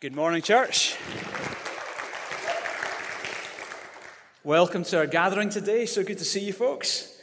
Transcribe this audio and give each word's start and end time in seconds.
Good 0.00 0.14
morning, 0.14 0.42
church. 0.42 0.94
Welcome 4.44 4.84
to 4.84 4.98
our 4.98 5.08
gathering 5.08 5.50
today. 5.50 5.86
So 5.86 6.04
good 6.04 6.18
to 6.18 6.24
see 6.24 6.38
you, 6.38 6.52
folks. 6.52 7.20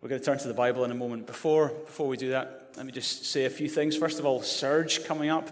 We're 0.00 0.08
going 0.08 0.20
to 0.20 0.24
turn 0.24 0.38
to 0.38 0.48
the 0.48 0.54
Bible 0.54 0.84
in 0.84 0.90
a 0.90 0.96
moment. 0.96 1.28
Before, 1.28 1.68
before 1.68 2.08
we 2.08 2.16
do 2.16 2.30
that, 2.30 2.72
let 2.76 2.84
me 2.84 2.90
just 2.90 3.26
say 3.26 3.44
a 3.44 3.50
few 3.50 3.68
things. 3.68 3.96
First 3.96 4.18
of 4.18 4.26
all, 4.26 4.42
Surge 4.42 5.04
coming 5.04 5.30
up. 5.30 5.50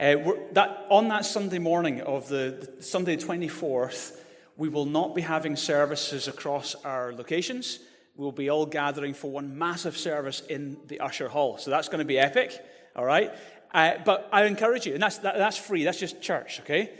Uh, 0.00 0.16
that, 0.50 0.84
on 0.90 1.06
that 1.10 1.24
Sunday 1.24 1.60
morning 1.60 2.00
of 2.00 2.26
the, 2.26 2.68
the 2.76 2.82
Sunday 2.82 3.16
24th, 3.16 4.18
we 4.56 4.68
will 4.68 4.84
not 4.84 5.14
be 5.14 5.22
having 5.22 5.54
services 5.54 6.26
across 6.26 6.74
our 6.84 7.12
locations. 7.12 7.78
We'll 8.16 8.32
be 8.32 8.50
all 8.50 8.66
gathering 8.66 9.14
for 9.14 9.30
one 9.30 9.56
massive 9.56 9.96
service 9.96 10.40
in 10.40 10.76
the 10.88 10.98
Usher 10.98 11.28
Hall. 11.28 11.56
So 11.56 11.70
that's 11.70 11.88
going 11.88 12.00
to 12.00 12.04
be 12.04 12.18
epic, 12.18 12.58
all 12.96 13.04
right? 13.04 13.32
But 13.72 14.28
I 14.32 14.44
encourage 14.44 14.86
you, 14.86 14.94
and 14.94 15.02
that's, 15.02 15.18
that, 15.18 15.36
that's 15.36 15.56
free, 15.56 15.84
that's 15.84 15.98
just 15.98 16.20
church, 16.22 16.60
okay? 16.60 16.90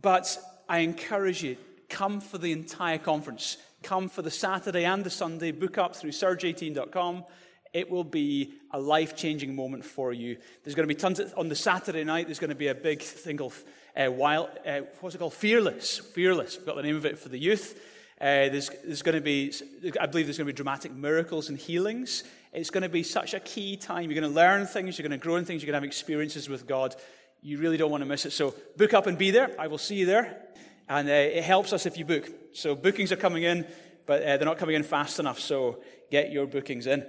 But 0.00 0.38
I 0.68 0.78
encourage 0.78 1.42
you, 1.42 1.56
come 1.88 2.20
for 2.20 2.38
the 2.38 2.52
entire 2.52 2.98
conference. 2.98 3.56
Come 3.82 4.08
for 4.08 4.22
the 4.22 4.30
Saturday 4.30 4.84
and 4.84 5.04
the 5.04 5.10
Sunday. 5.10 5.52
Book 5.52 5.78
up 5.78 5.94
through 5.94 6.10
surge18.com. 6.10 7.24
It 7.72 7.90
will 7.90 8.04
be 8.04 8.54
a 8.72 8.80
life 8.80 9.16
changing 9.16 9.54
moment 9.54 9.84
for 9.84 10.12
you. 10.12 10.38
There's 10.64 10.74
going 10.74 10.88
to 10.88 10.94
be 10.94 10.98
tons 10.98 11.20
of, 11.20 11.32
on 11.36 11.48
the 11.48 11.54
Saturday 11.54 12.04
night, 12.04 12.26
there's 12.26 12.38
going 12.38 12.50
to 12.50 12.56
be 12.56 12.68
a 12.68 12.74
big 12.74 13.02
thing 13.02 13.36
called, 13.36 13.52
uh, 13.96 14.10
wild, 14.10 14.48
uh, 14.66 14.80
what's 15.00 15.14
it 15.14 15.18
called? 15.18 15.34
Fearless. 15.34 15.98
Fearless. 15.98 16.56
We've 16.56 16.66
got 16.66 16.76
the 16.76 16.82
name 16.82 16.96
of 16.96 17.04
it 17.04 17.18
for 17.18 17.28
the 17.28 17.38
youth. 17.38 17.78
Uh, 18.18 18.48
there's, 18.48 18.70
there's 18.82 19.02
going 19.02 19.14
to 19.14 19.20
be, 19.20 19.52
I 20.00 20.06
believe 20.06 20.26
there's 20.26 20.38
going 20.38 20.46
to 20.46 20.52
be 20.52 20.56
dramatic 20.56 20.92
miracles 20.92 21.50
and 21.50 21.58
healings. 21.58 22.24
It's 22.56 22.70
going 22.70 22.84
to 22.84 22.88
be 22.88 23.02
such 23.02 23.34
a 23.34 23.40
key 23.40 23.76
time. 23.76 24.10
You're 24.10 24.18
going 24.18 24.32
to 24.32 24.34
learn 24.34 24.66
things, 24.66 24.96
you're 24.96 25.06
going 25.06 25.20
to 25.20 25.22
grow 25.22 25.36
in 25.36 25.44
things, 25.44 25.62
you're 25.62 25.66
going 25.66 25.78
to 25.78 25.84
have 25.84 25.88
experiences 25.88 26.48
with 26.48 26.66
God. 26.66 26.96
You 27.42 27.58
really 27.58 27.76
don't 27.76 27.90
want 27.90 28.00
to 28.00 28.08
miss 28.08 28.24
it. 28.24 28.30
So 28.32 28.54
book 28.78 28.94
up 28.94 29.06
and 29.06 29.18
be 29.18 29.30
there. 29.30 29.54
I 29.58 29.66
will 29.66 29.76
see 29.76 29.96
you 29.96 30.06
there. 30.06 30.40
And 30.88 31.06
uh, 31.06 31.12
it 31.12 31.44
helps 31.44 31.74
us 31.74 31.84
if 31.84 31.98
you 31.98 32.06
book. 32.06 32.30
So 32.54 32.74
bookings 32.74 33.12
are 33.12 33.16
coming 33.16 33.42
in, 33.42 33.66
but 34.06 34.22
uh, 34.22 34.38
they're 34.38 34.46
not 34.46 34.56
coming 34.56 34.74
in 34.74 34.84
fast 34.84 35.18
enough. 35.18 35.38
So 35.38 35.82
get 36.10 36.32
your 36.32 36.46
bookings 36.46 36.86
in. 36.86 37.06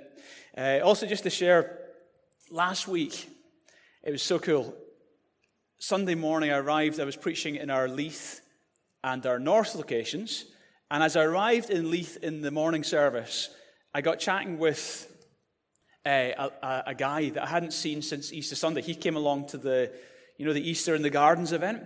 Uh, 0.58 0.82
also, 0.84 1.06
just 1.06 1.24
to 1.24 1.30
share, 1.30 1.80
last 2.52 2.86
week, 2.90 3.30
it 4.04 4.12
was 4.12 4.22
so 4.22 4.40
cool. 4.40 4.76
Sunday 5.80 6.16
morning, 6.16 6.52
I 6.52 6.58
arrived. 6.58 7.00
I 7.00 7.06
was 7.06 7.16
preaching 7.16 7.56
in 7.56 7.70
our 7.70 7.88
Leith 7.88 8.42
and 9.02 9.26
our 9.26 9.40
North 9.40 9.76
locations. 9.76 10.44
And 10.92 11.02
as 11.02 11.16
I 11.16 11.24
arrived 11.24 11.70
in 11.70 11.90
Leith 11.90 12.18
in 12.22 12.42
the 12.42 12.52
morning 12.52 12.84
service, 12.84 13.50
I 13.94 14.02
got 14.02 14.20
chatting 14.20 14.58
with 14.60 15.14
Uh, 16.08 16.50
a, 16.62 16.66
a, 16.66 16.84
a, 16.88 16.96
guy 16.96 17.30
that 17.32 17.44
I 17.44 17.48
hadn't 17.48 17.74
seen 17.74 18.02
since 18.02 18.32
Easter 18.32 18.56
Sunday. 18.56 18.82
He 18.82 18.96
came 18.96 19.18
along 19.18 19.48
to 19.48 19.58
the, 19.58 19.92
you 20.38 20.46
know, 20.46 20.54
the 20.54 20.70
Easter 20.70 20.96
in 20.96 21.02
the 21.02 21.10
Gardens 21.10 21.52
event. 21.52 21.84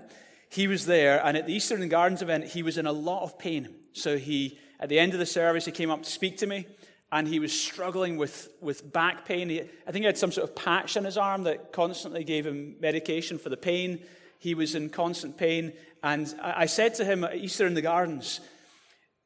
He 0.48 0.68
was 0.68 0.86
there, 0.86 1.26
and 1.26 1.36
at 1.36 1.48
the 1.48 1.54
Easter 1.54 1.74
in 1.74 1.82
the 1.82 1.88
Gardens 1.88 2.22
event, 2.22 2.46
he 2.46 2.62
was 2.62 2.78
in 2.78 2.86
a 2.86 2.92
lot 2.92 3.24
of 3.24 3.40
pain. 3.40 3.74
So 3.94 4.20
he, 4.20 4.60
at 4.80 4.90
the 4.90 5.00
end 5.00 5.14
of 5.14 5.20
the 5.20 5.26
service, 5.26 5.66
he 5.66 5.72
came 5.72 5.90
up 5.90 6.04
to 6.04 6.10
speak 6.10 6.38
to 6.38 6.46
me, 6.46 6.68
and 7.12 7.28
he 7.28 7.40
was 7.40 7.52
struggling 7.52 8.18
with, 8.18 8.50
with 8.62 8.94
back 8.94 9.26
pain. 9.26 9.50
He, 9.50 9.62
I 9.62 9.92
think 9.92 10.04
he 10.04 10.06
had 10.06 10.20
some 10.20 10.32
sort 10.32 10.48
of 10.48 10.56
patch 10.56 10.98
on 10.98 11.04
his 11.04 11.18
arm 11.18 11.46
that 11.46 11.74
constantly 11.74 12.24
gave 12.24 12.46
him 12.46 12.76
medication 12.80 13.40
for 13.40 13.50
the 13.50 13.58
pain. 13.58 14.04
He 14.38 14.54
was 14.54 14.76
in 14.76 14.92
constant 14.92 15.36
pain, 15.36 15.74
and 16.04 16.32
I, 16.44 16.62
I 16.62 16.66
said 16.68 16.94
to 16.96 17.06
him 17.06 17.24
at 17.24 17.38
Easter 17.38 17.66
in 17.66 17.74
the 17.74 17.82
Gardens, 17.82 18.40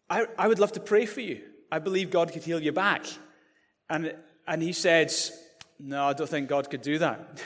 I, 0.10 0.26
I 0.38 0.48
would 0.48 0.60
love 0.60 0.72
to 0.72 0.80
pray 0.80 1.06
for 1.06 1.20
you. 1.20 1.42
I 1.70 1.80
believe 1.80 2.12
God 2.12 2.32
could 2.32 2.44
heal 2.44 2.64
your 2.64 2.72
back. 2.72 3.06
And 3.90 4.16
and 4.48 4.62
he 4.62 4.74
said, 4.74 5.14
No, 5.80 6.06
I 6.06 6.14
don't 6.14 6.30
think 6.30 6.50
God 6.50 6.70
could 6.70 6.82
do 6.82 7.00
that. 7.00 7.42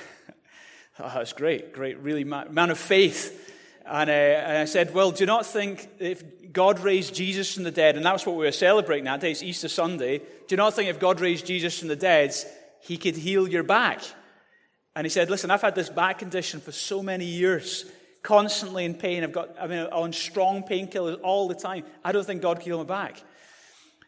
oh, 0.99 1.11
that's 1.15 1.33
great, 1.33 1.73
great, 1.73 1.99
really 1.99 2.23
man, 2.23 2.69
of 2.69 2.77
faith. 2.77 3.45
And, 3.85 4.09
uh, 4.09 4.13
and, 4.13 4.57
I 4.57 4.65
said, 4.65 4.93
Well, 4.93 5.11
do 5.11 5.21
you 5.21 5.25
not 5.25 5.45
think 5.45 5.87
if 5.99 6.51
God 6.51 6.79
raised 6.79 7.15
Jesus 7.15 7.53
from 7.53 7.63
the 7.63 7.71
dead, 7.71 7.95
and 7.95 8.05
that's 8.05 8.25
what 8.25 8.35
we 8.35 8.45
were 8.45 8.51
celebrating 8.51 9.05
that 9.05 9.21
day, 9.21 9.31
it's 9.31 9.43
Easter 9.43 9.69
Sunday, 9.69 10.19
do 10.19 10.25
you 10.49 10.57
not 10.57 10.73
think 10.73 10.89
if 10.89 10.99
God 10.99 11.19
raised 11.21 11.45
Jesus 11.45 11.79
from 11.79 11.87
the 11.87 11.95
dead, 11.95 12.33
he 12.81 12.97
could 12.97 13.15
heal 13.15 13.47
your 13.47 13.63
back? 13.63 14.01
And 14.95 15.05
he 15.05 15.09
said, 15.09 15.29
Listen, 15.29 15.51
I've 15.51 15.61
had 15.61 15.75
this 15.75 15.89
back 15.89 16.19
condition 16.19 16.59
for 16.59 16.71
so 16.71 17.01
many 17.01 17.25
years, 17.25 17.85
constantly 18.21 18.85
in 18.85 18.95
pain. 18.95 19.23
I've 19.23 19.31
got, 19.31 19.55
I 19.59 19.67
mean, 19.67 19.79
on 19.79 20.13
strong 20.13 20.63
painkillers 20.63 21.19
all 21.23 21.47
the 21.47 21.55
time. 21.55 21.85
I 22.03 22.11
don't 22.11 22.25
think 22.25 22.41
God 22.41 22.57
can 22.57 22.65
heal 22.65 22.77
my 22.79 22.83
back. 22.83 23.23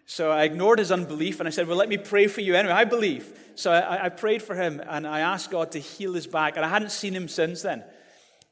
So 0.05 0.31
I 0.31 0.43
ignored 0.43 0.79
his 0.79 0.91
unbelief 0.91 1.39
and 1.39 1.47
I 1.47 1.51
said, 1.51 1.67
Well, 1.67 1.77
let 1.77 1.89
me 1.89 1.97
pray 1.97 2.27
for 2.27 2.41
you 2.41 2.55
anyway. 2.55 2.73
I 2.73 2.85
believe. 2.85 3.31
So 3.55 3.71
I, 3.71 4.05
I 4.05 4.09
prayed 4.09 4.41
for 4.41 4.55
him 4.55 4.81
and 4.87 5.07
I 5.07 5.21
asked 5.21 5.51
God 5.51 5.71
to 5.71 5.79
heal 5.79 6.13
his 6.13 6.27
back. 6.27 6.55
And 6.57 6.65
I 6.65 6.69
hadn't 6.69 6.91
seen 6.91 7.13
him 7.13 7.27
since 7.27 7.61
then. 7.61 7.83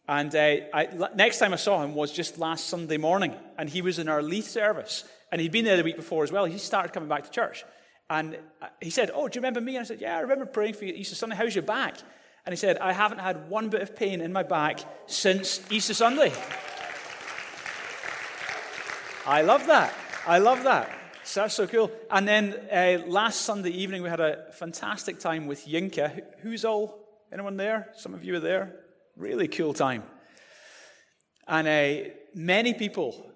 And 0.08 0.34
uh, 0.34 0.56
I, 0.74 0.88
next 1.16 1.38
time 1.38 1.54
I 1.54 1.58
saw 1.58 1.84
him 1.84 1.94
was 1.94 2.12
just 2.12 2.40
last 2.40 2.68
Sunday 2.68 2.98
morning. 2.98 3.36
And 3.58 3.70
he 3.70 3.82
was 3.82 4.00
in 4.00 4.10
our 4.10 4.24
Leith 4.24 4.50
service. 4.50 5.04
And 5.32 5.40
he'd 5.40 5.52
been 5.52 5.66
there 5.66 5.78
the 5.78 5.84
week 5.84 5.98
before 5.98 6.24
as 6.24 6.32
well. 6.32 6.46
He 6.46 6.58
started 6.58 6.94
coming 6.94 7.10
back 7.10 7.26
to 7.26 7.30
church. 7.30 7.64
And 8.10 8.38
uh, 8.62 8.68
he 8.82 8.90
said, 8.90 9.12
Oh, 9.14 9.28
do 9.28 9.38
you 9.38 9.42
remember 9.42 9.62
me? 9.62 9.76
And 9.76 9.82
I 9.82 9.86
said, 9.86 10.02
Yeah, 10.02 10.18
I 10.18 10.22
remember 10.22 10.46
praying 10.46 10.74
for 10.74 10.86
you 10.86 10.94
Easter 10.94 11.16
Sunday. 11.16 11.36
How's 11.36 11.54
your 11.54 11.64
back? 11.64 11.98
And 12.46 12.54
he 12.54 12.58
said, 12.58 12.78
I 12.80 12.94
haven't 12.94 13.20
had 13.20 13.50
one 13.50 13.70
bit 13.70 13.82
of 13.82 13.96
pain 13.96 14.22
in 14.22 14.34
my 14.34 14.44
back 14.44 14.80
since 15.08 15.62
Easter 15.72 15.94
Sunday. 15.94 16.34
I 19.26 19.44
love 19.44 19.68
that. 19.68 19.94
I 20.26 20.40
love 20.40 20.64
that. 20.64 20.99
So 21.30 21.42
that's 21.42 21.54
so 21.54 21.68
cool. 21.68 21.92
And 22.10 22.28
then 22.28 22.56
uh, 22.72 23.04
last 23.06 23.42
Sunday 23.42 23.70
evening, 23.70 24.02
we 24.02 24.10
had 24.10 24.20
a 24.20 24.52
fantastic 24.54 25.20
time 25.20 25.46
with 25.46 25.68
Yinka. 25.68 26.24
Who's 26.40 26.66
all? 26.66 27.08
Anyone 27.32 27.56
there? 27.56 27.90
Some 27.96 28.16
of 28.16 28.24
you 28.24 28.34
are 28.34 28.40
there. 28.40 28.80
Really 29.16 29.48
cool 29.48 29.76
time. 29.76 30.02
And 31.48 31.68
uh, 31.68 32.10
many 32.34 32.74
people, 32.74 33.32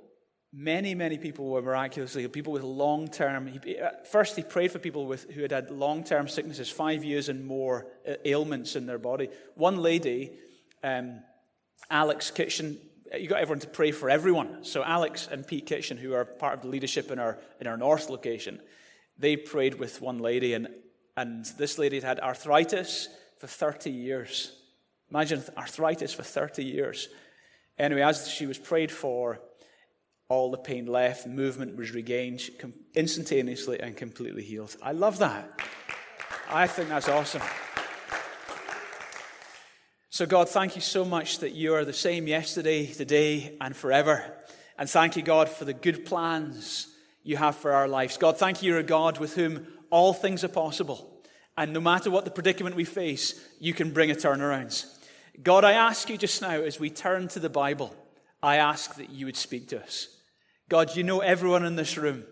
many, 0.51 0.95
many 0.95 1.19
people 1.19 1.45
were 1.51 1.61
miraculously, 1.61 2.27
people 2.29 2.51
with 2.51 2.63
long 2.63 3.09
term. 3.09 3.47
Uh, 3.47 3.89
first, 4.09 4.35
he 4.35 4.41
prayed 4.41 4.71
for 4.71 4.79
people 4.79 5.05
with, 5.05 5.29
who 5.29 5.43
had 5.43 5.51
had 5.51 5.69
long 5.69 6.03
term 6.03 6.27
sicknesses, 6.27 6.71
five 6.71 7.03
years 7.03 7.29
and 7.29 7.45
more 7.45 7.85
uh, 8.09 8.15
ailments 8.25 8.75
in 8.75 8.87
their 8.87 8.97
body. 8.97 9.29
One 9.53 9.77
lady, 9.77 10.31
um, 10.83 11.19
Alex 11.91 12.31
Kitchen, 12.31 12.79
you 13.17 13.27
got 13.27 13.39
everyone 13.39 13.59
to 13.59 13.67
pray 13.67 13.91
for 13.91 14.09
everyone. 14.09 14.63
So 14.63 14.83
Alex 14.83 15.27
and 15.31 15.45
Pete 15.45 15.65
Kitchen, 15.65 15.97
who 15.97 16.13
are 16.13 16.25
part 16.25 16.55
of 16.55 16.61
the 16.61 16.67
leadership 16.67 17.11
in 17.11 17.19
our 17.19 17.39
in 17.59 17.67
our 17.67 17.77
North 17.77 18.09
location, 18.09 18.59
they 19.17 19.35
prayed 19.35 19.75
with 19.75 20.01
one 20.01 20.19
lady, 20.19 20.53
and 20.53 20.67
and 21.15 21.45
this 21.57 21.77
lady 21.77 21.97
had 21.97 22.03
had 22.03 22.19
arthritis 22.19 23.07
for 23.39 23.47
30 23.47 23.91
years. 23.91 24.51
Imagine 25.09 25.43
arthritis 25.57 26.13
for 26.13 26.23
30 26.23 26.63
years. 26.63 27.07
Anyway, 27.77 28.01
as 28.01 28.27
she 28.29 28.45
was 28.45 28.57
prayed 28.57 28.91
for, 28.91 29.39
all 30.29 30.49
the 30.49 30.57
pain 30.57 30.85
left, 30.85 31.27
movement 31.27 31.75
was 31.75 31.91
regained 31.91 32.41
instantaneously 32.95 33.79
and 33.79 33.95
completely 33.95 34.43
healed. 34.43 34.75
I 34.81 34.93
love 34.93 35.19
that. 35.19 35.59
I 36.49 36.67
think 36.67 36.89
that's 36.89 37.09
awesome. 37.09 37.41
So, 40.13 40.27
God, 40.27 40.47
thank 40.47 40.75
you 40.75 40.81
so 40.83 41.03
much 41.03 41.39
that 41.39 41.53
you 41.53 41.73
are 41.73 41.83
the 41.83 41.91
same 41.91 42.27
yesterday, 42.27 42.85
today, 42.85 43.57
and 43.59 43.75
forever. 43.75 44.23
And 44.77 44.87
thank 44.87 45.15
you, 45.15 45.23
God, 45.23 45.49
for 45.49 45.65
the 45.65 45.73
good 45.73 46.05
plans 46.05 46.87
you 47.23 47.35
have 47.37 47.55
for 47.55 47.71
our 47.71 47.87
lives. 47.87 48.17
God, 48.17 48.37
thank 48.37 48.61
you, 48.61 48.69
you're 48.69 48.79
a 48.79 48.83
God 48.83 49.17
with 49.17 49.33
whom 49.33 49.65
all 49.89 50.13
things 50.13 50.43
are 50.43 50.49
possible. 50.49 51.19
And 51.57 51.73
no 51.73 51.81
matter 51.81 52.11
what 52.11 52.25
the 52.25 52.29
predicament 52.29 52.75
we 52.75 52.83
face, 52.83 53.43
you 53.59 53.73
can 53.73 53.89
bring 53.89 54.11
a 54.11 54.13
turnaround. 54.13 54.85
God, 55.41 55.63
I 55.63 55.71
ask 55.71 56.07
you 56.11 56.17
just 56.19 56.43
now, 56.43 56.61
as 56.61 56.79
we 56.79 56.91
turn 56.91 57.27
to 57.29 57.39
the 57.39 57.49
Bible, 57.49 57.95
I 58.43 58.57
ask 58.57 58.93
that 58.97 59.09
you 59.09 59.25
would 59.25 59.35
speak 59.35 59.69
to 59.69 59.81
us. 59.81 60.15
God, 60.69 60.95
you 60.95 61.01
know 61.01 61.21
everyone 61.21 61.65
in 61.65 61.75
this 61.75 61.97
room. 61.97 62.23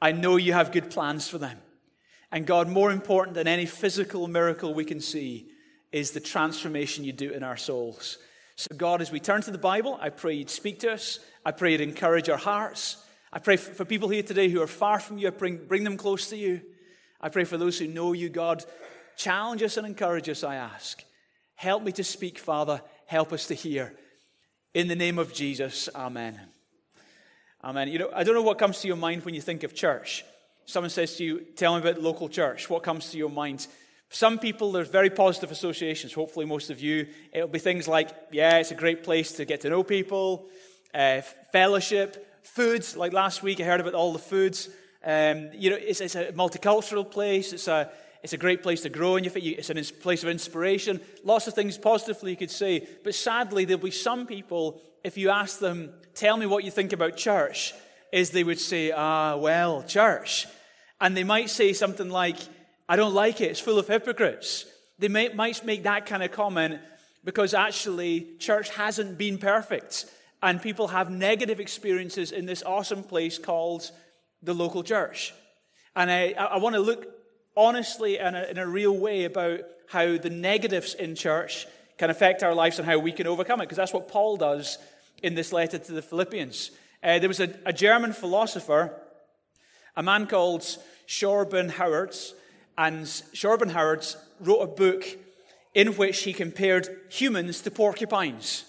I 0.00 0.12
know 0.12 0.36
you 0.36 0.54
have 0.54 0.72
good 0.72 0.90
plans 0.90 1.28
for 1.28 1.36
them. 1.36 1.58
And 2.32 2.46
God, 2.46 2.70
more 2.70 2.90
important 2.90 3.34
than 3.34 3.46
any 3.46 3.66
physical 3.66 4.28
miracle 4.28 4.72
we 4.72 4.86
can 4.86 5.02
see, 5.02 5.50
is 5.92 6.10
the 6.10 6.20
transformation 6.20 7.04
you 7.04 7.12
do 7.12 7.30
in 7.30 7.42
our 7.42 7.56
souls. 7.56 8.18
So, 8.56 8.74
God, 8.76 9.00
as 9.00 9.12
we 9.12 9.20
turn 9.20 9.42
to 9.42 9.50
the 9.50 9.58
Bible, 9.58 9.98
I 10.00 10.10
pray 10.10 10.34
you'd 10.34 10.50
speak 10.50 10.80
to 10.80 10.92
us. 10.92 11.20
I 11.44 11.52
pray 11.52 11.72
you'd 11.72 11.80
encourage 11.80 12.28
our 12.28 12.38
hearts. 12.38 12.96
I 13.32 13.38
pray 13.38 13.56
for 13.56 13.84
people 13.84 14.08
here 14.08 14.22
today 14.22 14.48
who 14.48 14.60
are 14.62 14.66
far 14.66 14.98
from 14.98 15.18
you, 15.18 15.28
I 15.28 15.30
bring, 15.30 15.66
bring 15.66 15.84
them 15.84 15.96
close 15.96 16.30
to 16.30 16.36
you. 16.36 16.62
I 17.20 17.28
pray 17.28 17.44
for 17.44 17.56
those 17.56 17.78
who 17.78 17.86
know 17.86 18.12
you, 18.12 18.28
God. 18.28 18.64
Challenge 19.16 19.62
us 19.62 19.76
and 19.76 19.86
encourage 19.86 20.28
us, 20.28 20.44
I 20.44 20.56
ask. 20.56 21.04
Help 21.54 21.82
me 21.82 21.92
to 21.92 22.04
speak, 22.04 22.38
Father. 22.38 22.80
Help 23.06 23.32
us 23.32 23.48
to 23.48 23.54
hear. 23.54 23.94
In 24.74 24.88
the 24.88 24.96
name 24.96 25.18
of 25.18 25.32
Jesus, 25.32 25.88
Amen. 25.94 26.40
Amen. 27.64 27.88
You 27.88 27.98
know, 27.98 28.10
I 28.14 28.22
don't 28.22 28.34
know 28.34 28.42
what 28.42 28.58
comes 28.58 28.80
to 28.80 28.86
your 28.88 28.96
mind 28.96 29.24
when 29.24 29.34
you 29.34 29.40
think 29.40 29.64
of 29.64 29.74
church. 29.74 30.24
Someone 30.66 30.90
says 30.90 31.16
to 31.16 31.24
you, 31.24 31.40
Tell 31.56 31.74
me 31.74 31.80
about 31.80 32.00
local 32.00 32.28
church. 32.28 32.70
What 32.70 32.82
comes 32.82 33.10
to 33.10 33.18
your 33.18 33.30
mind? 33.30 33.66
Some 34.10 34.38
people, 34.38 34.72
there's 34.72 34.88
very 34.88 35.10
positive 35.10 35.50
associations. 35.50 36.14
Hopefully, 36.14 36.46
most 36.46 36.70
of 36.70 36.80
you, 36.80 37.08
it'll 37.32 37.48
be 37.48 37.58
things 37.58 37.86
like, 37.86 38.10
yeah, 38.32 38.56
it's 38.56 38.70
a 38.70 38.74
great 38.74 39.04
place 39.04 39.32
to 39.32 39.44
get 39.44 39.60
to 39.62 39.70
know 39.70 39.82
people, 39.82 40.46
uh, 40.94 41.20
fellowship, 41.52 42.42
foods. 42.42 42.96
Like 42.96 43.12
last 43.12 43.42
week, 43.42 43.60
I 43.60 43.64
heard 43.64 43.80
about 43.80 43.94
all 43.94 44.12
the 44.12 44.18
foods. 44.18 44.70
Um, 45.04 45.50
you 45.52 45.70
know, 45.70 45.76
it's, 45.76 46.00
it's, 46.00 46.14
a 46.14 46.32
multicultural 46.32 47.08
place. 47.08 47.52
It's 47.52 47.68
a, 47.68 47.90
it's 48.22 48.32
a 48.32 48.38
great 48.38 48.62
place 48.62 48.80
to 48.82 48.88
grow 48.88 49.16
and 49.16 49.30
faith. 49.30 49.58
It's 49.58 49.70
a 49.70 49.94
place 49.94 50.22
of 50.22 50.30
inspiration. 50.30 51.00
Lots 51.22 51.46
of 51.46 51.54
things 51.54 51.76
positively 51.76 52.30
you 52.30 52.36
could 52.36 52.50
say. 52.50 52.88
But 53.04 53.14
sadly, 53.14 53.66
there'll 53.66 53.82
be 53.82 53.90
some 53.90 54.26
people, 54.26 54.80
if 55.04 55.18
you 55.18 55.28
ask 55.28 55.58
them, 55.58 55.92
tell 56.14 56.36
me 56.36 56.46
what 56.46 56.64
you 56.64 56.70
think 56.70 56.94
about 56.94 57.16
church, 57.16 57.74
is 58.10 58.30
they 58.30 58.44
would 58.44 58.58
say, 58.58 58.90
ah, 58.90 59.36
well, 59.36 59.82
church. 59.82 60.46
And 60.98 61.14
they 61.16 61.24
might 61.24 61.50
say 61.50 61.74
something 61.74 62.08
like, 62.08 62.38
I 62.88 62.96
don't 62.96 63.14
like 63.14 63.40
it. 63.40 63.50
It's 63.50 63.60
full 63.60 63.78
of 63.78 63.86
hypocrites. 63.86 64.64
They 64.98 65.08
may, 65.08 65.28
might 65.28 65.64
make 65.64 65.82
that 65.82 66.06
kind 66.06 66.22
of 66.22 66.32
comment 66.32 66.80
because 67.24 67.54
actually 67.54 68.26
church 68.38 68.70
hasn't 68.70 69.18
been 69.18 69.38
perfect. 69.38 70.06
And 70.42 70.62
people 70.62 70.88
have 70.88 71.10
negative 71.10 71.60
experiences 71.60 72.32
in 72.32 72.46
this 72.46 72.62
awesome 72.62 73.02
place 73.02 73.38
called 73.38 73.90
the 74.42 74.54
local 74.54 74.82
church. 74.82 75.34
And 75.94 76.10
I, 76.10 76.32
I 76.32 76.58
want 76.58 76.74
to 76.74 76.80
look 76.80 77.06
honestly 77.56 78.18
and 78.18 78.36
in 78.36 78.58
a 78.58 78.66
real 78.66 78.96
way 78.96 79.24
about 79.24 79.60
how 79.88 80.16
the 80.16 80.30
negatives 80.30 80.94
in 80.94 81.14
church 81.14 81.66
can 81.98 82.10
affect 82.10 82.42
our 82.42 82.54
lives 82.54 82.78
and 82.78 82.86
how 82.86 82.98
we 82.98 83.10
can 83.10 83.26
overcome 83.26 83.60
it, 83.60 83.64
because 83.64 83.76
that's 83.76 83.92
what 83.92 84.08
Paul 84.08 84.36
does 84.36 84.78
in 85.22 85.34
this 85.34 85.52
letter 85.52 85.78
to 85.78 85.92
the 85.92 86.02
Philippians. 86.02 86.70
Uh, 87.02 87.18
there 87.18 87.28
was 87.28 87.40
a, 87.40 87.52
a, 87.66 87.72
German 87.72 88.12
philosopher, 88.12 88.92
a 89.96 90.02
man 90.02 90.26
called 90.26 90.64
Schopenhauer, 91.06 92.10
and 92.78 93.06
Schopenhauer 93.06 94.00
wrote 94.40 94.60
a 94.60 94.66
book 94.68 95.04
in 95.74 95.88
which 95.96 96.22
he 96.22 96.32
compared 96.32 96.88
humans 97.10 97.60
to 97.62 97.70
porcupines. 97.70 98.64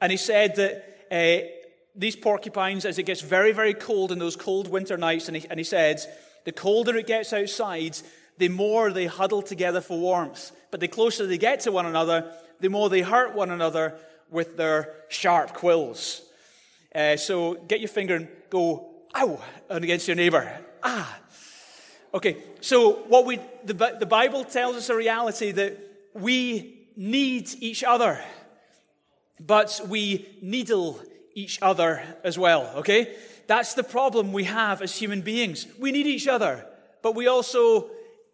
And 0.00 0.12
he 0.12 0.18
said 0.18 0.54
that 0.56 1.06
uh, 1.10 1.46
these 1.94 2.14
porcupines, 2.14 2.84
as 2.84 2.98
it 2.98 3.04
gets 3.04 3.22
very, 3.22 3.52
very 3.52 3.72
cold 3.72 4.12
in 4.12 4.18
those 4.18 4.36
cold 4.36 4.68
winter 4.68 4.98
nights, 4.98 5.28
and 5.28 5.36
he, 5.36 5.46
and 5.48 5.58
he 5.58 5.64
said, 5.64 6.00
the 6.44 6.52
colder 6.52 6.94
it 6.96 7.06
gets 7.06 7.32
outside, 7.32 7.98
the 8.36 8.50
more 8.50 8.92
they 8.92 9.06
huddle 9.06 9.40
together 9.40 9.80
for 9.80 9.98
warmth. 9.98 10.52
But 10.70 10.80
the 10.80 10.88
closer 10.88 11.26
they 11.26 11.38
get 11.38 11.60
to 11.60 11.72
one 11.72 11.86
another, 11.86 12.30
the 12.60 12.68
more 12.68 12.90
they 12.90 13.00
hurt 13.00 13.34
one 13.34 13.50
another 13.50 13.98
with 14.30 14.58
their 14.58 14.94
sharp 15.08 15.54
quills. 15.54 16.20
Uh, 16.94 17.16
so 17.16 17.54
get 17.54 17.80
your 17.80 17.88
finger 17.88 18.16
and 18.16 18.28
go, 18.50 18.90
ow, 19.14 19.42
against 19.70 20.06
your 20.06 20.16
neighbor. 20.16 20.60
Ah. 20.82 21.18
Okay, 22.14 22.36
so 22.66 22.94
what 23.06 23.26
we, 23.26 23.38
the, 23.62 23.96
the 23.96 24.06
Bible 24.06 24.42
tells 24.42 24.74
us 24.74 24.88
a 24.88 24.96
reality 24.96 25.52
that 25.52 25.78
we 26.14 26.88
need 26.96 27.48
each 27.60 27.84
other, 27.84 28.20
but 29.38 29.80
we 29.86 30.26
needle 30.42 31.00
each 31.32 31.62
other 31.62 32.02
as 32.24 32.36
well, 32.36 32.72
okay? 32.78 33.14
That's 33.46 33.74
the 33.74 33.84
problem 33.84 34.32
we 34.32 34.42
have 34.42 34.82
as 34.82 34.96
human 34.96 35.20
beings. 35.20 35.68
We 35.78 35.92
need 35.92 36.08
each 36.08 36.26
other, 36.26 36.66
but 37.02 37.14
we 37.14 37.28
also 37.28 37.88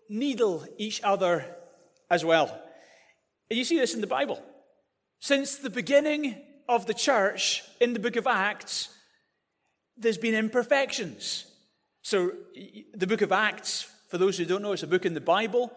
needle 0.08 0.64
each 0.78 1.02
other 1.02 1.44
as 2.10 2.24
well. 2.24 2.58
And 3.50 3.58
you 3.58 3.66
see 3.66 3.78
this 3.78 3.92
in 3.92 4.00
the 4.00 4.06
Bible. 4.06 4.42
Since 5.20 5.56
the 5.56 5.68
beginning 5.68 6.36
of 6.70 6.86
the 6.86 6.94
church 6.94 7.64
in 7.82 7.92
the 7.92 8.00
book 8.00 8.16
of 8.16 8.26
Acts, 8.26 8.88
there's 9.98 10.16
been 10.16 10.34
imperfections. 10.34 11.44
So, 12.00 12.32
the 12.94 13.06
book 13.06 13.20
of 13.20 13.30
Acts, 13.30 13.92
for 14.12 14.18
those 14.18 14.36
who 14.36 14.44
don't 14.44 14.60
know, 14.60 14.72
it's 14.72 14.82
a 14.82 14.86
book 14.86 15.06
in 15.06 15.14
the 15.14 15.22
Bible, 15.22 15.72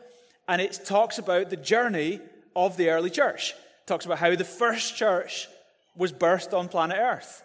and 0.50 0.62
it 0.62 0.82
talks 0.84 1.20
about 1.20 1.50
the 1.50 1.56
journey 1.56 2.20
of 2.54 2.76
the 2.76 2.90
early 2.90 3.10
church. 3.10 3.52
It 3.52 3.88
talks 3.88 4.06
about 4.06 4.18
how 4.18 4.36
the 4.36 4.44
first 4.44 4.98
church 4.98 5.48
was 5.96 6.12
birthed 6.12 6.52
on 6.52 6.68
planet 6.68 6.98
Earth. 7.00 7.44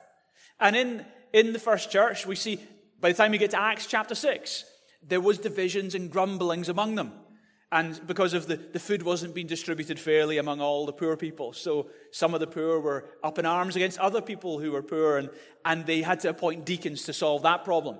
And 0.58 0.74
in, 0.74 1.06
in 1.32 1.52
the 1.52 1.60
first 1.60 1.92
church, 1.92 2.26
we 2.26 2.34
see, 2.34 2.58
by 3.00 3.12
the 3.12 3.16
time 3.16 3.32
you 3.32 3.38
get 3.38 3.52
to 3.52 3.60
Acts 3.60 3.86
chapter 3.86 4.16
6, 4.16 4.64
there 5.06 5.20
was 5.20 5.38
divisions 5.38 5.94
and 5.94 6.10
grumblings 6.10 6.68
among 6.68 6.96
them. 6.96 7.12
And 7.70 8.04
because 8.08 8.34
of 8.34 8.48
the, 8.48 8.56
the 8.56 8.80
food 8.80 9.04
wasn't 9.04 9.32
being 9.32 9.46
distributed 9.46 10.00
fairly 10.00 10.38
among 10.38 10.60
all 10.60 10.86
the 10.86 10.92
poor 10.92 11.16
people. 11.16 11.52
So 11.52 11.86
some 12.10 12.34
of 12.34 12.40
the 12.40 12.48
poor 12.48 12.80
were 12.80 13.04
up 13.22 13.38
in 13.38 13.46
arms 13.46 13.76
against 13.76 14.00
other 14.00 14.20
people 14.20 14.58
who 14.58 14.72
were 14.72 14.82
poor, 14.82 15.18
and, 15.18 15.30
and 15.64 15.86
they 15.86 16.02
had 16.02 16.18
to 16.20 16.30
appoint 16.30 16.66
deacons 16.66 17.04
to 17.04 17.12
solve 17.12 17.42
that 17.42 17.64
problem. 17.64 17.98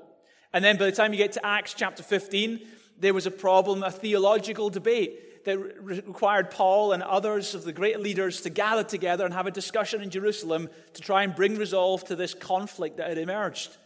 And 0.52 0.64
then 0.64 0.76
by 0.76 0.87
the 0.87 0.92
time 0.92 1.12
you 1.12 1.19
get 1.19 1.31
to 1.32 1.46
Acts 1.46 1.75
chapter 1.75 2.02
15, 2.02 2.60
there 3.00 3.14
was 3.14 3.26
a 3.26 3.31
problem, 3.31 3.82
a 3.82 3.91
theological 3.91 4.70
debate 4.70 5.44
that 5.44 5.58
re- 5.58 6.00
required 6.00 6.50
Paul 6.50 6.93
and 6.93 7.02
others 7.02 7.55
of 7.55 7.64
the 7.64 7.73
great 7.73 8.00
leaders 8.00 8.43
to 8.43 8.50
gather 8.50 8.85
together 8.85 9.25
and 9.25 9.35
have 9.35 9.47
a 9.47 9.50
discussion 9.50 10.02
in 10.02 10.11
Jerusalem 10.11 10.69
to 10.94 11.02
try 11.02 11.23
and 11.23 11.35
bring 11.35 11.56
resolve 11.56 12.05
to 12.05 12.17
this 12.17 12.35
conflict 12.35 12.99
that 12.99 13.08
had 13.08 13.19
emerged. 13.19 13.76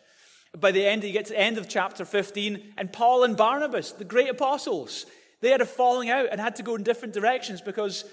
By 0.58 0.72
the 0.72 0.86
end, 0.86 1.02
you 1.04 1.12
get 1.12 1.26
to 1.26 1.32
the 1.32 1.40
end 1.40 1.58
of 1.58 1.68
chapter 1.68 2.04
15, 2.04 2.74
and 2.76 2.92
Paul 2.92 3.24
and 3.24 3.36
Barnabas, 3.36 3.92
the 3.92 4.04
great 4.04 4.28
apostles, 4.28 5.06
they 5.40 5.50
had 5.50 5.60
a 5.60 5.66
falling 5.66 6.10
out 6.10 6.28
and 6.30 6.40
had 6.40 6.56
to 6.56 6.62
go 6.62 6.74
in 6.74 6.82
different 6.82 7.14
directions 7.14 7.60
because 7.60 8.04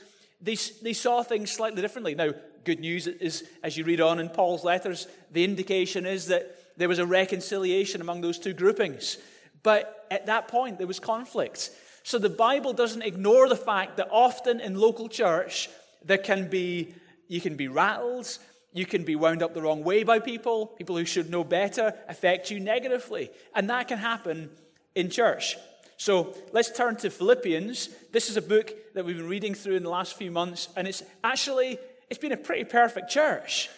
they, 0.42 0.56
they 0.82 0.94
saw 0.94 1.22
things 1.22 1.52
slightly 1.52 1.82
differently. 1.82 2.16
Now, 2.16 2.32
good 2.64 2.80
news 2.80 3.08
is, 3.08 3.48
as 3.64 3.78
you 3.78 3.84
read 3.84 4.02
on 4.02 4.20
in 4.20 4.30
Paul's 4.30 4.64
letters, 4.64 5.08
the 5.32 5.44
indication 5.44 6.06
is 6.06 6.28
that 6.28 6.78
there 6.78 6.90
was 6.90 7.00
a 7.00 7.06
reconciliation 7.06 8.02
among 8.02 8.22
those 8.22 8.40
two 8.40 8.54
groupings. 8.54 9.18
But 9.62 10.01
at 10.12 10.28
that 10.28 10.48
point, 10.50 10.78
there 10.78 10.86
was 10.86 11.00
conflict. 11.00 11.72
So 12.04 12.20
the 12.20 12.30
Bible 12.30 12.74
doesn't 12.74 13.02
ignore 13.02 13.48
the 13.48 13.56
fact 13.56 13.98
that 13.98 14.10
often 14.12 14.60
in 14.60 14.76
local 14.76 15.08
church, 15.08 15.70
there 16.04 16.18
can 16.18 16.50
be, 16.50 16.94
you 17.28 17.42
can 17.42 17.56
be 17.56 17.68
rattled, 17.68 18.38
you 18.74 18.86
can 18.86 19.04
be 19.04 19.16
wound 19.16 19.42
up 19.42 19.54
the 19.54 19.62
wrong 19.62 19.84
way 19.84 20.04
by 20.04 20.20
people, 20.20 20.68
people 20.68 20.98
who 20.98 21.06
should 21.06 21.30
know 21.30 21.44
better 21.44 21.94
affect 22.08 22.52
you 22.52 22.60
negatively. 22.60 23.30
And 23.56 23.70
that 23.70 23.88
can 23.88 23.98
happen 23.98 24.50
in 24.96 25.10
church. 25.10 25.58
So 25.98 26.36
let's 26.52 26.72
turn 26.72 26.96
to 26.98 27.10
Philippians. 27.10 27.90
This 28.12 28.30
is 28.30 28.38
a 28.38 28.42
book 28.42 28.74
that 28.96 29.06
we've 29.06 29.18
been 29.18 29.30
reading 29.30 29.54
through 29.54 29.76
in 29.76 29.84
the 29.84 29.90
last 29.90 30.18
few 30.18 30.32
months, 30.32 30.68
and 30.76 30.88
it's 30.88 31.04
actually 31.24 31.78
it's 32.10 32.20
been 32.20 32.32
a 32.32 32.38
pretty 32.38 32.66
perfect 32.66 33.10
church. 33.10 33.70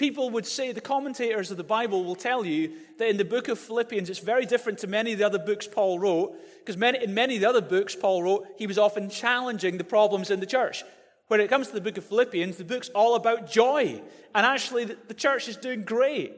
People 0.00 0.30
would 0.30 0.46
say, 0.46 0.72
the 0.72 0.80
commentators 0.80 1.50
of 1.50 1.58
the 1.58 1.62
Bible 1.62 2.04
will 2.04 2.14
tell 2.14 2.42
you 2.42 2.72
that 2.96 3.10
in 3.10 3.18
the 3.18 3.24
book 3.24 3.48
of 3.48 3.58
Philippians, 3.58 4.08
it's 4.08 4.18
very 4.18 4.46
different 4.46 4.78
to 4.78 4.86
many 4.86 5.12
of 5.12 5.18
the 5.18 5.26
other 5.26 5.38
books 5.38 5.66
Paul 5.66 5.98
wrote, 5.98 6.34
because 6.60 6.78
many, 6.78 7.04
in 7.04 7.12
many 7.12 7.34
of 7.34 7.42
the 7.42 7.48
other 7.50 7.60
books 7.60 7.94
Paul 7.94 8.22
wrote, 8.22 8.46
he 8.56 8.66
was 8.66 8.78
often 8.78 9.10
challenging 9.10 9.76
the 9.76 9.84
problems 9.84 10.30
in 10.30 10.40
the 10.40 10.46
church. 10.46 10.84
When 11.28 11.38
it 11.38 11.50
comes 11.50 11.68
to 11.68 11.74
the 11.74 11.82
book 11.82 11.98
of 11.98 12.06
Philippians, 12.06 12.56
the 12.56 12.64
book's 12.64 12.88
all 12.94 13.14
about 13.14 13.52
joy, 13.52 14.00
and 14.34 14.46
actually 14.46 14.86
the, 14.86 14.96
the 15.08 15.12
church 15.12 15.48
is 15.48 15.58
doing 15.58 15.82
great. 15.82 16.32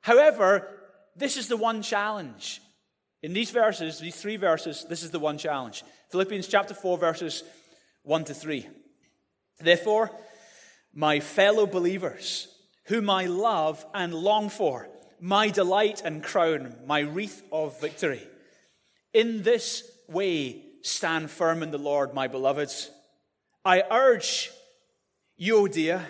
However, 0.00 0.66
this 1.14 1.36
is 1.36 1.48
the 1.48 1.58
one 1.58 1.82
challenge 1.82 2.62
in 3.22 3.34
these 3.34 3.50
verses, 3.50 3.98
these 3.98 4.16
three 4.16 4.36
verses, 4.36 4.86
this 4.88 5.02
is 5.02 5.10
the 5.10 5.18
one 5.18 5.36
challenge. 5.36 5.84
Philippians 6.08 6.48
chapter 6.48 6.72
4, 6.72 6.96
verses 6.96 7.44
1 8.04 8.24
to 8.24 8.32
3. 8.32 8.66
Therefore, 9.60 10.10
my 10.94 11.20
fellow 11.20 11.66
believers, 11.66 12.48
whom 12.92 13.08
I 13.08 13.24
love 13.24 13.86
and 13.94 14.12
long 14.12 14.50
for, 14.50 14.86
my 15.18 15.48
delight 15.48 16.02
and 16.04 16.22
crown, 16.22 16.76
my 16.84 17.00
wreath 17.00 17.42
of 17.50 17.80
victory. 17.80 18.20
In 19.14 19.42
this 19.42 19.90
way, 20.08 20.62
stand 20.82 21.30
firm 21.30 21.62
in 21.62 21.70
the 21.70 21.78
Lord, 21.78 22.12
my 22.12 22.28
beloveds. 22.28 22.90
I 23.64 23.82
urge 23.90 24.50
Euodia 25.40 26.04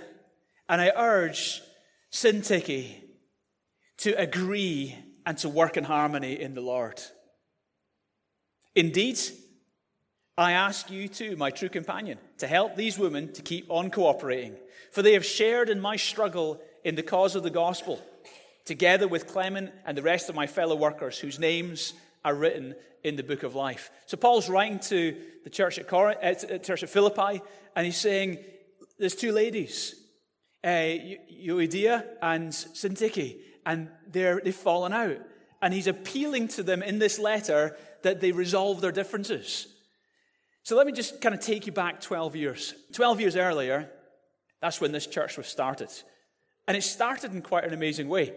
and 0.69 0.81
I 0.81 0.91
urge 0.97 1.63
Syntyche 2.11 3.01
to 3.99 4.11
agree 4.21 4.97
and 5.25 5.39
to 5.39 5.49
work 5.49 5.77
in 5.77 5.85
harmony 5.85 6.41
in 6.41 6.55
the 6.55 6.63
Lord. 6.63 7.01
Indeed, 8.75 9.21
I 10.37 10.51
ask 10.51 10.91
you 10.91 11.07
too, 11.07 11.37
my 11.37 11.51
true 11.51 11.69
companion, 11.69 12.19
to 12.39 12.49
help 12.49 12.75
these 12.75 12.99
women 12.99 13.33
to 13.35 13.43
keep 13.43 13.71
on 13.71 13.93
cooperating, 13.93 14.57
for 14.91 15.03
they 15.03 15.13
have 15.13 15.25
shared 15.25 15.69
in 15.69 15.81
my 15.81 15.95
struggle 15.95 16.61
in 16.85 16.95
the 16.95 17.03
cause 17.03 17.37
of 17.37 17.43
the 17.43 17.51
gospel, 17.51 18.01
together 18.65 19.09
with 19.09 19.27
Clement 19.27 19.71
and 19.87 19.97
the 19.97 20.03
rest 20.03 20.29
of 20.29 20.35
my 20.35 20.47
fellow 20.47 20.77
workers 20.77 21.19
whose 21.19 21.39
names 21.39 21.95
are 22.25 22.35
written 22.35 22.75
in 23.03 23.17
the 23.17 23.23
book 23.23 23.43
of 23.43 23.55
life. 23.55 23.91
So 24.07 24.17
Paul's 24.17 24.49
writing 24.49 24.79
to 24.81 25.17
the 25.45 25.51
church 25.51 25.79
at, 25.79 25.89
Corinth, 25.89 26.19
uh, 26.23 26.59
church 26.59 26.85
Philippi, 26.85 27.43
and 27.75 27.85
he's 27.85 27.97
saying, 27.97 28.39
There's 28.99 29.17
two 29.17 29.33
ladies, 29.33 29.95
uh, 30.63 30.69
Euodia 30.69 32.05
and 32.21 32.51
Syntyche 32.51 33.39
and 33.65 33.89
they're, 34.11 34.41
they've 34.43 34.55
fallen 34.55 34.93
out. 34.93 35.19
And 35.61 35.73
he's 35.73 35.87
appealing 35.87 36.49
to 36.49 36.63
them 36.63 36.83
in 36.83 36.99
this 36.99 37.19
letter 37.19 37.77
that 38.03 38.21
they 38.21 38.33
resolve 38.33 38.81
their 38.81 38.93
differences. 38.93 39.69
So 40.65 40.77
let 40.77 40.87
me 40.87 40.93
just 40.93 41.21
kind 41.21 41.35
of 41.35 41.41
take 41.41 41.67
you 41.67 41.73
back 41.73 42.01
12 42.01 42.37
years. 42.37 42.75
12 42.93 43.21
years 43.21 43.37
earlier, 43.37 43.91
that's 44.61 44.81
when 44.81 44.93
this 44.93 45.07
church 45.07 45.37
was 45.37 45.47
started. 45.47 45.91
And 46.67 46.77
it 46.77 46.83
started 46.83 47.33
in 47.33 47.43
quite 47.43 47.65
an 47.65 47.75
amazing 47.75 48.09
way. 48.09 48.35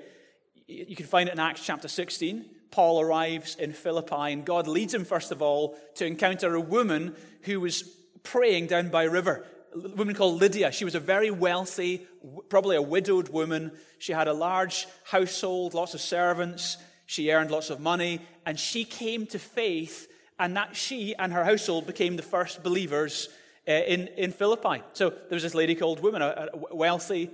You 0.67 0.96
can 0.96 1.05
find 1.05 1.29
it 1.29 1.34
in 1.34 1.39
Acts 1.39 1.65
chapter 1.65 1.88
16. 1.88 2.46
Paul 2.72 3.01
arrives 3.01 3.55
in 3.55 3.72
Philippi, 3.72 4.34
and 4.34 4.44
God 4.44 4.67
leads 4.67 4.94
him, 4.94 5.05
first 5.05 5.32
of 5.32 5.41
all, 5.41 5.77
to 5.96 6.05
encounter 6.05 6.55
a 6.55 6.60
woman 6.60 7.15
who 7.44 7.60
was 7.60 7.84
praying 8.24 8.67
down 8.67 8.89
by 8.89 9.03
a 9.03 9.10
river 9.10 9.46
a 9.75 9.89
woman 9.89 10.15
called 10.15 10.39
Lydia. 10.39 10.72
She 10.72 10.86
was 10.86 10.96
a 10.96 11.00
very 11.00 11.32
wealthy, 11.32 12.08
probably 12.50 12.75
a 12.75 12.82
widowed 12.82 13.29
woman. 13.29 13.72
She 14.00 14.13
had 14.13 14.27
a 14.27 14.34
large 14.34 14.88
household, 15.03 15.74
lots 15.74 15.94
of 15.94 16.01
servants. 16.01 16.77
She 17.05 17.32
earned 17.32 17.51
lots 17.51 17.70
of 17.70 17.79
money, 17.79 18.22
and 18.46 18.60
she 18.60 18.84
came 18.84 19.27
to 19.27 19.39
faith 19.39 20.12
and 20.39 20.58
that 20.58 20.75
she 20.75 21.15
and 21.15 21.32
her 21.32 21.44
household 21.44 21.88
became 21.88 22.15
the 22.15 22.24
first 22.24 22.63
believers 22.63 23.29
uh, 23.67 23.72
in, 23.72 24.08
in 24.17 24.32
Philippi. 24.32 24.82
So 24.94 25.10
there 25.10 25.36
was 25.36 25.44
this 25.44 25.55
lady 25.55 25.75
called 25.75 26.01
woman, 26.01 26.22
a, 26.22 26.50
a 26.53 26.75
wealthy, 26.75 27.29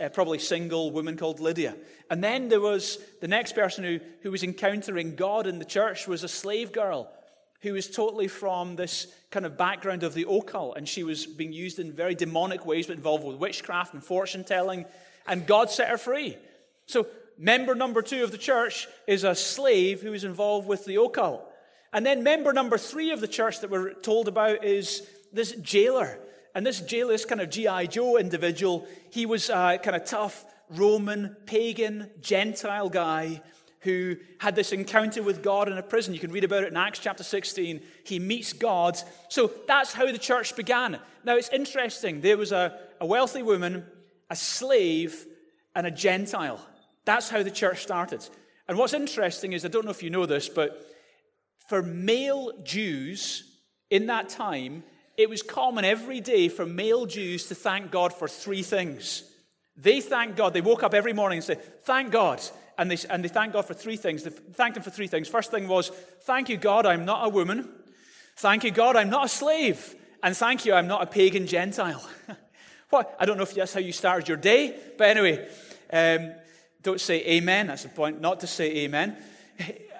uh, 0.00 0.08
probably 0.08 0.38
single 0.38 0.90
woman 0.90 1.16
called 1.16 1.40
Lydia. 1.40 1.76
And 2.10 2.22
then 2.22 2.48
there 2.48 2.60
was 2.60 2.98
the 3.20 3.28
next 3.28 3.52
person 3.52 3.84
who, 3.84 4.00
who 4.22 4.30
was 4.30 4.42
encountering 4.42 5.16
God 5.16 5.46
in 5.46 5.58
the 5.58 5.64
church 5.64 6.06
was 6.06 6.24
a 6.24 6.28
slave 6.28 6.72
girl 6.72 7.10
who 7.62 7.72
was 7.72 7.90
totally 7.90 8.28
from 8.28 8.76
this 8.76 9.06
kind 9.30 9.44
of 9.46 9.56
background 9.56 10.02
of 10.02 10.14
the 10.14 10.26
occult. 10.28 10.76
And 10.76 10.88
she 10.88 11.02
was 11.02 11.26
being 11.26 11.52
used 11.52 11.78
in 11.78 11.92
very 11.92 12.14
demonic 12.14 12.64
ways, 12.64 12.86
but 12.86 12.96
involved 12.96 13.24
with 13.24 13.36
witchcraft 13.36 13.94
and 13.94 14.04
fortune 14.04 14.44
telling. 14.44 14.84
And 15.26 15.46
God 15.46 15.70
set 15.70 15.88
her 15.88 15.98
free. 15.98 16.36
So 16.86 17.06
member 17.38 17.74
number 17.74 18.02
two 18.02 18.22
of 18.22 18.30
the 18.30 18.38
church 18.38 18.86
is 19.06 19.24
a 19.24 19.34
slave 19.34 20.00
who 20.00 20.12
is 20.12 20.24
involved 20.24 20.68
with 20.68 20.84
the 20.84 21.00
occult. 21.00 21.44
And 21.92 22.04
then 22.04 22.22
member 22.22 22.52
number 22.52 22.78
three 22.78 23.10
of 23.10 23.20
the 23.20 23.28
church 23.28 23.60
that 23.60 23.70
we're 23.70 23.94
told 23.94 24.28
about 24.28 24.64
is 24.64 25.08
this 25.32 25.52
jailer. 25.52 26.18
And 26.56 26.64
this 26.64 26.80
jailer, 26.80 27.12
this 27.12 27.26
kind 27.26 27.42
of 27.42 27.50
G.I. 27.50 27.84
Joe 27.84 28.16
individual, 28.16 28.88
he 29.10 29.26
was 29.26 29.50
a 29.50 29.78
kind 29.82 29.94
of 29.94 30.06
tough 30.06 30.46
Roman, 30.70 31.36
pagan, 31.44 32.08
Gentile 32.22 32.88
guy 32.88 33.42
who 33.80 34.16
had 34.38 34.56
this 34.56 34.72
encounter 34.72 35.22
with 35.22 35.42
God 35.42 35.68
in 35.68 35.76
a 35.76 35.82
prison. 35.82 36.14
You 36.14 36.18
can 36.18 36.32
read 36.32 36.44
about 36.44 36.62
it 36.62 36.68
in 36.68 36.76
Acts 36.78 36.98
chapter 36.98 37.22
16. 37.22 37.82
He 38.04 38.18
meets 38.18 38.54
God. 38.54 38.98
So 39.28 39.50
that's 39.68 39.92
how 39.92 40.10
the 40.10 40.16
church 40.16 40.56
began. 40.56 40.98
Now 41.24 41.36
it's 41.36 41.50
interesting. 41.50 42.22
There 42.22 42.38
was 42.38 42.52
a, 42.52 42.78
a 43.02 43.06
wealthy 43.06 43.42
woman, 43.42 43.84
a 44.30 44.34
slave, 44.34 45.26
and 45.74 45.86
a 45.86 45.90
Gentile. 45.90 46.66
That's 47.04 47.28
how 47.28 47.42
the 47.42 47.50
church 47.50 47.82
started. 47.82 48.26
And 48.66 48.78
what's 48.78 48.94
interesting 48.94 49.52
is, 49.52 49.66
I 49.66 49.68
don't 49.68 49.84
know 49.84 49.90
if 49.90 50.02
you 50.02 50.08
know 50.08 50.24
this, 50.24 50.48
but 50.48 50.90
for 51.68 51.82
male 51.82 52.52
Jews 52.62 53.44
in 53.90 54.06
that 54.06 54.30
time, 54.30 54.84
it 55.16 55.30
was 55.30 55.42
common 55.42 55.84
every 55.84 56.20
day 56.20 56.48
for 56.48 56.66
male 56.66 57.06
Jews 57.06 57.46
to 57.46 57.54
thank 57.54 57.90
God 57.90 58.12
for 58.12 58.28
three 58.28 58.62
things. 58.62 59.22
They 59.76 60.00
thanked 60.00 60.36
God. 60.36 60.52
They 60.52 60.60
woke 60.60 60.82
up 60.82 60.94
every 60.94 61.12
morning 61.12 61.38
and 61.38 61.44
said, 61.44 61.62
Thank 61.84 62.10
God. 62.10 62.42
And 62.78 62.90
they, 62.90 62.98
and 63.08 63.24
they 63.24 63.28
thanked 63.28 63.54
God 63.54 63.64
for 63.66 63.74
three 63.74 63.96
things. 63.96 64.22
They 64.22 64.30
thanked 64.30 64.76
Him 64.76 64.82
for 64.82 64.90
three 64.90 65.06
things. 65.06 65.28
First 65.28 65.50
thing 65.50 65.68
was, 65.68 65.88
Thank 66.22 66.48
you, 66.48 66.56
God, 66.56 66.86
I'm 66.86 67.04
not 67.04 67.26
a 67.26 67.28
woman. 67.28 67.68
Thank 68.36 68.64
you, 68.64 68.70
God, 68.70 68.96
I'm 68.96 69.10
not 69.10 69.26
a 69.26 69.28
slave. 69.28 69.94
And 70.22 70.36
thank 70.36 70.66
you, 70.66 70.74
I'm 70.74 70.86
not 70.86 71.02
a 71.02 71.06
pagan 71.06 71.46
Gentile. 71.46 72.06
what? 72.90 73.16
I 73.18 73.26
don't 73.26 73.36
know 73.36 73.42
if 73.42 73.54
that's 73.54 73.74
how 73.74 73.80
you 73.80 73.92
started 73.92 74.28
your 74.28 74.36
day, 74.36 74.76
but 74.98 75.08
anyway, 75.08 75.48
um, 75.92 76.32
don't 76.82 77.00
say 77.00 77.24
amen. 77.26 77.68
That's 77.68 77.84
the 77.84 77.88
point, 77.90 78.20
not 78.20 78.40
to 78.40 78.46
say 78.46 78.84
amen. 78.84 79.16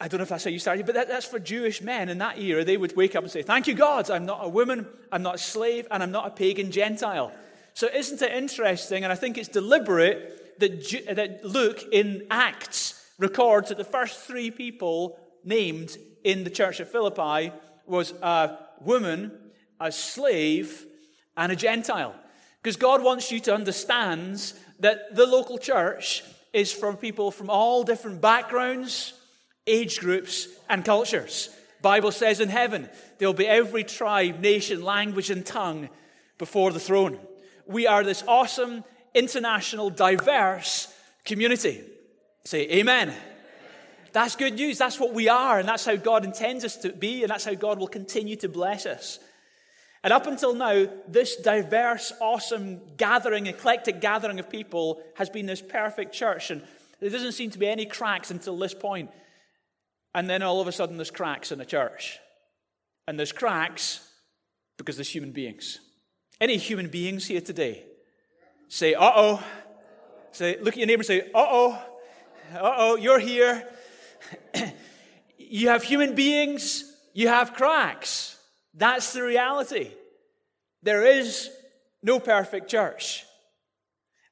I 0.00 0.08
don't 0.08 0.18
know 0.18 0.22
if 0.22 0.30
that's 0.30 0.44
how 0.44 0.50
you 0.50 0.58
started, 0.58 0.86
but 0.86 0.94
that, 0.94 1.08
that's 1.08 1.26
for 1.26 1.38
Jewish 1.38 1.82
men 1.82 2.08
in 2.08 2.18
that 2.18 2.38
era. 2.38 2.64
They 2.64 2.78
would 2.78 2.96
wake 2.96 3.14
up 3.14 3.22
and 3.22 3.30
say, 3.30 3.42
Thank 3.42 3.66
you, 3.66 3.74
God, 3.74 4.10
I'm 4.10 4.24
not 4.24 4.40
a 4.42 4.48
woman, 4.48 4.86
I'm 5.12 5.22
not 5.22 5.34
a 5.34 5.38
slave, 5.38 5.86
and 5.90 6.02
I'm 6.02 6.10
not 6.10 6.26
a 6.26 6.30
pagan 6.30 6.70
Gentile. 6.70 7.32
So, 7.74 7.86
isn't 7.92 8.22
it 8.22 8.32
interesting? 8.32 9.04
And 9.04 9.12
I 9.12 9.16
think 9.16 9.36
it's 9.36 9.48
deliberate 9.48 10.58
that, 10.58 11.14
that 11.16 11.44
Luke 11.44 11.82
in 11.92 12.26
Acts 12.30 13.04
records 13.18 13.68
that 13.68 13.78
the 13.78 13.84
first 13.84 14.20
three 14.20 14.50
people 14.50 15.18
named 15.44 15.96
in 16.24 16.44
the 16.44 16.50
church 16.50 16.80
of 16.80 16.90
Philippi 16.90 17.52
was 17.86 18.12
a 18.22 18.56
woman, 18.80 19.32
a 19.80 19.92
slave, 19.92 20.86
and 21.36 21.52
a 21.52 21.56
Gentile. 21.56 22.14
Because 22.62 22.76
God 22.76 23.02
wants 23.02 23.30
you 23.30 23.40
to 23.40 23.54
understand 23.54 24.52
that 24.80 25.14
the 25.14 25.26
local 25.26 25.58
church 25.58 26.22
is 26.52 26.72
from 26.72 26.96
people 26.96 27.30
from 27.30 27.48
all 27.50 27.84
different 27.84 28.20
backgrounds, 28.20 29.14
age 29.70 30.00
groups, 30.00 30.48
and 30.68 30.84
cultures. 30.84 31.50
Bible 31.82 32.12
says 32.12 32.40
in 32.40 32.48
heaven, 32.48 32.88
there'll 33.18 33.34
be 33.34 33.46
every 33.46 33.84
tribe, 33.84 34.40
nation, 34.40 34.82
language, 34.82 35.30
and 35.30 35.44
tongue 35.44 35.88
before 36.38 36.72
the 36.72 36.80
throne. 36.80 37.18
We 37.66 37.86
are 37.86 38.04
this 38.04 38.22
awesome, 38.26 38.84
international, 39.14 39.90
diverse 39.90 40.92
community. 41.24 41.82
Say 42.44 42.68
amen. 42.70 43.14
That's 44.12 44.36
good 44.36 44.54
news. 44.54 44.78
That's 44.78 44.98
what 44.98 45.14
we 45.14 45.28
are, 45.28 45.58
and 45.58 45.68
that's 45.68 45.84
how 45.84 45.96
God 45.96 46.24
intends 46.24 46.64
us 46.64 46.76
to 46.78 46.90
be, 46.90 47.22
and 47.22 47.30
that's 47.30 47.44
how 47.44 47.54
God 47.54 47.78
will 47.78 47.88
continue 47.88 48.36
to 48.36 48.48
bless 48.48 48.86
us. 48.86 49.20
And 50.02 50.12
up 50.12 50.26
until 50.26 50.54
now, 50.54 50.86
this 51.06 51.36
diverse, 51.36 52.12
awesome 52.20 52.80
gathering, 52.96 53.46
eclectic 53.46 54.00
gathering 54.00 54.40
of 54.40 54.48
people 54.48 55.02
has 55.16 55.28
been 55.28 55.46
this 55.46 55.60
perfect 55.60 56.14
church. 56.14 56.50
And 56.50 56.62
there 57.00 57.10
doesn't 57.10 57.32
seem 57.32 57.50
to 57.50 57.58
be 57.58 57.68
any 57.68 57.84
cracks 57.84 58.30
until 58.30 58.56
this 58.56 58.72
point. 58.72 59.10
And 60.14 60.28
then 60.28 60.42
all 60.42 60.60
of 60.60 60.66
a 60.66 60.72
sudden, 60.72 60.96
there's 60.96 61.10
cracks 61.10 61.52
in 61.52 61.58
the 61.58 61.64
church. 61.64 62.18
And 63.06 63.18
there's 63.18 63.32
cracks 63.32 64.06
because 64.76 64.96
there's 64.96 65.08
human 65.08 65.32
beings. 65.32 65.78
Any 66.40 66.56
human 66.56 66.88
beings 66.88 67.26
here 67.26 67.40
today? 67.40 67.84
Say, 68.68 68.94
uh 68.94 69.12
oh. 69.14 69.44
Say, 70.32 70.58
look 70.60 70.74
at 70.74 70.78
your 70.78 70.86
neighbor 70.86 71.02
say, 71.02 71.22
uh 71.22 71.24
oh. 71.34 71.82
Uh 72.54 72.74
oh, 72.76 72.96
you're 72.96 73.18
here. 73.18 73.68
you 75.38 75.68
have 75.68 75.82
human 75.82 76.14
beings, 76.14 76.84
you 77.12 77.28
have 77.28 77.52
cracks. 77.54 78.36
That's 78.74 79.12
the 79.12 79.22
reality. 79.22 79.90
There 80.82 81.04
is 81.04 81.50
no 82.02 82.20
perfect 82.20 82.70
church. 82.70 83.24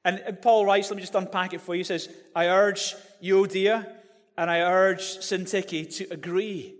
And, 0.05 0.39
Paul 0.41 0.65
writes, 0.65 0.89
let 0.89 0.95
me 0.95 1.01
just 1.01 1.15
unpack 1.15 1.53
it 1.53 1.61
for 1.61 1.75
you. 1.75 1.79
He 1.79 1.83
says, 1.83 2.09
I 2.35 2.47
urge 2.47 2.95
Euodia 3.21 3.85
and 4.39 4.49
I 4.49 4.61
urge 4.61 5.01
Syntyche 5.01 5.97
to 5.97 6.13
agree. 6.13 6.73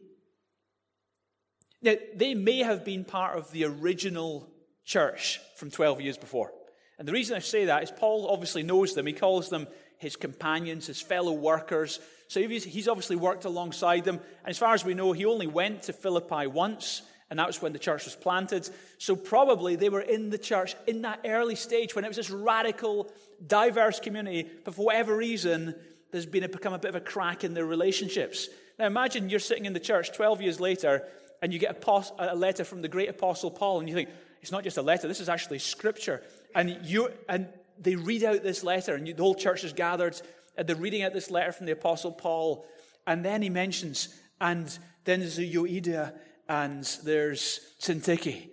Now, 1.81 1.95
they 2.15 2.33
may 2.33 2.59
have 2.59 2.85
been 2.85 3.03
part 3.03 3.37
of 3.37 3.51
the 3.51 3.65
original 3.65 4.49
church 4.85 5.41
from 5.57 5.69
12 5.69 5.99
years 5.99 6.17
before. 6.17 6.53
And 6.97 7.05
the 7.05 7.11
reason 7.11 7.35
I 7.35 7.39
say 7.39 7.65
that 7.65 7.83
is 7.83 7.91
Paul 7.91 8.29
obviously 8.29 8.63
knows 8.63 8.93
them. 8.93 9.05
He 9.05 9.11
calls 9.11 9.49
them 9.49 9.67
his 9.97 10.15
companions, 10.15 10.87
his 10.87 11.01
fellow 11.01 11.33
workers. 11.33 11.99
So 12.29 12.39
he's 12.39 12.87
obviously 12.87 13.17
worked 13.17 13.43
alongside 13.43 14.05
them. 14.05 14.15
And 14.15 14.49
as 14.49 14.57
far 14.57 14.73
as 14.73 14.85
we 14.85 14.93
know, 14.93 15.11
he 15.11 15.25
only 15.25 15.47
went 15.47 15.83
to 15.83 15.93
Philippi 15.93 16.47
once 16.47 17.01
and 17.29 17.37
that 17.37 17.47
was 17.47 17.61
when 17.61 17.73
the 17.73 17.79
church 17.79 18.05
was 18.05 18.15
planted. 18.15 18.67
So 18.97 19.15
probably 19.15 19.75
they 19.75 19.89
were 19.89 20.01
in 20.01 20.29
the 20.29 20.37
church 20.37 20.75
in 20.87 21.03
that 21.03 21.21
early 21.25 21.55
stage 21.55 21.93
when 21.93 22.03
it 22.03 22.07
was 22.07 22.17
this 22.17 22.31
radical, 22.31 23.11
diverse 23.45 23.99
community. 23.99 24.49
But 24.65 24.73
for 24.73 24.85
whatever 24.85 25.15
reason, 25.15 25.75
there's 26.11 26.25
been 26.25 26.43
a, 26.43 26.49
become 26.49 26.73
a 26.73 26.79
bit 26.79 26.89
of 26.89 26.95
a 26.95 27.01
crack 27.01 27.43
in 27.43 27.53
their 27.53 27.65
relationships. 27.65 28.49
Now 28.77 28.85
imagine 28.85 29.29
you're 29.29 29.39
sitting 29.39 29.65
in 29.65 29.73
the 29.73 29.79
church 29.79 30.13
12 30.13 30.41
years 30.41 30.59
later 30.59 31.07
and 31.41 31.53
you 31.53 31.59
get 31.59 31.83
a, 31.85 32.03
a 32.19 32.35
letter 32.35 32.63
from 32.63 32.81
the 32.81 32.87
great 32.87 33.09
apostle 33.09 33.51
Paul 33.51 33.79
and 33.79 33.89
you 33.89 33.95
think, 33.95 34.09
it's 34.41 34.51
not 34.51 34.63
just 34.63 34.77
a 34.77 34.81
letter, 34.81 35.07
this 35.07 35.19
is 35.19 35.29
actually 35.29 35.59
scripture. 35.59 36.23
And, 36.55 36.79
you, 36.83 37.11
and 37.27 37.47
they 37.77 37.95
read 37.95 38.23
out 38.23 38.43
this 38.43 38.63
letter 38.63 38.95
and 38.95 39.07
you, 39.07 39.13
the 39.13 39.23
whole 39.23 39.35
church 39.35 39.63
is 39.63 39.73
gathered 39.73 40.19
and 40.57 40.67
they're 40.67 40.75
reading 40.75 41.03
out 41.03 41.13
this 41.13 41.31
letter 41.31 41.51
from 41.51 41.65
the 41.65 41.71
apostle 41.73 42.11
Paul. 42.11 42.65
And 43.07 43.23
then 43.23 43.41
he 43.41 43.49
mentions, 43.49 44.09
and 44.39 44.67
then 45.05 45.19
there's 45.21 45.39
a 45.39 45.45
Euodia 45.45 46.13
and 46.47 46.83
there's 47.03 47.59
Syntyche. 47.81 48.49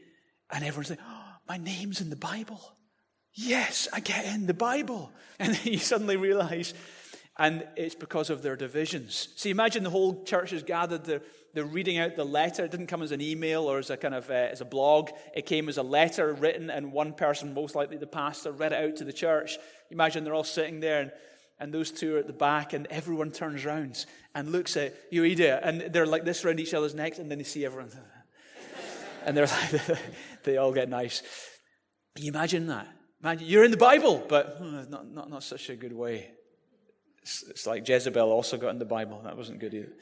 And 0.50 0.64
everyone's 0.64 0.90
like, 0.90 1.00
oh, 1.02 1.24
my 1.48 1.56
name's 1.56 2.00
in 2.00 2.10
the 2.10 2.16
Bible. 2.16 2.60
Yes, 3.34 3.88
I 3.92 4.00
get 4.00 4.24
in 4.26 4.46
the 4.46 4.54
Bible. 4.54 5.12
And 5.38 5.54
then 5.54 5.74
you 5.74 5.78
suddenly 5.78 6.16
realize, 6.16 6.72
and 7.38 7.66
it's 7.76 7.94
because 7.94 8.30
of 8.30 8.42
their 8.42 8.56
divisions. 8.56 9.28
See, 9.36 9.50
imagine 9.50 9.82
the 9.82 9.90
whole 9.90 10.24
church 10.24 10.52
is 10.52 10.62
gathered, 10.62 11.04
they're, 11.04 11.22
they're 11.52 11.64
reading 11.64 11.98
out 11.98 12.16
the 12.16 12.24
letter. 12.24 12.64
It 12.64 12.70
didn't 12.70 12.86
come 12.86 13.02
as 13.02 13.12
an 13.12 13.20
email 13.20 13.62
or 13.62 13.78
as 13.78 13.90
a 13.90 13.96
kind 13.96 14.14
of 14.14 14.28
uh, 14.30 14.34
as 14.34 14.60
a 14.60 14.64
blog. 14.66 15.10
It 15.34 15.46
came 15.46 15.68
as 15.68 15.78
a 15.78 15.82
letter 15.82 16.32
written, 16.34 16.70
and 16.70 16.92
one 16.92 17.12
person, 17.12 17.54
most 17.54 17.74
likely 17.74 17.96
the 17.96 18.06
pastor, 18.06 18.52
read 18.52 18.72
it 18.72 18.84
out 18.84 18.96
to 18.96 19.04
the 19.04 19.12
church. 19.12 19.58
Imagine 19.90 20.24
they're 20.24 20.34
all 20.34 20.44
sitting 20.44 20.80
there, 20.80 21.00
and, 21.00 21.12
and 21.58 21.72
those 21.72 21.90
two 21.90 22.16
are 22.16 22.18
at 22.18 22.26
the 22.26 22.32
back, 22.32 22.72
and 22.72 22.86
everyone 22.88 23.30
turns 23.30 23.64
around 23.64 24.04
and 24.34 24.52
looks 24.52 24.76
at 24.76 25.10
Euodia, 25.10 25.60
and 25.62 25.80
they're 25.92 26.06
like 26.06 26.24
this 26.24 26.44
around 26.44 26.60
each 26.60 26.74
other's 26.74 26.94
necks, 26.94 27.18
and 27.18 27.30
then 27.30 27.38
they 27.38 27.44
see 27.44 27.64
everyone. 27.64 27.90
and 29.24 29.36
they're 29.36 29.46
like, 29.46 29.98
they 30.44 30.58
all 30.58 30.72
get 30.72 30.88
nice. 30.88 31.22
Can 32.14 32.24
you 32.24 32.32
imagine 32.32 32.66
that? 32.66 32.88
Imagine, 33.22 33.46
you're 33.46 33.64
in 33.64 33.70
the 33.70 33.76
Bible, 33.78 34.24
but 34.28 34.56
hmm, 34.58 34.90
not, 34.90 35.10
not, 35.10 35.30
not 35.30 35.42
such 35.42 35.70
a 35.70 35.76
good 35.76 35.92
way. 35.92 36.35
It's, 37.26 37.42
it's 37.42 37.66
like 37.66 37.88
Jezebel 37.88 38.30
also 38.30 38.56
got 38.56 38.68
in 38.68 38.78
the 38.78 38.84
Bible. 38.84 39.20
That 39.24 39.36
wasn't 39.36 39.58
good 39.58 39.74
either. 39.74 39.92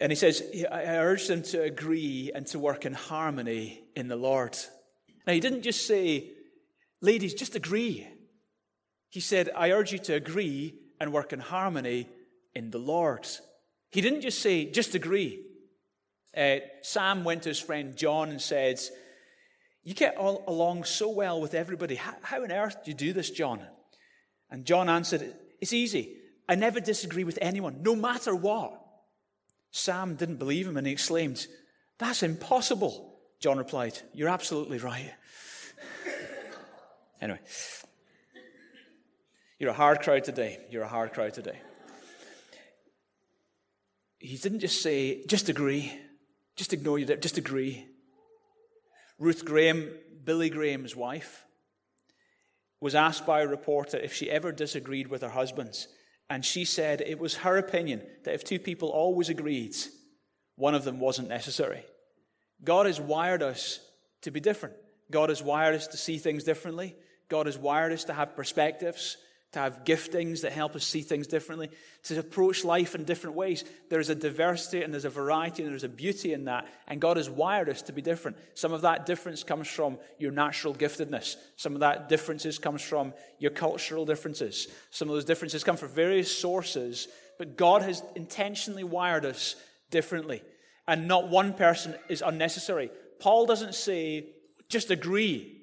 And 0.00 0.10
he 0.10 0.16
says, 0.16 0.42
I 0.72 0.96
urge 0.96 1.28
them 1.28 1.42
to 1.44 1.62
agree 1.62 2.32
and 2.34 2.44
to 2.48 2.58
work 2.58 2.84
in 2.84 2.92
harmony 2.92 3.84
in 3.94 4.08
the 4.08 4.16
Lord. 4.16 4.58
Now, 5.24 5.34
he 5.34 5.38
didn't 5.38 5.62
just 5.62 5.86
say, 5.86 6.32
ladies, 7.00 7.32
just 7.34 7.54
agree. 7.54 8.08
He 9.08 9.20
said, 9.20 9.50
I 9.54 9.70
urge 9.70 9.92
you 9.92 10.00
to 10.00 10.14
agree 10.14 10.74
and 11.00 11.12
work 11.12 11.32
in 11.32 11.38
harmony 11.38 12.08
in 12.52 12.72
the 12.72 12.78
Lord. 12.78 13.28
He 13.92 14.00
didn't 14.00 14.22
just 14.22 14.40
say, 14.40 14.68
just 14.68 14.96
agree. 14.96 15.44
Uh, 16.36 16.56
Sam 16.80 17.22
went 17.22 17.44
to 17.44 17.50
his 17.50 17.60
friend 17.60 17.94
John 17.94 18.30
and 18.30 18.42
said, 18.42 18.80
You 19.84 19.94
get 19.94 20.16
all 20.16 20.42
along 20.48 20.84
so 20.84 21.08
well 21.08 21.40
with 21.40 21.54
everybody. 21.54 21.94
How, 21.94 22.16
how 22.22 22.42
on 22.42 22.50
earth 22.50 22.84
do 22.84 22.90
you 22.90 22.96
do 22.96 23.12
this, 23.12 23.30
John? 23.30 23.64
And 24.52 24.66
John 24.66 24.90
answered, 24.90 25.34
It's 25.60 25.72
easy. 25.72 26.18
I 26.46 26.54
never 26.54 26.78
disagree 26.78 27.24
with 27.24 27.38
anyone, 27.40 27.82
no 27.82 27.96
matter 27.96 28.34
what. 28.34 28.78
Sam 29.70 30.14
didn't 30.14 30.36
believe 30.36 30.68
him 30.68 30.76
and 30.76 30.86
he 30.86 30.92
exclaimed, 30.92 31.46
That's 31.98 32.22
impossible. 32.22 33.18
John 33.40 33.56
replied, 33.56 33.98
You're 34.12 34.28
absolutely 34.28 34.76
right. 34.76 35.10
anyway, 37.20 37.40
you're 39.58 39.70
a 39.70 39.74
hard 39.74 40.00
crowd 40.00 40.24
today. 40.24 40.60
You're 40.70 40.82
a 40.82 40.88
hard 40.88 41.14
crowd 41.14 41.32
today. 41.32 41.58
He 44.18 44.36
didn't 44.36 44.60
just 44.60 44.82
say, 44.82 45.24
Just 45.26 45.48
agree. 45.48 45.98
Just 46.56 46.74
ignore 46.74 46.98
your 46.98 47.16
just 47.16 47.38
agree. 47.38 47.88
Ruth 49.18 49.46
Graham, 49.46 49.90
Billy 50.24 50.50
Graham's 50.50 50.94
wife, 50.94 51.46
was 52.82 52.96
asked 52.96 53.24
by 53.24 53.42
a 53.42 53.46
reporter 53.46 53.96
if 53.96 54.12
she 54.12 54.28
ever 54.28 54.50
disagreed 54.50 55.06
with 55.06 55.22
her 55.22 55.28
husband's, 55.28 55.86
And 56.28 56.44
she 56.44 56.64
said 56.64 57.00
it 57.00 57.20
was 57.20 57.36
her 57.36 57.56
opinion 57.56 58.02
that 58.24 58.34
if 58.34 58.42
two 58.42 58.58
people 58.58 58.88
always 58.88 59.28
agreed, 59.28 59.76
one 60.56 60.74
of 60.74 60.82
them 60.82 60.98
wasn't 60.98 61.28
necessary. 61.28 61.84
God 62.64 62.86
has 62.86 63.00
wired 63.00 63.40
us 63.40 63.78
to 64.22 64.32
be 64.32 64.40
different. 64.40 64.74
God 65.12 65.28
has 65.28 65.44
wired 65.44 65.76
us 65.76 65.86
to 65.88 65.96
see 65.96 66.18
things 66.18 66.42
differently. 66.42 66.96
God 67.28 67.46
has 67.46 67.56
wired 67.56 67.92
us 67.92 68.02
to 68.04 68.14
have 68.14 68.34
perspectives 68.34 69.16
to 69.52 69.58
have 69.58 69.84
giftings 69.84 70.40
that 70.40 70.52
help 70.52 70.74
us 70.74 70.86
see 70.86 71.02
things 71.02 71.26
differently, 71.26 71.68
to 72.04 72.18
approach 72.18 72.64
life 72.64 72.94
in 72.94 73.04
different 73.04 73.36
ways. 73.36 73.64
There's 73.90 74.08
a 74.08 74.14
diversity 74.14 74.82
and 74.82 74.92
there's 74.92 75.04
a 75.04 75.10
variety 75.10 75.62
and 75.62 75.70
there's 75.70 75.84
a 75.84 75.90
beauty 75.90 76.32
in 76.32 76.46
that. 76.46 76.66
And 76.88 77.00
God 77.00 77.18
has 77.18 77.28
wired 77.28 77.68
us 77.68 77.82
to 77.82 77.92
be 77.92 78.00
different. 78.00 78.38
Some 78.54 78.72
of 78.72 78.80
that 78.82 79.04
difference 79.04 79.44
comes 79.44 79.68
from 79.68 79.98
your 80.18 80.32
natural 80.32 80.74
giftedness. 80.74 81.36
Some 81.56 81.74
of 81.74 81.80
that 81.80 82.08
differences 82.08 82.58
comes 82.58 82.80
from 82.80 83.12
your 83.38 83.50
cultural 83.50 84.06
differences. 84.06 84.68
Some 84.90 85.08
of 85.08 85.14
those 85.14 85.26
differences 85.26 85.64
come 85.64 85.76
from 85.76 85.90
various 85.90 86.34
sources. 86.34 87.08
But 87.38 87.56
God 87.56 87.82
has 87.82 88.02
intentionally 88.16 88.84
wired 88.84 89.26
us 89.26 89.56
differently. 89.90 90.42
And 90.88 91.06
not 91.06 91.28
one 91.28 91.52
person 91.52 91.94
is 92.08 92.22
unnecessary. 92.22 92.90
Paul 93.20 93.44
doesn't 93.44 93.74
say, 93.74 94.30
just 94.70 94.90
agree. 94.90 95.58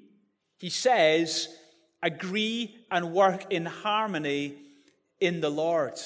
He 0.60 0.69
says, 0.69 1.48
agree 2.01 2.75
and 2.91 3.13
work 3.13 3.51
in 3.51 3.65
harmony 3.65 4.56
in 5.20 5.41
the 5.41 5.50
Lord. 5.50 6.00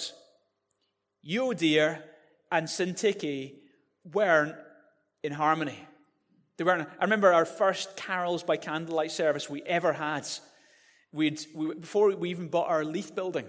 Euodia 1.28 2.02
and 2.52 2.68
Syntyche 2.68 3.54
weren't 4.12 4.56
in 5.24 5.32
harmony. 5.32 5.80
They 6.58 6.64
weren't. 6.64 6.88
I 7.00 7.04
remember 7.04 7.34
our 7.34 7.46
first 7.46 7.96
carols 7.96 8.44
by 8.44 8.58
candlelight 8.58 9.12
service 9.12 9.50
we 9.50 9.64
ever 9.64 9.94
had. 9.94 10.28
We'd, 11.12 11.40
we, 11.54 11.76
before 11.76 12.16
we 12.16 12.30
even 12.32 12.48
bought 12.48 12.70
our 12.70 12.84
Leith 12.84 13.16
building. 13.16 13.48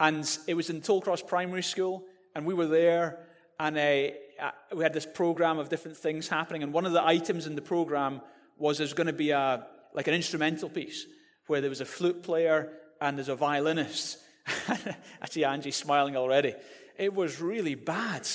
And 0.00 0.28
it 0.46 0.54
was 0.54 0.70
in 0.70 0.80
Tollcross 0.80 1.26
Primary 1.26 1.62
School, 1.62 2.04
and 2.34 2.44
we 2.44 2.52
were 2.52 2.66
there, 2.66 3.20
and 3.60 3.76
uh, 3.78 4.50
we 4.74 4.82
had 4.82 4.92
this 4.92 5.06
program 5.06 5.58
of 5.58 5.68
different 5.68 5.96
things 5.96 6.28
happening. 6.28 6.62
And 6.62 6.72
one 6.72 6.84
of 6.84 6.92
the 6.92 7.04
items 7.04 7.46
in 7.46 7.54
the 7.54 7.62
program 7.62 8.20
was 8.58 8.78
there's 8.78 8.92
going 8.92 9.06
to 9.06 9.12
be 9.12 9.30
a, 9.30 9.66
like 9.94 10.08
an 10.08 10.14
instrumental 10.14 10.68
piece 10.68 11.06
where 11.46 11.60
there 11.60 11.70
was 11.70 11.80
a 11.80 11.84
flute 11.86 12.22
player 12.22 12.70
and 13.00 13.16
there's 13.16 13.28
a 13.28 13.36
violinist. 13.36 14.18
I 14.68 15.28
see 15.28 15.44
Angie 15.44 15.70
smiling 15.70 16.16
already. 16.16 16.54
It 16.96 17.14
was 17.14 17.40
really 17.40 17.74
bad. 17.74 18.28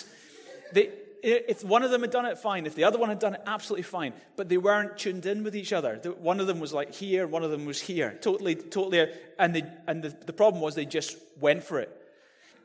They, 0.73 0.91
if 1.21 1.63
one 1.63 1.83
of 1.83 1.91
them 1.91 2.01
had 2.01 2.11
done 2.11 2.25
it, 2.25 2.37
fine. 2.37 2.65
If 2.65 2.75
the 2.75 2.85
other 2.85 2.97
one 2.97 3.09
had 3.09 3.19
done 3.19 3.35
it, 3.35 3.41
absolutely 3.45 3.83
fine. 3.83 4.13
But 4.35 4.49
they 4.49 4.57
weren't 4.57 4.97
tuned 4.97 5.25
in 5.25 5.43
with 5.43 5.55
each 5.55 5.73
other. 5.73 5.95
One 6.19 6.39
of 6.39 6.47
them 6.47 6.59
was 6.59 6.73
like 6.73 6.93
here, 6.93 7.27
one 7.27 7.43
of 7.43 7.51
them 7.51 7.65
was 7.65 7.81
here. 7.81 8.17
Totally, 8.21 8.55
totally. 8.55 9.11
And, 9.37 9.55
they, 9.55 9.63
and 9.87 10.03
the, 10.03 10.09
the 10.09 10.33
problem 10.33 10.61
was 10.61 10.75
they 10.75 10.85
just 10.85 11.17
went 11.39 11.63
for 11.63 11.79
it. 11.79 11.95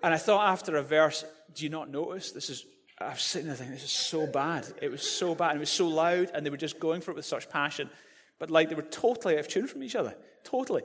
And 0.03 0.13
I 0.13 0.19
thought 0.19 0.49
after 0.49 0.77
a 0.77 0.83
verse, 0.83 1.25
do 1.55 1.65
you 1.65 1.71
not 1.71 1.91
notice? 1.91 2.33
This 2.33 2.51
is, 2.51 2.65
I 2.99 3.11
was 3.11 3.23
sitting 3.23 3.49
there 3.49 3.57
thinking, 3.57 3.75
this 3.75 3.85
is 3.85 3.91
so 3.91 4.27
bad. 4.27 4.67
It 4.81 4.91
was 4.91 5.09
so 5.09 5.35
bad. 5.35 5.51
And 5.51 5.57
it 5.57 5.61
was 5.61 5.71
so 5.71 5.89
loud, 5.89 6.31
and 6.35 6.45
they 6.45 6.51
were 6.51 6.57
just 6.57 6.79
going 6.79 7.01
for 7.01 7.11
it 7.11 7.15
with 7.15 7.25
such 7.25 7.49
passion. 7.49 7.89
But 8.39 8.51
like 8.51 8.69
they 8.69 8.75
were 8.75 8.83
totally 8.83 9.35
out 9.35 9.41
of 9.41 9.49
tune 9.49 9.67
from 9.67 9.83
each 9.83 9.97
other. 9.97 10.15
Totally. 10.43 10.83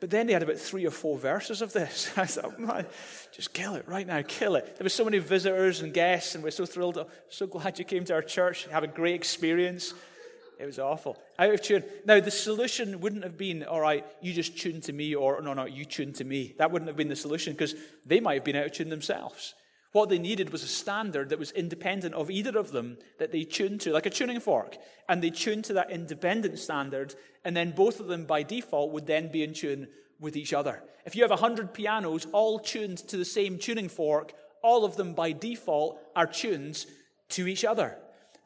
But 0.00 0.10
then 0.10 0.26
they 0.26 0.32
had 0.32 0.42
about 0.42 0.58
three 0.58 0.86
or 0.86 0.90
four 0.90 1.18
verses 1.18 1.62
of 1.62 1.72
this. 1.72 2.10
I 2.16 2.26
thought, 2.26 2.58
man, 2.58 2.86
just 3.32 3.54
kill 3.54 3.74
it 3.74 3.88
right 3.88 4.06
now, 4.06 4.22
kill 4.22 4.56
it. 4.56 4.76
There 4.76 4.84
were 4.84 4.90
so 4.90 5.04
many 5.04 5.18
visitors 5.18 5.80
and 5.80 5.94
guests, 5.94 6.34
and 6.34 6.44
we're 6.44 6.50
so 6.50 6.66
thrilled, 6.66 7.04
so 7.28 7.46
glad 7.46 7.78
you 7.78 7.84
came 7.84 8.04
to 8.04 8.14
our 8.14 8.22
church, 8.22 8.66
have 8.66 8.84
a 8.84 8.88
great 8.88 9.14
experience. 9.14 9.94
It 10.58 10.66
was 10.66 10.78
awful. 10.78 11.20
Out 11.38 11.52
of 11.52 11.62
tune. 11.62 11.84
Now, 12.04 12.20
the 12.20 12.30
solution 12.30 13.00
wouldn't 13.00 13.24
have 13.24 13.36
been, 13.36 13.64
all 13.64 13.80
right, 13.80 14.04
you 14.20 14.32
just 14.32 14.58
tune 14.58 14.80
to 14.82 14.92
me, 14.92 15.14
or 15.14 15.40
no, 15.42 15.52
no, 15.54 15.64
you 15.64 15.84
tune 15.84 16.12
to 16.14 16.24
me. 16.24 16.54
That 16.58 16.70
wouldn't 16.70 16.88
have 16.88 16.96
been 16.96 17.08
the 17.08 17.16
solution 17.16 17.54
because 17.54 17.74
they 18.06 18.20
might 18.20 18.34
have 18.34 18.44
been 18.44 18.56
out 18.56 18.66
of 18.66 18.72
tune 18.72 18.88
themselves. 18.88 19.54
What 19.94 20.08
they 20.08 20.18
needed 20.18 20.50
was 20.50 20.64
a 20.64 20.66
standard 20.66 21.28
that 21.28 21.38
was 21.38 21.52
independent 21.52 22.16
of 22.16 22.28
either 22.28 22.58
of 22.58 22.72
them 22.72 22.98
that 23.20 23.30
they 23.30 23.44
tuned 23.44 23.80
to, 23.82 23.92
like 23.92 24.06
a 24.06 24.10
tuning 24.10 24.40
fork. 24.40 24.76
And 25.08 25.22
they 25.22 25.30
tuned 25.30 25.66
to 25.66 25.74
that 25.74 25.92
independent 25.92 26.58
standard, 26.58 27.14
and 27.44 27.56
then 27.56 27.70
both 27.70 28.00
of 28.00 28.08
them 28.08 28.24
by 28.24 28.42
default 28.42 28.90
would 28.90 29.06
then 29.06 29.30
be 29.30 29.44
in 29.44 29.54
tune 29.54 29.86
with 30.18 30.36
each 30.36 30.52
other. 30.52 30.82
If 31.06 31.14
you 31.14 31.22
have 31.22 31.30
100 31.30 31.72
pianos 31.72 32.26
all 32.32 32.58
tuned 32.58 32.98
to 33.06 33.16
the 33.16 33.24
same 33.24 33.56
tuning 33.56 33.88
fork, 33.88 34.32
all 34.64 34.84
of 34.84 34.96
them 34.96 35.14
by 35.14 35.30
default 35.30 36.00
are 36.16 36.26
tuned 36.26 36.84
to 37.28 37.46
each 37.46 37.64
other. 37.64 37.96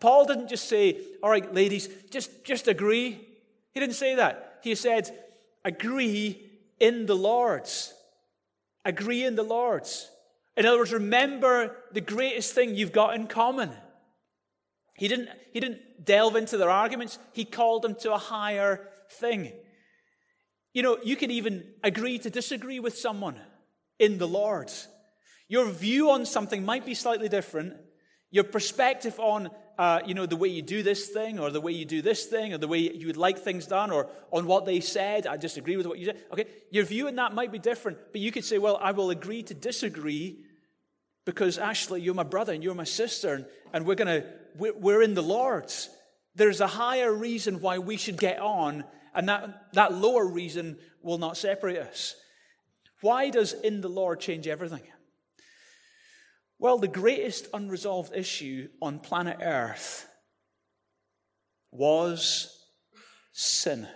Paul 0.01 0.27
didn't 0.27 0.49
just 0.49 0.69
say, 0.69 1.01
All 1.23 1.31
right, 1.31 1.55
ladies, 1.55 1.89
just, 2.11 2.45
just 2.45 2.69
agree. 2.69 3.27
He 3.73 3.81
didn't 3.81 3.95
say 3.95 4.17
that. 4.17 4.59
He 4.63 4.75
said, 4.75 5.11
Agree 5.65 6.43
in 6.79 7.07
the 7.07 7.17
Lord's. 7.17 7.95
Agree 8.85 9.25
in 9.25 9.35
the 9.35 9.43
Lord's. 9.43 10.11
In 10.59 10.67
other 10.67 10.79
words, 10.79 10.93
remember 10.93 11.77
the 11.93 12.01
greatest 12.01 12.53
thing 12.53 12.75
you've 12.75 12.91
got 12.91 13.15
in 13.15 13.29
common. 13.29 13.71
He 14.97 15.07
didn't, 15.07 15.29
he 15.53 15.61
didn't 15.61 16.05
delve 16.05 16.35
into 16.35 16.57
their 16.57 16.69
arguments, 16.69 17.21
he 17.33 17.45
called 17.45 17.83
them 17.83 17.95
to 18.01 18.13
a 18.13 18.19
higher 18.19 18.89
thing. 19.09 19.53
You 20.75 20.83
know, 20.83 20.99
you 21.05 21.15
can 21.15 21.31
even 21.31 21.65
agree 21.85 22.19
to 22.19 22.29
disagree 22.29 22.81
with 22.81 22.99
someone 22.99 23.37
in 24.01 24.19
the 24.19 24.27
Lord. 24.27 24.73
Your 25.47 25.71
view 25.71 26.11
on 26.11 26.27
something 26.27 26.65
might 26.65 26.85
be 26.85 26.95
slightly 26.95 27.29
different. 27.29 27.75
Your 28.33 28.45
perspective 28.45 29.19
on, 29.21 29.51
uh, 29.79 30.01
you 30.07 30.15
know, 30.15 30.27
the 30.27 30.37
way 30.37 30.49
you 30.49 30.63
do 30.63 30.83
this 30.83 31.09
thing, 31.09 31.39
or 31.39 31.51
the 31.51 31.61
way 31.61 31.71
you 31.71 31.85
do 31.85 32.03
this 32.03 32.27
thing, 32.27 32.53
or 32.53 32.59
the 32.59 32.67
way 32.67 32.81
you 32.81 33.07
would 33.07 33.17
like 33.17 33.39
things 33.39 33.67
done, 33.67 33.93
or 33.93 34.11
on 34.33 34.47
what 34.47 34.67
they 34.67 34.81
said, 34.81 35.25
I 35.29 35.37
disagree 35.37 35.77
with 35.77 35.87
what 35.87 36.01
you 36.01 36.07
said. 36.07 36.21
Okay, 36.33 36.47
your 36.73 36.85
view 36.85 37.07
on 37.07 37.15
that 37.15 37.33
might 37.33 37.53
be 37.53 37.61
different, 37.61 37.99
but 38.11 38.21
you 38.21 38.33
could 38.33 38.45
say, 38.45 38.59
well, 38.59 38.77
I 38.83 38.91
will 38.91 39.11
agree 39.11 39.45
to 39.45 39.55
disagree 39.55 40.45
because 41.29 41.59
actually 41.59 42.01
you're 42.01 42.15
my 42.15 42.23
brother 42.23 42.55
and 42.55 42.65
you're 42.65 42.75
my 42.75 42.85
sister, 42.85 43.35
and, 43.35 43.45
and 43.75 43.85
we're 43.85 43.95
going 43.97 44.23
to, 44.23 44.27
we're 44.57 45.03
in 45.03 45.13
the 45.13 45.23
Lord's. 45.23 45.91
There's 46.35 46.63
a 46.63 46.67
higher 46.67 47.13
reason 47.13 47.61
why 47.61 47.81
we 47.81 47.99
should 47.99 48.17
get 48.17 48.39
on, 48.39 48.83
and 49.15 49.29
that, 49.29 49.75
that 49.75 49.93
lower 49.93 50.27
reason 50.27 50.79
will 51.03 51.19
not 51.19 51.37
separate 51.37 51.77
us. 51.77 52.17
Why 53.03 53.29
does 53.29 53.53
in 53.53 53.83
the 53.83 53.91
Lord 53.91 54.21
change 54.21 54.49
everything? 54.49 54.81
Well, 56.59 56.79
the 56.79 56.89
greatest 56.89 57.47
unresolved 57.53 58.17
issue 58.17 58.69
on 58.81 58.99
planet 58.99 59.37
Earth 59.43 60.09
was 61.71 62.59
sin. 63.33 63.87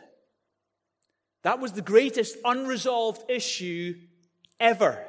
That 1.45 1.61
was 1.61 1.73
the 1.73 1.81
greatest 1.81 2.37
unresolved 2.45 3.31
issue 3.31 3.95
ever 4.61 5.03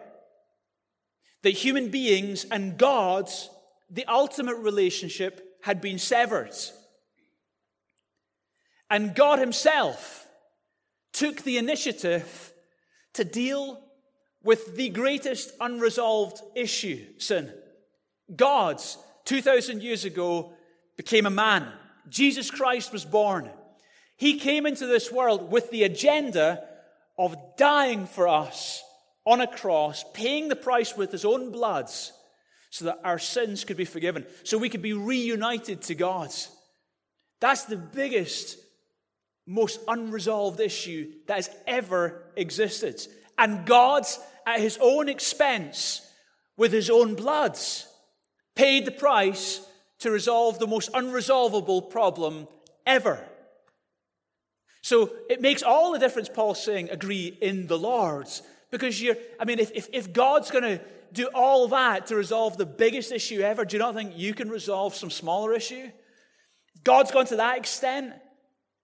that 1.43 1.51
human 1.51 1.89
beings 1.89 2.45
and 2.49 2.77
God's, 2.77 3.49
the 3.89 4.05
ultimate 4.05 4.57
relationship, 4.57 5.59
had 5.61 5.79
been 5.79 5.99
severed. 5.99 6.51
And 8.89 9.15
God 9.15 9.39
Himself 9.39 10.27
took 11.11 11.43
the 11.43 11.57
initiative 11.57 12.53
to 13.13 13.23
deal 13.23 13.79
with 14.43 14.75
the 14.75 14.89
greatest 14.89 15.51
unresolved 15.61 16.41
issue 16.55 17.05
sin. 17.17 17.53
God's, 18.35 18.97
2,000 19.25 19.81
years 19.81 20.05
ago, 20.05 20.53
became 20.97 21.25
a 21.25 21.29
man. 21.29 21.67
Jesus 22.09 22.51
Christ 22.51 22.91
was 22.91 23.05
born. 23.05 23.49
He 24.17 24.39
came 24.39 24.65
into 24.65 24.85
this 24.85 25.11
world 25.11 25.51
with 25.51 25.69
the 25.71 25.83
agenda 25.83 26.63
of 27.17 27.35
dying 27.57 28.05
for 28.05 28.27
us 28.27 28.83
on 29.25 29.41
a 29.41 29.47
cross, 29.47 30.03
paying 30.13 30.49
the 30.49 30.55
price 30.55 30.95
with 30.97 31.11
his 31.11 31.25
own 31.25 31.51
blood 31.51 31.89
so 32.69 32.85
that 32.85 32.99
our 33.03 33.19
sins 33.19 33.63
could 33.63 33.77
be 33.77 33.85
forgiven, 33.85 34.25
so 34.43 34.57
we 34.57 34.69
could 34.69 34.81
be 34.81 34.93
reunited 34.93 35.81
to 35.83 35.95
God. 35.95 36.29
That's 37.39 37.65
the 37.65 37.77
biggest, 37.77 38.57
most 39.45 39.79
unresolved 39.87 40.59
issue 40.59 41.11
that 41.27 41.35
has 41.35 41.49
ever 41.67 42.23
existed. 42.35 43.05
And 43.37 43.65
God, 43.65 44.05
at 44.45 44.59
his 44.59 44.77
own 44.81 45.07
expense, 45.09 46.01
with 46.57 46.71
his 46.71 46.89
own 46.89 47.15
blood, 47.15 47.57
paid 48.55 48.85
the 48.85 48.91
price 48.91 49.61
to 49.99 50.11
resolve 50.11 50.59
the 50.59 50.67
most 50.67 50.91
unresolvable 50.93 51.89
problem 51.89 52.47
ever. 52.85 53.23
So 54.81 55.11
it 55.29 55.41
makes 55.41 55.63
all 55.63 55.93
the 55.93 55.99
difference, 55.99 56.27
Paul's 56.27 56.61
saying, 56.61 56.89
agree 56.89 57.37
in 57.41 57.67
the 57.67 57.77
Lord's 57.77 58.41
Because 58.73 58.99
you're, 58.99 59.17
I 59.39 59.45
mean, 59.45 59.59
if, 59.59 59.71
if, 59.75 59.87
if 59.93 60.11
God's 60.13 60.49
going 60.49 60.63
to 60.63 60.81
do 61.11 61.27
all 61.27 61.67
that 61.67 62.07
to 62.07 62.15
resolve 62.15 62.57
the 62.57 62.65
biggest 62.65 63.11
issue 63.11 63.39
ever, 63.39 63.65
do 63.65 63.75
you 63.75 63.79
not 63.79 63.93
think 63.93 64.13
you 64.15 64.33
can 64.33 64.49
resolve 64.49 64.95
some 64.95 65.11
smaller 65.11 65.53
issue? 65.53 65.91
God's 66.83 67.11
gone 67.11 67.27
to 67.27 67.35
that 67.35 67.59
extent. 67.59 68.15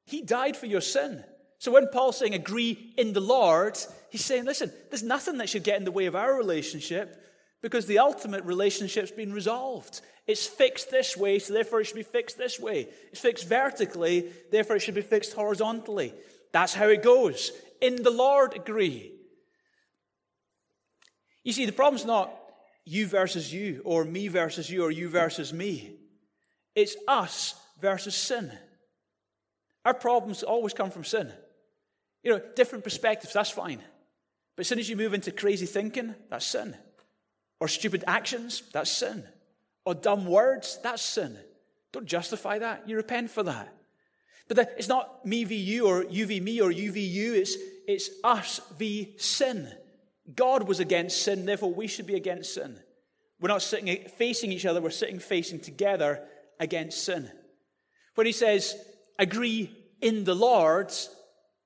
He 0.06 0.22
died 0.22 0.56
for 0.56 0.68
your 0.68 0.82
sin. 0.82 1.24
So 1.58 1.72
when 1.72 1.88
Paul's 1.88 2.20
saying 2.20 2.36
agree 2.36 2.94
in 2.98 3.14
the 3.14 3.20
Lord, 3.20 3.80
he's 4.12 4.24
saying, 4.24 4.46
listen, 4.46 4.72
there's 4.92 5.02
nothing 5.02 5.40
that 5.40 5.50
should 5.50 5.64
get 5.64 5.80
in 5.80 5.86
the 5.86 5.92
way 5.92 6.06
of 6.06 6.16
our 6.16 6.38
relationship 6.38 7.20
because 7.64 7.88
the 7.88 7.98
ultimate 7.98 8.44
relationship's 8.44 9.10
been 9.10 9.34
resolved. 9.34 10.02
It's 10.28 10.46
fixed 10.46 10.92
this 10.92 11.18
way, 11.18 11.40
so 11.40 11.52
therefore 11.52 11.82
it 11.82 11.86
should 11.86 11.96
be 11.96 12.04
fixed 12.04 12.38
this 12.38 12.60
way. 12.60 12.90
It's 13.12 13.22
fixed 13.22 13.50
vertically, 13.50 14.32
therefore 14.52 14.76
it 14.76 14.82
should 14.84 14.94
be 14.94 15.02
fixed 15.02 15.34
horizontally. 15.34 16.14
That's 16.52 16.76
how 16.76 16.90
it 16.90 17.02
goes. 17.02 17.52
In 17.82 18.04
the 18.04 18.12
Lord, 18.12 18.56
agree. 18.56 19.14
You 21.44 21.54
see, 21.54 21.66
the 21.66 21.72
problem's 21.72 22.06
not 22.06 22.32
you 22.86 23.08
versus 23.08 23.54
you, 23.54 23.82
or 23.86 24.04
me 24.04 24.28
versus 24.28 24.70
you, 24.70 24.84
or 24.84 24.92
you 24.92 25.10
versus 25.10 25.54
me. 25.54 25.96
It's 26.76 26.96
us 27.08 27.56
versus 27.82 28.16
sin. 28.16 28.52
Our 29.86 29.94
problems 29.94 30.44
always 30.44 30.74
come 30.74 30.92
from 30.92 31.04
sin. 31.04 31.32
You 32.24 32.32
know, 32.32 32.42
different 32.56 32.84
perspectives, 32.84 33.34
that's 33.34 33.50
fine. 33.50 33.82
But 34.56 34.62
as 34.62 34.68
soon 34.68 34.80
as 34.80 34.90
you 34.90 34.98
move 34.98 35.14
into 35.14 35.32
crazy 35.32 35.66
thinking, 35.66 36.16
that's 36.30 36.46
sin. 36.46 36.76
Or 37.60 37.68
stupid 37.68 38.04
actions, 38.08 38.64
that's 38.74 38.92
sin. 38.92 39.24
Or 39.86 39.94
dumb 39.94 40.26
words, 40.26 40.80
that's 40.84 41.02
sin. 41.02 41.38
Don't 41.92 42.06
justify 42.06 42.60
that. 42.60 42.88
You 42.88 42.98
repent 42.98 43.32
for 43.32 43.44
that. 43.44 43.74
But 44.48 44.58
the, 44.58 44.70
it's 44.78 44.88
not 44.88 45.26
me 45.26 45.44
v 45.44 45.56
you 45.56 45.88
or 45.88 46.06
you 46.06 46.26
v 46.26 46.40
me 46.40 46.60
or 46.60 46.72
you 46.72 46.92
v 46.92 47.02
you. 47.02 47.36
It's, 47.36 47.56
it's 47.88 48.10
us 48.24 48.60
v 48.78 49.14
sin. 49.18 49.72
God 50.36 50.68
was 50.68 50.80
against 50.80 51.24
sin, 51.24 51.46
therefore 51.46 51.74
we 51.74 51.88
should 51.88 52.08
be 52.08 52.16
against 52.16 52.54
sin. 52.54 52.80
We're 53.40 53.48
not 53.48 53.62
sitting 53.62 54.06
facing 54.18 54.52
each 54.52 54.66
other, 54.66 54.82
we're 54.82 54.90
sitting 54.90 55.20
facing 55.20 55.60
together 55.60 56.22
against 56.60 57.04
sin. 57.04 57.32
When 58.16 58.28
he 58.28 58.34
says, 58.34 58.76
agree 59.18 59.76
in 60.02 60.26
the 60.26 60.36
Lord, 60.36 60.92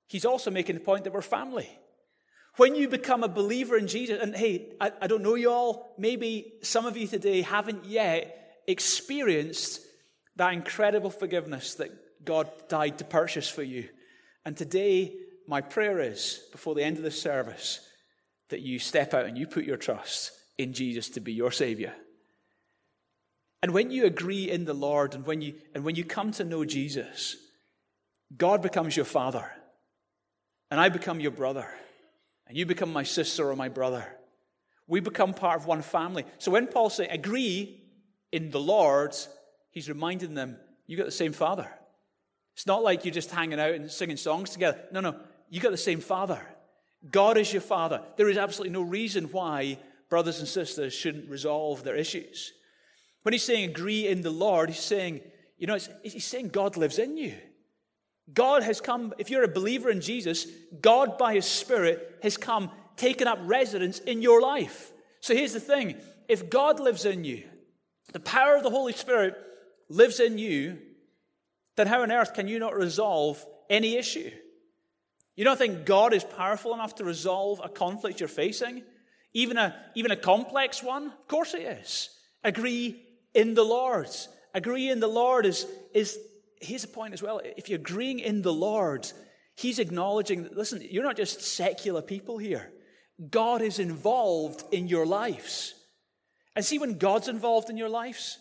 he's 0.08 0.26
also 0.26 0.52
making 0.52 0.76
the 0.76 0.82
point 0.82 1.04
that 1.04 1.14
we're 1.14 1.22
family. 1.22 1.70
When 2.58 2.76
you 2.76 2.88
become 2.88 3.24
a 3.24 3.28
believer 3.28 3.78
in 3.78 3.88
Jesus, 3.88 4.22
and 4.22 4.36
hey, 4.36 4.74
I, 4.80 4.92
I 5.02 5.08
don't 5.08 5.24
know 5.24 5.34
you 5.34 5.50
all, 5.50 5.96
maybe 5.98 6.54
some 6.62 6.86
of 6.86 6.96
you 6.96 7.08
today 7.08 7.42
haven't 7.42 7.86
yet 7.86 8.62
experienced 8.68 9.82
that 10.36 10.54
incredible 10.54 11.10
forgiveness 11.10 11.76
that 11.76 11.92
God 12.24 12.50
died 12.70 13.00
to 13.00 13.06
purchase 13.06 13.50
for 13.50 13.64
you. 13.64 13.90
And 14.46 14.56
today, 14.56 15.16
my 15.48 15.62
prayer 15.62 16.00
is, 16.00 16.44
before 16.52 16.76
the 16.76 16.84
end 16.84 16.98
of 16.98 17.04
this 17.04 17.20
service, 17.20 17.80
that 18.54 18.62
you 18.62 18.78
step 18.78 19.16
out 19.16 19.26
and 19.26 19.36
you 19.36 19.48
put 19.48 19.66
your 19.66 19.78
trust 19.78 20.32
in 20.60 20.74
Jesus 20.74 21.10
to 21.10 21.20
be 21.20 21.34
your 21.34 21.52
Savior. 21.52 21.92
And 23.64 23.74
when 23.74 23.90
you 23.90 24.06
agree 24.06 24.48
in 24.48 24.66
the 24.66 24.76
Lord 24.76 25.16
and 25.16 25.26
when 25.26 25.42
you, 25.42 25.56
and 25.74 25.84
when 25.84 25.96
you 25.96 26.04
come 26.04 26.32
to 26.34 26.44
know 26.44 26.64
Jesus, 26.64 27.36
God 28.38 28.62
becomes 28.62 28.96
your 28.96 29.08
Father, 29.08 29.50
and 30.70 30.80
I 30.80 30.90
become 30.90 31.20
your 31.20 31.32
brother 31.32 31.68
and 32.48 32.56
you 32.56 32.68
become 32.68 32.94
my 32.94 33.02
sister 33.02 33.50
or 33.50 33.56
my 33.56 33.70
brother. 33.70 34.06
We 34.88 35.00
become 35.00 35.34
part 35.34 35.60
of 35.60 35.66
one 35.66 35.82
family. 35.82 36.26
So 36.38 36.52
when 36.52 36.68
Paul 36.68 36.92
says 36.92 37.08
agree 37.10 37.82
in 38.32 38.52
the 38.52 38.60
Lord, 38.60 39.16
he's 39.72 39.90
reminding 39.90 40.36
them, 40.36 40.58
you 40.86 40.96
got 40.96 41.08
the 41.08 41.12
same 41.12 41.34
father. 41.34 41.68
It's 42.54 42.68
not 42.68 42.84
like 42.84 43.04
you're 43.04 43.14
just 43.16 43.32
hanging 43.32 43.60
out 43.60 43.72
and 43.72 43.90
singing 43.90 44.18
songs 44.18 44.52
together. 44.52 44.80
No, 44.92 45.00
no, 45.00 45.16
you 45.50 45.60
got 45.60 45.72
the 45.72 45.78
same 45.78 46.02
father. 46.02 46.40
God 47.10 47.38
is 47.38 47.52
your 47.52 47.62
father. 47.62 48.02
There 48.18 48.30
is 48.30 48.38
absolutely 48.38 48.74
no 48.74 48.82
reason 48.82 49.26
why 49.26 49.78
brothers 50.10 50.40
and 50.40 50.48
sisters 50.48 50.94
shouldn't 50.94 51.30
resolve 51.30 51.84
their 51.84 51.96
issues. 51.96 52.54
When 53.24 53.34
he's 53.34 53.44
saying 53.44 53.70
agree 53.70 54.08
in 54.08 54.22
the 54.22 54.30
Lord, 54.30 54.70
he's 54.70 54.80
saying, 54.80 55.22
you 55.58 55.68
know, 55.68 55.78
he's 56.04 56.26
saying 56.26 56.50
God 56.50 56.78
lives 56.78 57.00
in 57.00 57.18
you. 57.18 57.36
God 58.32 58.64
has 58.64 58.80
come, 58.80 59.14
if 59.18 59.30
you're 59.30 59.44
a 59.44 59.50
believer 59.50 59.90
in 59.90 60.02
Jesus, 60.02 60.48
God 60.82 61.18
by 61.18 61.34
His 61.34 61.46
Spirit 61.46 62.20
has 62.24 62.38
come, 62.38 62.72
taken 62.96 63.28
up 63.28 63.40
residence 63.42 64.00
in 64.00 64.22
your 64.22 64.42
life. 64.42 64.92
So 65.20 65.36
here's 65.36 65.54
the 65.54 65.60
thing 65.60 65.96
if 66.28 66.50
God 66.50 66.80
lives 66.80 67.06
in 67.06 67.24
you, 67.26 67.44
the 68.14 68.20
power 68.20 68.56
of 68.56 68.64
the 68.64 68.70
Holy 68.70 68.94
Spirit 68.94 69.36
lives 69.90 70.20
in 70.20 70.38
you, 70.38 70.80
then 71.76 71.88
how 71.88 72.02
on 72.02 72.12
earth 72.12 72.34
can 72.34 72.48
you 72.48 72.60
not 72.60 72.76
resolve 72.76 73.46
any 73.70 73.96
issue? 73.98 74.32
You 75.36 75.44
don't 75.44 75.58
think 75.58 75.86
God 75.86 76.14
is 76.14 76.24
powerful 76.24 76.74
enough 76.74 76.96
to 76.96 77.04
resolve 77.04 77.62
a 77.64 77.70
conflict 77.70 78.20
you're 78.20 78.30
facing? 78.30 78.84
Even 79.34 79.58
a, 79.58 79.76
even 79.96 80.12
a 80.12 80.16
complex 80.16 80.84
one? 80.84 81.08
Of 81.08 81.28
course 81.28 81.54
He 81.54 81.60
is. 81.60 82.10
Agree 82.44 83.02
in 83.34 83.56
the 83.56 83.64
Lord. 83.64 84.10
Agree 84.54 84.90
in 84.90 85.00
the 85.00 85.08
Lord 85.08 85.46
is, 85.46 85.66
is 85.94 86.20
here's 86.62 86.84
a 86.84 86.88
point 86.88 87.14
as 87.14 87.24
well. 87.24 87.42
If 87.44 87.70
you're 87.70 87.80
agreeing 87.80 88.20
in 88.20 88.42
the 88.42 88.54
Lord, 88.54 89.12
He's 89.56 89.80
acknowledging 89.80 90.44
that, 90.44 90.56
listen, 90.56 90.86
you're 90.88 91.04
not 91.04 91.18
just 91.18 91.42
secular 91.42 92.02
people 92.02 92.38
here. 92.38 92.72
God 93.30 93.62
is 93.62 93.80
involved 93.80 94.64
in 94.72 94.88
your 94.88 95.06
lives. 95.06 95.74
And 96.56 96.64
see, 96.64 96.78
when 96.78 96.98
God's 96.98 97.28
involved 97.28 97.70
in 97.70 97.78
your 97.78 97.90
lives, 97.90 98.38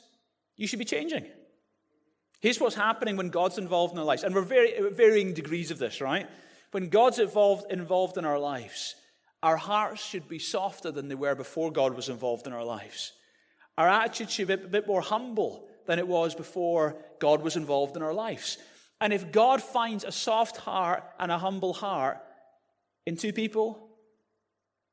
you 0.57 0.67
should 0.67 0.79
be 0.79 0.85
changing. 0.85 1.25
Here's 2.41 2.61
what's 2.61 2.75
happening 2.75 3.17
when 3.17 3.29
God's 3.29 3.57
involved 3.57 3.93
in 3.93 3.99
our 3.99 4.05
lives. 4.05 4.25
And 4.25 4.35
we're 4.35 4.43
very, 4.43 4.91
varying 4.91 5.33
degrees 5.33 5.71
of 5.71 5.79
this, 5.79 6.01
right? 6.01 6.29
When 6.73 6.89
God's 6.89 7.19
involved, 7.19 7.71
involved 7.71 8.19
in 8.19 8.25
our 8.25 8.39
lives, 8.39 8.97
our 9.43 9.57
hearts 9.57 10.05
should 10.05 10.29
be 10.29 10.39
softer 10.39 10.91
than 10.91 11.09
they 11.09 11.15
were 11.15 11.35
before 11.35 11.71
God 11.71 11.95
was 11.95 12.09
involved 12.09 12.47
in 12.47 12.53
our 12.53 12.65
lives. 12.65 13.13
Our 13.79 13.89
attitude 13.89 14.31
should 14.31 14.49
be 14.49 14.55
a 14.55 14.57
bit 14.57 14.87
more 14.87 15.03
humble 15.03 15.69
than 15.87 15.99
it 15.99 16.09
was 16.09 16.35
before 16.35 16.97
God 17.19 17.43
was 17.43 17.57
involved 17.57 17.97
in 17.97 18.03
our 18.03 18.15
lives. 18.15 18.59
And 19.01 19.13
if 19.13 19.33
God 19.33 19.63
finds 19.63 20.05
a 20.05 20.13
soft 20.13 20.57
heart 20.57 21.05
and 21.19 21.31
a 21.31 21.39
humble 21.39 21.73
heart 21.73 22.19
in 23.05 23.17
two 23.17 23.33
people, 23.33 23.89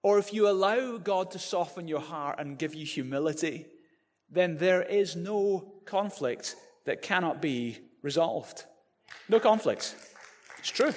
or 0.02 0.18
if 0.18 0.34
you 0.34 0.50
allow 0.50 0.98
God 0.98 1.32
to 1.32 1.39
soften 1.39 1.88
your 1.88 2.00
heart 2.00 2.39
and 2.39 2.58
give 2.58 2.74
you 2.74 2.86
humility, 2.86 3.68
then 4.30 4.58
there 4.58 4.82
is 4.82 5.15
no 5.15 5.82
conflict 5.86 6.56
that 6.86 7.02
cannot 7.02 7.42
be 7.42 7.78
resolved. 8.02 8.65
No 9.28 9.39
conflict. 9.39 9.96
It's 10.58 10.70
true. 10.70 10.94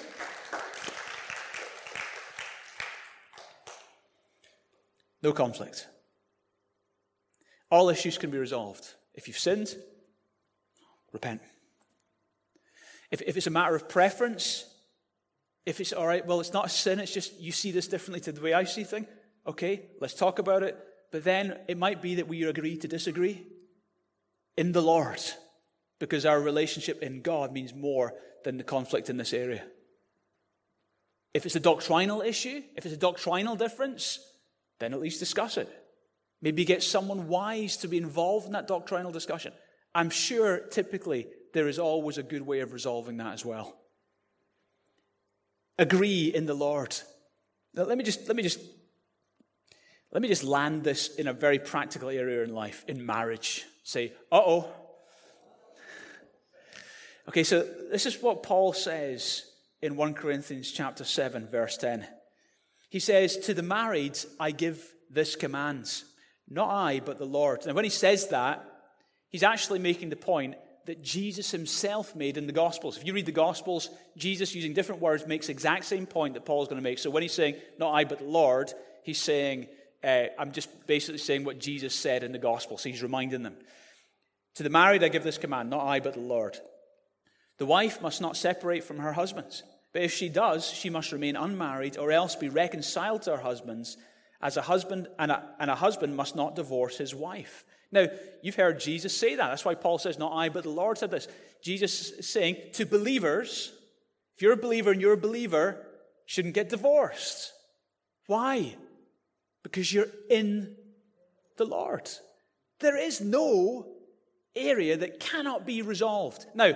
No 5.23 5.33
conflict. 5.33 5.87
All 7.71 7.89
issues 7.89 8.19
can 8.19 8.31
be 8.31 8.39
resolved. 8.39 8.87
If 9.15 9.29
you've 9.29 9.39
sinned, 9.39 9.75
repent. 11.13 11.41
If, 13.11 13.23
if 13.23 13.37
it's 13.37 13.47
a 13.47 13.51
matter 13.51 13.75
of 13.75 13.89
preference, 13.89 14.65
if 15.65 15.81
it's 15.81 15.93
all 15.93 16.07
right, 16.07 16.27
well, 16.27 16.41
it's 16.41 16.53
not 16.53 16.67
a 16.67 16.71
sin, 16.71 16.99
it's 16.99 17.15
just 17.15 17.39
you 17.39 17.53
see 17.53 17.71
this 17.71 17.89
differently 17.89 18.21
to 18.21 18.33
the 18.33 18.41
way 18.41 18.53
I 18.53 18.65
see 18.65 18.85
things, 18.85 19.07
okay, 19.47 19.83
let's 20.01 20.15
talk 20.15 20.39
about 20.39 20.63
it. 20.63 20.77
But 21.11 21.25
then 21.25 21.59
it 21.69 21.79
might 21.79 22.01
be 22.01 22.17
that 22.17 22.29
we 22.29 22.43
agree 22.45 22.79
to 22.79 22.89
disagree 22.89 23.47
in 24.57 24.73
the 24.73 24.83
Lord 24.83 25.21
because 25.99 26.27
our 26.27 26.41
relationship 26.41 27.03
in 27.03 27.21
God 27.21 27.53
means 27.53 27.75
more 27.75 28.15
than 28.45 28.57
the 28.57 28.65
conflict 28.65 29.09
in 29.09 29.19
this 29.19 29.33
area. 29.33 29.63
If 31.35 31.47
it's 31.47 31.57
a 31.57 31.61
doctrinal 31.61 32.23
issue, 32.23 32.63
if 32.77 32.85
it's 32.85 32.95
a 32.95 32.99
doctrinal 32.99 33.57
difference, 33.57 34.19
then 34.83 34.93
at 34.93 35.01
least 35.01 35.21
discuss 35.21 35.57
it. 35.57 35.69
Maybe 36.41 36.65
get 36.65 36.83
someone 36.83 37.29
wise 37.29 37.77
to 37.79 37.89
be 37.89 37.97
involved 37.97 38.47
in 38.47 38.53
that 38.53 38.67
doctrinal 38.67 39.13
discussion. 39.13 39.53
I'm 39.95 40.11
sure 40.11 40.59
typically 40.59 41.29
there 41.53 41.69
is 41.69 41.79
always 41.79 42.19
a 42.19 42.23
good 42.23 42.43
way 42.43 42.61
of 42.61 42.73
resolving 42.73 43.19
that 43.19 43.35
as 43.35 43.45
well. 43.45 43.77
Agree 45.79 46.33
in 46.35 46.47
the 46.47 46.55
Lord. 46.55 46.97
Now, 47.75 47.85
let 47.85 47.97
me 47.97 48.05
just 48.05 48.27
let 48.27 48.37
me 48.37 48.43
just 48.43 48.61
let 50.11 50.21
me 50.21 50.29
just 50.29 50.45
land 50.45 50.85
this 50.85 51.15
in 51.15 51.27
a 51.27 51.33
very 51.33 51.59
practical 51.59 52.11
area 52.11 52.43
in 52.43 52.53
life, 52.53 52.85
in 52.87 53.05
marriage. 53.05 53.65
Say, 53.83 54.13
uh 54.31 54.43
oh. 54.45 54.69
Okay, 57.29 57.45
so 57.45 57.67
this 57.91 58.05
is 58.05 58.21
what 58.21 58.43
Paul 58.43 58.73
says 58.73 59.45
in 59.81 59.97
1 59.97 60.15
Corinthians 60.15 60.71
chapter 60.71 61.05
7, 61.05 61.47
verse 61.49 61.77
10. 61.77 62.07
He 62.93 63.01
says, 63.01 63.39
To 63.39 63.55
the 63.55 63.63
married 63.63 64.19
I 64.39 64.51
give 64.51 64.87
this 65.11 65.35
command 65.35 65.91
not 66.47 66.69
I, 66.69 67.01
but 67.01 67.17
the 67.17 67.25
Lord. 67.25 67.65
And 67.65 67.75
when 67.75 67.85
he 67.85 67.91
says 67.91 68.29
that, 68.29 68.63
he's 69.31 69.43
actually 69.43 69.79
making 69.79 70.11
the 70.11 70.17
point 70.17 70.57
that 70.85 71.03
Jesus 71.03 71.51
himself 71.51 72.15
made 72.15 72.37
in 72.37 72.47
the 72.47 72.53
Gospels. 72.53 72.99
If 72.99 73.07
you 73.07 73.15
read 73.15 73.25
the 73.25 73.33
Gospels, 73.33 73.89
Jesus, 74.19 74.55
using 74.55 74.75
different 74.75 75.01
words, 75.01 75.27
makes 75.27 75.47
the 75.47 75.53
exact 75.53 75.87
same 75.87 76.05
point 76.05 76.35
that 76.35 76.45
Paul's 76.45 76.69
going 76.69 76.77
to 76.77 76.83
make. 76.83 76.99
So 76.99 77.09
when 77.09 77.23
he's 77.23 77.33
saying, 77.33 77.55
not 77.79 77.95
I, 77.95 78.05
but 78.05 78.19
the 78.19 78.27
Lord, 78.27 78.71
he's 79.03 79.21
saying, 79.21 79.69
uh, 80.05 80.25
I'm 80.39 80.53
just 80.53 80.69
basically 80.87 81.17
saying 81.17 81.45
what 81.45 81.59
Jesus 81.59 81.95
said 81.95 82.25
in 82.25 82.33
the 82.33 82.39
Gospel. 82.39 82.77
So 82.77 82.91
he's 82.91 83.03
reminding 83.03 83.43
them. 83.43 83.57
To 84.57 84.63
the 84.63 84.69
married, 84.69 85.03
I 85.03 85.09
give 85.09 85.25
this 85.25 85.39
command, 85.39 85.71
not 85.71 85.87
I, 85.87 86.01
but 86.01 86.13
the 86.13 86.21
Lord. 86.21 86.59
The 87.57 87.65
wife 87.65 88.03
must 88.03 88.21
not 88.21 88.37
separate 88.37 88.85
from 88.85 88.99
her 88.99 89.15
husbands. 89.15 89.63
But 89.93 90.03
if 90.03 90.13
she 90.13 90.29
does, 90.29 90.67
she 90.67 90.91
must 90.91 91.13
remain 91.13 91.37
unmarried 91.37 91.99
or 91.99 92.13
else 92.13 92.35
be 92.35 92.49
reconciled 92.49 93.23
to 93.23 93.37
her 93.37 93.43
husbands 93.43 93.97
as 94.41 94.57
a 94.57 94.63
husband, 94.63 95.07
and 95.19 95.31
a, 95.31 95.45
and 95.61 95.71
a 95.71 95.75
husband 95.75 96.17
must 96.17 96.35
not 96.35 96.57
divorce 96.57 96.99
his 96.99 97.15
wife. 97.15 97.65
Now, 97.93 98.07
you've 98.43 98.57
heard 98.57 98.81
Jesus 98.81 99.17
say 99.17 99.37
that. 99.37 99.49
That's 99.49 99.65
why 99.65 99.77
Paul 99.77 99.99
says, 99.99 100.19
Not 100.19 100.33
I, 100.33 100.49
but 100.49 100.65
the 100.65 100.71
Lord 100.71 100.99
said 100.99 101.11
this. 101.11 101.29
Jesus 101.63 102.11
is 102.11 102.29
saying 102.29 102.57
to 102.73 102.85
believers, 102.85 103.73
if 104.35 104.43
you're 104.43 104.53
a 104.53 104.57
believer 104.57 104.91
and 104.91 105.01
you're 105.01 105.13
a 105.13 105.19
believer, 105.19 105.87
shouldn't 106.27 106.55
get 106.55 106.71
divorced. 106.71 107.53
Why? 108.27 108.75
Because 109.63 109.93
you're 109.93 110.09
in 110.29 110.75
the 111.57 111.67
Lord. 111.67 112.11
There 112.81 112.97
is 112.97 113.21
no 113.21 113.87
area 114.57 114.97
that 114.97 115.21
cannot 115.21 115.67
be 115.67 115.83
resolved. 115.83 116.47
Now, 116.55 116.73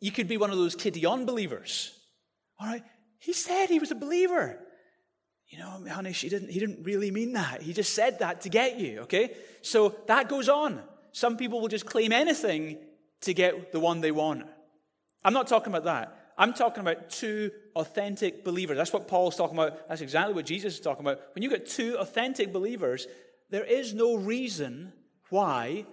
you 0.00 0.10
could 0.10 0.26
be 0.26 0.38
one 0.38 0.50
of 0.50 0.56
those 0.56 0.74
kiddie 0.74 1.06
unbelievers. 1.06 1.96
All 2.60 2.66
right? 2.66 2.82
He 3.18 3.32
said 3.32 3.68
he 3.68 3.78
was 3.78 3.90
a 3.90 3.94
believer. 3.94 4.58
You 5.48 5.58
know, 5.58 5.84
honey, 5.90 6.12
she 6.12 6.28
didn't, 6.28 6.50
he 6.50 6.60
didn't 6.60 6.84
really 6.84 7.10
mean 7.10 7.32
that. 7.32 7.62
He 7.62 7.72
just 7.72 7.94
said 7.94 8.20
that 8.20 8.42
to 8.42 8.48
get 8.48 8.78
you, 8.78 9.00
okay? 9.00 9.34
So 9.62 9.96
that 10.06 10.28
goes 10.28 10.48
on. 10.48 10.80
Some 11.12 11.36
people 11.36 11.60
will 11.60 11.68
just 11.68 11.86
claim 11.86 12.12
anything 12.12 12.78
to 13.22 13.34
get 13.34 13.72
the 13.72 13.80
one 13.80 14.00
they 14.00 14.12
want. 14.12 14.46
I'm 15.24 15.32
not 15.32 15.48
talking 15.48 15.72
about 15.72 15.84
that. 15.84 16.16
I'm 16.38 16.54
talking 16.54 16.80
about 16.80 17.10
two 17.10 17.50
authentic 17.74 18.44
believers. 18.44 18.76
That's 18.76 18.92
what 18.92 19.08
Paul's 19.08 19.36
talking 19.36 19.58
about. 19.58 19.88
That's 19.88 20.00
exactly 20.00 20.34
what 20.34 20.46
Jesus 20.46 20.74
is 20.74 20.80
talking 20.80 21.04
about. 21.04 21.20
When 21.34 21.42
you 21.42 21.50
get 21.50 21.68
two 21.68 21.98
authentic 21.98 22.52
believers, 22.52 23.06
there 23.50 23.64
is 23.64 23.92
no 23.92 24.14
reason 24.14 24.92
why 25.28 25.84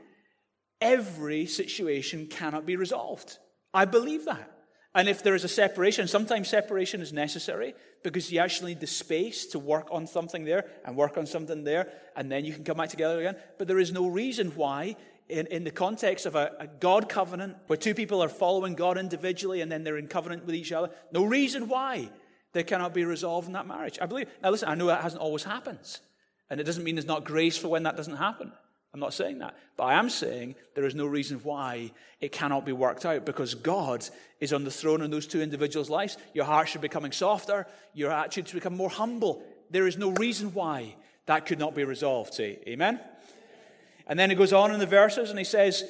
every 0.80 1.48
situation 1.48 2.28
cannot 2.28 2.66
be 2.66 2.76
resolved. 2.76 3.40
I 3.74 3.86
believe 3.86 4.26
that. 4.26 4.57
And 4.98 5.08
if 5.08 5.22
there 5.22 5.36
is 5.36 5.44
a 5.44 5.48
separation, 5.48 6.08
sometimes 6.08 6.50
separation 6.50 7.02
is 7.02 7.14
necessary 7.14 7.76
because 8.02 8.32
you 8.32 8.40
actually 8.40 8.72
need 8.72 8.80
the 8.80 8.88
space 8.88 9.46
to 9.48 9.60
work 9.60 9.90
on 9.92 10.08
something 10.08 10.44
there 10.44 10.66
and 10.84 10.98
work 10.98 11.18
on 11.18 11.28
something 11.28 11.64
there, 11.64 11.90
and 12.16 12.32
then 12.32 12.46
you 12.46 12.52
can 12.52 12.64
come 12.64 12.78
back 12.78 12.90
together 12.90 13.20
again. 13.20 13.36
But 13.60 13.68
there 13.68 13.78
is 13.78 13.92
no 13.92 14.08
reason 14.08 14.50
why, 14.56 14.96
in, 15.30 15.46
in 15.48 15.64
the 15.64 15.70
context 15.70 16.26
of 16.26 16.34
a, 16.34 16.52
a 16.60 16.66
God 16.66 17.10
covenant, 17.10 17.58
where 17.68 17.78
two 17.78 17.94
people 17.94 18.24
are 18.24 18.28
following 18.28 18.74
God 18.74 18.98
individually 18.98 19.62
and 19.62 19.72
then 19.72 19.84
they're 19.84 20.00
in 20.00 20.08
covenant 20.08 20.48
with 20.48 20.56
each 20.56 20.72
other, 20.72 20.90
no 21.12 21.24
reason 21.24 21.68
why 21.68 22.10
there 22.54 22.64
cannot 22.64 22.96
be 22.96 23.06
resolved 23.06 23.46
in 23.46 23.54
that 23.54 23.68
marriage. 23.68 24.00
I 24.02 24.08
believe. 24.08 24.28
Now, 24.42 24.50
listen, 24.50 24.68
I 24.68 24.74
know 24.74 24.88
that 24.88 25.04
hasn't 25.04 25.22
always 25.22 25.44
happened, 25.44 26.00
and 26.50 26.60
it 26.60 26.64
doesn't 26.64 26.84
mean 26.84 26.96
there's 26.96 27.06
not 27.06 27.24
grace 27.24 27.56
for 27.56 27.68
when 27.68 27.84
that 27.84 27.98
doesn't 27.98 28.18
happen. 28.18 28.52
I'm 28.98 29.02
not 29.02 29.14
saying 29.14 29.38
that. 29.40 29.56
But 29.76 29.84
I 29.84 30.00
am 30.00 30.10
saying 30.10 30.56
there 30.74 30.86
is 30.86 30.96
no 30.96 31.06
reason 31.06 31.38
why 31.44 31.92
it 32.20 32.32
cannot 32.32 32.66
be 32.66 32.72
worked 32.72 33.06
out 33.06 33.28
because 33.28 33.54
God 33.54 34.04
is 34.40 34.54
on 34.54 34.64
the 34.64 34.72
throne 34.72 35.04
in 35.04 35.12
those 35.12 35.28
two 35.28 35.40
individuals' 35.40 35.88
lives. 35.88 36.18
Your 36.34 36.46
heart 36.46 36.68
should 36.68 36.82
be 36.82 36.88
becoming 36.88 37.12
softer, 37.12 37.68
your 37.94 38.12
attitude 38.12 38.48
should 38.48 38.56
become 38.56 38.76
more 38.76 38.90
humble. 38.90 39.44
There 39.70 39.86
is 39.86 40.00
no 40.00 40.14
reason 40.14 40.52
why 40.52 40.96
that 41.28 41.46
could 41.46 41.60
not 41.60 41.76
be 41.76 41.84
resolved. 41.84 42.34
Say, 42.34 42.58
Amen? 42.68 43.00
And 44.08 44.18
then 44.18 44.32
he 44.32 44.36
goes 44.36 44.52
on 44.52 44.74
in 44.74 44.80
the 44.80 44.88
verses 44.88 45.30
and 45.30 45.38
he 45.38 45.46
says, 45.46 45.84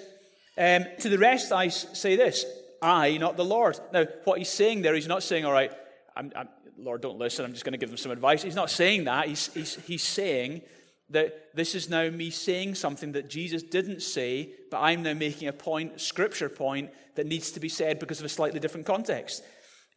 um, 0.57 0.83
To 0.99 1.07
the 1.07 1.17
rest 1.17 1.53
I 1.53 1.69
say 1.69 2.17
this, 2.17 2.43
I, 2.81 3.15
not 3.15 3.37
the 3.37 3.45
Lord. 3.45 3.79
Now, 3.93 4.03
what 4.25 4.37
he's 4.37 4.49
saying 4.49 4.81
there, 4.81 4.95
he's 4.95 5.07
not 5.07 5.23
saying, 5.23 5.45
All 5.45 5.53
right, 5.53 5.71
I'm, 6.13 6.33
I'm, 6.35 6.49
Lord, 6.77 6.99
don't 6.99 7.19
listen, 7.19 7.45
I'm 7.45 7.53
just 7.53 7.63
going 7.63 7.71
to 7.71 7.77
give 7.77 7.87
them 7.87 7.97
some 7.97 8.11
advice. 8.11 8.43
He's 8.43 8.53
not 8.53 8.69
saying 8.69 9.05
that. 9.05 9.29
He's, 9.29 9.47
he's, 9.53 9.75
he's 9.85 10.03
saying, 10.03 10.61
that 11.09 11.55
this 11.55 11.73
is 11.73 11.89
now 11.89 12.09
me 12.09 12.29
saying 12.29 12.75
something 12.75 13.13
that 13.13 13.29
Jesus 13.29 13.63
didn't 13.63 14.01
say, 14.01 14.51
but 14.69 14.81
I'm 14.81 15.03
now 15.03 15.13
making 15.13 15.47
a 15.47 15.53
point, 15.53 16.01
scripture 16.01 16.49
point, 16.49 16.89
that 17.15 17.25
needs 17.25 17.51
to 17.51 17.59
be 17.59 17.69
said 17.69 17.99
because 17.99 18.19
of 18.19 18.25
a 18.25 18.29
slightly 18.29 18.59
different 18.59 18.85
context. 18.85 19.43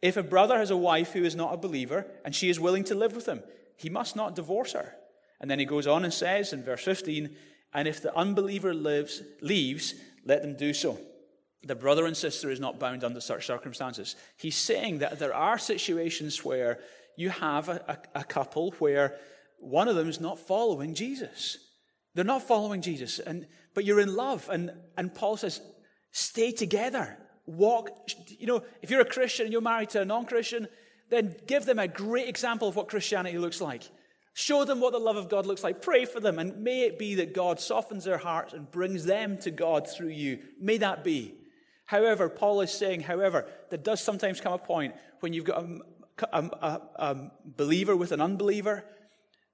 If 0.01 0.17
a 0.17 0.23
brother 0.23 0.57
has 0.57 0.71
a 0.71 0.77
wife 0.77 1.11
who 1.11 1.23
is 1.23 1.35
not 1.35 1.53
a 1.53 1.57
believer 1.57 2.05
and 2.25 2.33
she 2.33 2.49
is 2.49 2.59
willing 2.59 2.85
to 2.85 2.95
live 2.95 3.13
with 3.13 3.27
him, 3.27 3.43
he 3.77 3.89
must 3.89 4.15
not 4.15 4.35
divorce 4.35 4.73
her. 4.73 4.95
And 5.39 5.49
then 5.49 5.59
he 5.59 5.65
goes 5.65 5.87
on 5.87 6.03
and 6.03 6.13
says 6.13 6.53
in 6.53 6.63
verse 6.63 6.83
15, 6.83 7.35
and 7.73 7.87
if 7.87 8.01
the 8.01 8.15
unbeliever 8.15 8.73
lives, 8.73 9.21
leaves, 9.41 9.95
let 10.25 10.41
them 10.41 10.55
do 10.55 10.73
so. 10.73 10.97
The 11.63 11.75
brother 11.75 12.05
and 12.05 12.17
sister 12.17 12.49
is 12.49 12.59
not 12.59 12.79
bound 12.79 13.03
under 13.03 13.21
such 13.21 13.45
circumstances. 13.45 14.15
He's 14.37 14.55
saying 14.55 14.99
that 14.99 15.19
there 15.19 15.33
are 15.33 15.57
situations 15.57 16.43
where 16.43 16.79
you 17.17 17.29
have 17.29 17.69
a, 17.69 17.97
a, 18.15 18.19
a 18.21 18.23
couple 18.23 18.71
where 18.79 19.17
one 19.61 19.87
of 19.87 19.95
them 19.95 20.09
is 20.09 20.19
not 20.19 20.39
following 20.39 20.93
Jesus. 20.93 21.57
They're 22.13 22.25
not 22.25 22.43
following 22.43 22.81
Jesus, 22.81 23.19
and, 23.19 23.47
but 23.73 23.85
you're 23.85 23.99
in 23.99 24.13
love. 24.15 24.49
And, 24.49 24.71
and 24.97 25.13
Paul 25.13 25.37
says, 25.37 25.61
stay 26.11 26.51
together. 26.51 27.17
Walk. 27.45 27.89
You 28.27 28.47
know, 28.47 28.63
if 28.81 28.91
you're 28.91 29.01
a 29.01 29.05
Christian 29.05 29.45
and 29.45 29.53
you're 29.53 29.61
married 29.61 29.89
to 29.91 30.01
a 30.01 30.05
non 30.05 30.25
Christian, 30.25 30.67
then 31.09 31.35
give 31.47 31.65
them 31.65 31.79
a 31.79 31.87
great 31.87 32.27
example 32.27 32.67
of 32.67 32.75
what 32.75 32.89
Christianity 32.89 33.37
looks 33.37 33.61
like. 33.61 33.83
Show 34.33 34.63
them 34.63 34.79
what 34.79 34.93
the 34.93 34.99
love 34.99 35.17
of 35.17 35.29
God 35.29 35.45
looks 35.45 35.63
like. 35.63 35.81
Pray 35.81 36.05
for 36.05 36.19
them. 36.19 36.39
And 36.39 36.63
may 36.63 36.81
it 36.81 36.97
be 36.97 37.15
that 37.15 37.33
God 37.33 37.59
softens 37.59 38.05
their 38.05 38.17
hearts 38.17 38.53
and 38.53 38.69
brings 38.71 39.03
them 39.03 39.37
to 39.39 39.51
God 39.51 39.89
through 39.89 40.09
you. 40.09 40.39
May 40.59 40.77
that 40.77 41.03
be. 41.03 41.35
However, 41.85 42.29
Paul 42.29 42.61
is 42.61 42.71
saying, 42.71 43.01
however, 43.01 43.45
there 43.69 43.79
does 43.79 44.01
sometimes 44.01 44.39
come 44.39 44.53
a 44.53 44.57
point 44.57 44.95
when 45.19 45.33
you've 45.33 45.43
got 45.43 45.63
a, 45.63 45.79
a, 46.31 46.39
a, 46.41 46.81
a 46.95 47.31
believer 47.43 47.95
with 47.95 48.13
an 48.13 48.21
unbeliever 48.21 48.85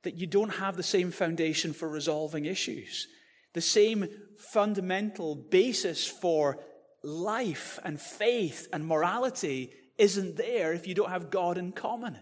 that 0.03 0.15
you 0.15 0.27
don't 0.27 0.49
have 0.49 0.77
the 0.77 0.83
same 0.83 1.11
foundation 1.11 1.73
for 1.73 1.87
resolving 1.87 2.45
issues. 2.45 3.07
The 3.53 3.61
same 3.61 4.07
fundamental 4.37 5.35
basis 5.35 6.07
for 6.07 6.59
life 7.03 7.79
and 7.83 7.99
faith 7.99 8.67
and 8.71 8.85
morality 8.85 9.71
isn't 9.97 10.37
there 10.37 10.73
if 10.73 10.87
you 10.87 10.93
don't 10.93 11.09
have 11.09 11.29
God 11.29 11.57
in 11.57 11.71
common. 11.71 12.17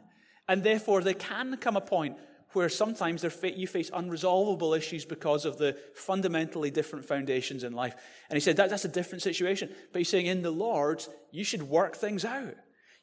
And 0.47 0.63
therefore, 0.63 1.01
there 1.01 1.13
can 1.13 1.57
come 1.57 1.75
a 1.75 1.81
point 1.81 2.17
where 2.53 2.69
sometimes 2.69 3.23
you 3.23 3.67
face 3.67 3.89
unresolvable 3.89 4.77
issues 4.77 5.03
because 5.03 5.43
of 5.43 5.57
the 5.57 5.77
fundamentally 5.93 6.71
different 6.71 7.05
foundations 7.05 7.63
in 7.63 7.73
life. 7.73 7.95
And 8.29 8.37
he 8.37 8.39
said 8.39 8.57
that, 8.57 8.69
that's 8.69 8.85
a 8.85 8.89
different 8.89 9.23
situation. 9.23 9.69
But 9.91 9.99
he's 9.99 10.09
saying 10.09 10.27
in 10.27 10.41
the 10.41 10.51
Lord, 10.51 11.05
you 11.31 11.43
should 11.43 11.63
work 11.63 11.97
things 11.97 12.23
out. 12.23 12.55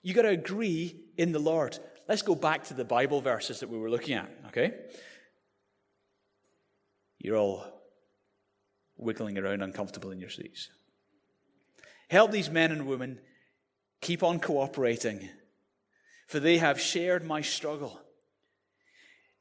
You 0.03 0.15
got 0.15 0.23
to 0.23 0.31
agree 0.31 1.01
in 1.19 1.33
the 1.33 1.39
Lord. 1.39 1.79
Let's 2.09 2.23
go 2.23 2.35
back 2.35 2.65
to 2.65 2.75
the 2.75 2.85
Bible 2.85 3.21
verses 3.21 3.61
that 3.61 3.69
we 3.69 3.79
were 3.79 3.91
looking 3.91 4.15
at, 4.15 4.31
okay? 4.49 4.75
You're 7.19 7.37
all 7.37 7.65
wiggling 8.97 9.39
around 9.39 9.63
uncomfortable 9.63 10.11
in 10.11 10.21
your 10.21 10.31
seats. 10.31 10.69
Help 12.11 12.31
these 12.31 12.51
men 12.51 12.73
and 12.73 12.87
women 12.87 13.21
keep 14.01 14.23
on 14.23 14.41
cooperating, 14.41 15.29
for 16.27 16.41
they 16.41 16.59
have 16.59 16.81
shared 16.81 17.25
my 17.25 17.41
struggle 17.41 18.01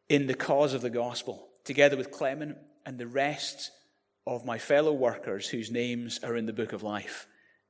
in 0.07 0.27
the 0.27 0.33
cause 0.33 0.73
of 0.73 0.81
the 0.81 0.89
gospel, 0.89 1.49
together 1.63 1.97
with 1.97 2.11
Clement 2.11 2.57
and 2.85 2.97
the 2.97 3.07
rest 3.07 3.71
of 4.27 4.45
my 4.45 4.57
fellow 4.57 4.93
workers 4.93 5.47
whose 5.47 5.71
names 5.71 6.19
are 6.23 6.35
in 6.37 6.45
the 6.45 6.53
book 6.53 6.73
of 6.73 6.83
life. 6.83 7.27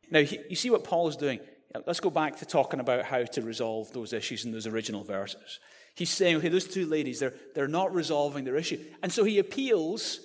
Now, 0.10 0.20
you 0.20 0.56
see 0.56 0.70
what 0.70 0.84
Paul 0.84 1.08
is 1.08 1.16
doing? 1.16 1.40
Let's 1.86 2.00
go 2.00 2.10
back 2.10 2.38
to 2.38 2.46
talking 2.46 2.80
about 2.80 3.06
how 3.06 3.24
to 3.24 3.42
resolve 3.42 3.92
those 3.94 4.14
issues 4.14 4.46
in 4.46 4.52
those 4.52 4.68
original 4.68 5.04
verses. 5.04 5.60
He's 5.96 6.10
saying, 6.10 6.38
okay, 6.38 6.50
those 6.50 6.68
two 6.68 6.86
ladies, 6.86 7.20
they're, 7.20 7.34
they're 7.56 7.68
not 7.68 7.94
resolving 7.94 8.44
their 8.44 8.56
issue. 8.56 8.80
And 9.04 9.12
so 9.12 9.24
he 9.24 9.40
appeals, 9.40 10.20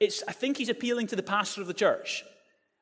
it's, 0.00 0.22
I 0.26 0.32
think 0.32 0.56
he's 0.56 0.68
appealing 0.68 1.08
to 1.08 1.16
the 1.16 1.22
pastor 1.22 1.60
of 1.60 1.66
the 1.66 1.74
church. 1.74 2.24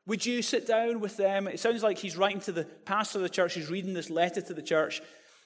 Would 0.07 0.25
you 0.25 0.43
sit 0.43 0.67
down 0.67 1.01
with 1.01 1.17
them? 1.17 1.47
It 1.47 1.61
sounds 1.61 1.83
like 1.83 1.99
he's 1.99 2.17
writing 2.17 2.41
to 2.43 2.53
the 2.53 2.65
pastor 2.65 3.19
of 3.19 3.23
the 3.23 3.29
church, 3.29 3.55
he's 3.55 3.71
reading 3.71 3.95
this 3.95 4.11
letter 4.11 4.41
to 4.41 4.55
the 4.55 4.63
church. 4.63 5.03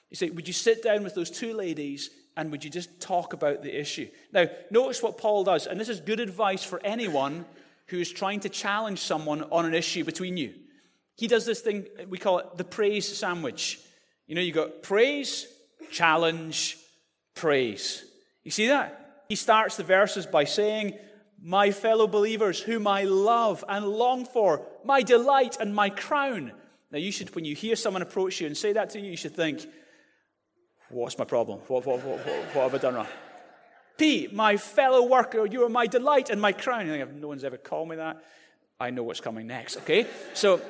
He 0.09 0.15
said, 0.15 0.35
Would 0.35 0.47
you 0.47 0.53
sit 0.53 0.83
down 0.83 1.03
with 1.03 1.15
those 1.15 1.31
two 1.31 1.53
ladies 1.53 2.09
and 2.37 2.51
would 2.51 2.63
you 2.63 2.69
just 2.69 3.01
talk 3.01 3.33
about 3.33 3.63
the 3.63 3.77
issue? 3.77 4.09
Now, 4.31 4.47
notice 4.71 5.03
what 5.03 5.17
Paul 5.17 5.43
does, 5.43 5.67
and 5.67 5.79
this 5.79 5.89
is 5.89 5.99
good 5.99 6.19
advice 6.19 6.63
for 6.63 6.81
anyone 6.83 7.45
who 7.87 7.99
is 7.99 8.11
trying 8.11 8.39
to 8.41 8.49
challenge 8.49 8.99
someone 8.99 9.43
on 9.51 9.65
an 9.65 9.73
issue 9.73 10.03
between 10.03 10.37
you. 10.37 10.53
He 11.15 11.27
does 11.27 11.45
this 11.45 11.61
thing, 11.61 11.87
uh, 11.99 12.05
we 12.07 12.17
call 12.17 12.39
it 12.39 12.57
the 12.57 12.63
praise 12.63 13.17
sandwich. 13.17 13.79
You 14.27 14.35
know, 14.35 14.41
you 14.41 14.51
got 14.51 14.83
praise, 14.83 15.47
challenge, 15.91 16.77
praise. 17.35 18.03
You 18.43 18.51
see 18.51 18.67
that? 18.67 19.23
He 19.29 19.35
starts 19.35 19.77
the 19.77 19.83
verses 19.83 20.25
by 20.25 20.43
saying, 20.43 20.97
My 21.41 21.71
fellow 21.71 22.07
believers, 22.07 22.59
whom 22.59 22.87
I 22.87 23.03
love 23.03 23.63
and 23.67 23.87
long 23.87 24.25
for, 24.25 24.65
my 24.83 25.01
delight 25.01 25.57
and 25.59 25.73
my 25.73 25.89
crown. 25.89 26.51
Now, 26.91 26.99
you 26.99 27.11
should, 27.11 27.33
when 27.35 27.45
you 27.45 27.55
hear 27.55 27.75
someone 27.75 28.01
approach 28.01 28.41
you 28.41 28.47
and 28.47 28.57
say 28.57 28.73
that 28.73 28.91
to 28.91 28.99
you, 28.99 29.11
you 29.11 29.17
should 29.17 29.35
think, 29.35 29.65
What's 30.89 31.17
my 31.17 31.25
problem? 31.25 31.59
What, 31.67 31.85
what, 31.85 32.03
what, 32.03 32.19
what 32.19 32.63
have 32.71 32.75
I 32.75 32.77
done 32.77 32.95
wrong? 32.95 33.07
P, 33.97 34.27
my 34.31 34.57
fellow 34.57 35.07
worker, 35.07 35.45
you 35.45 35.63
are 35.63 35.69
my 35.69 35.87
delight 35.87 36.29
and 36.29 36.39
my 36.39 36.51
crown. 36.51 36.87
No 37.19 37.27
one's 37.27 37.43
ever 37.43 37.57
called 37.57 37.89
me 37.89 37.95
that. 37.95 38.23
I 38.79 38.89
know 38.89 39.03
what's 39.03 39.21
coming 39.21 39.47
next, 39.47 39.77
okay? 39.77 40.05
So, 40.33 40.61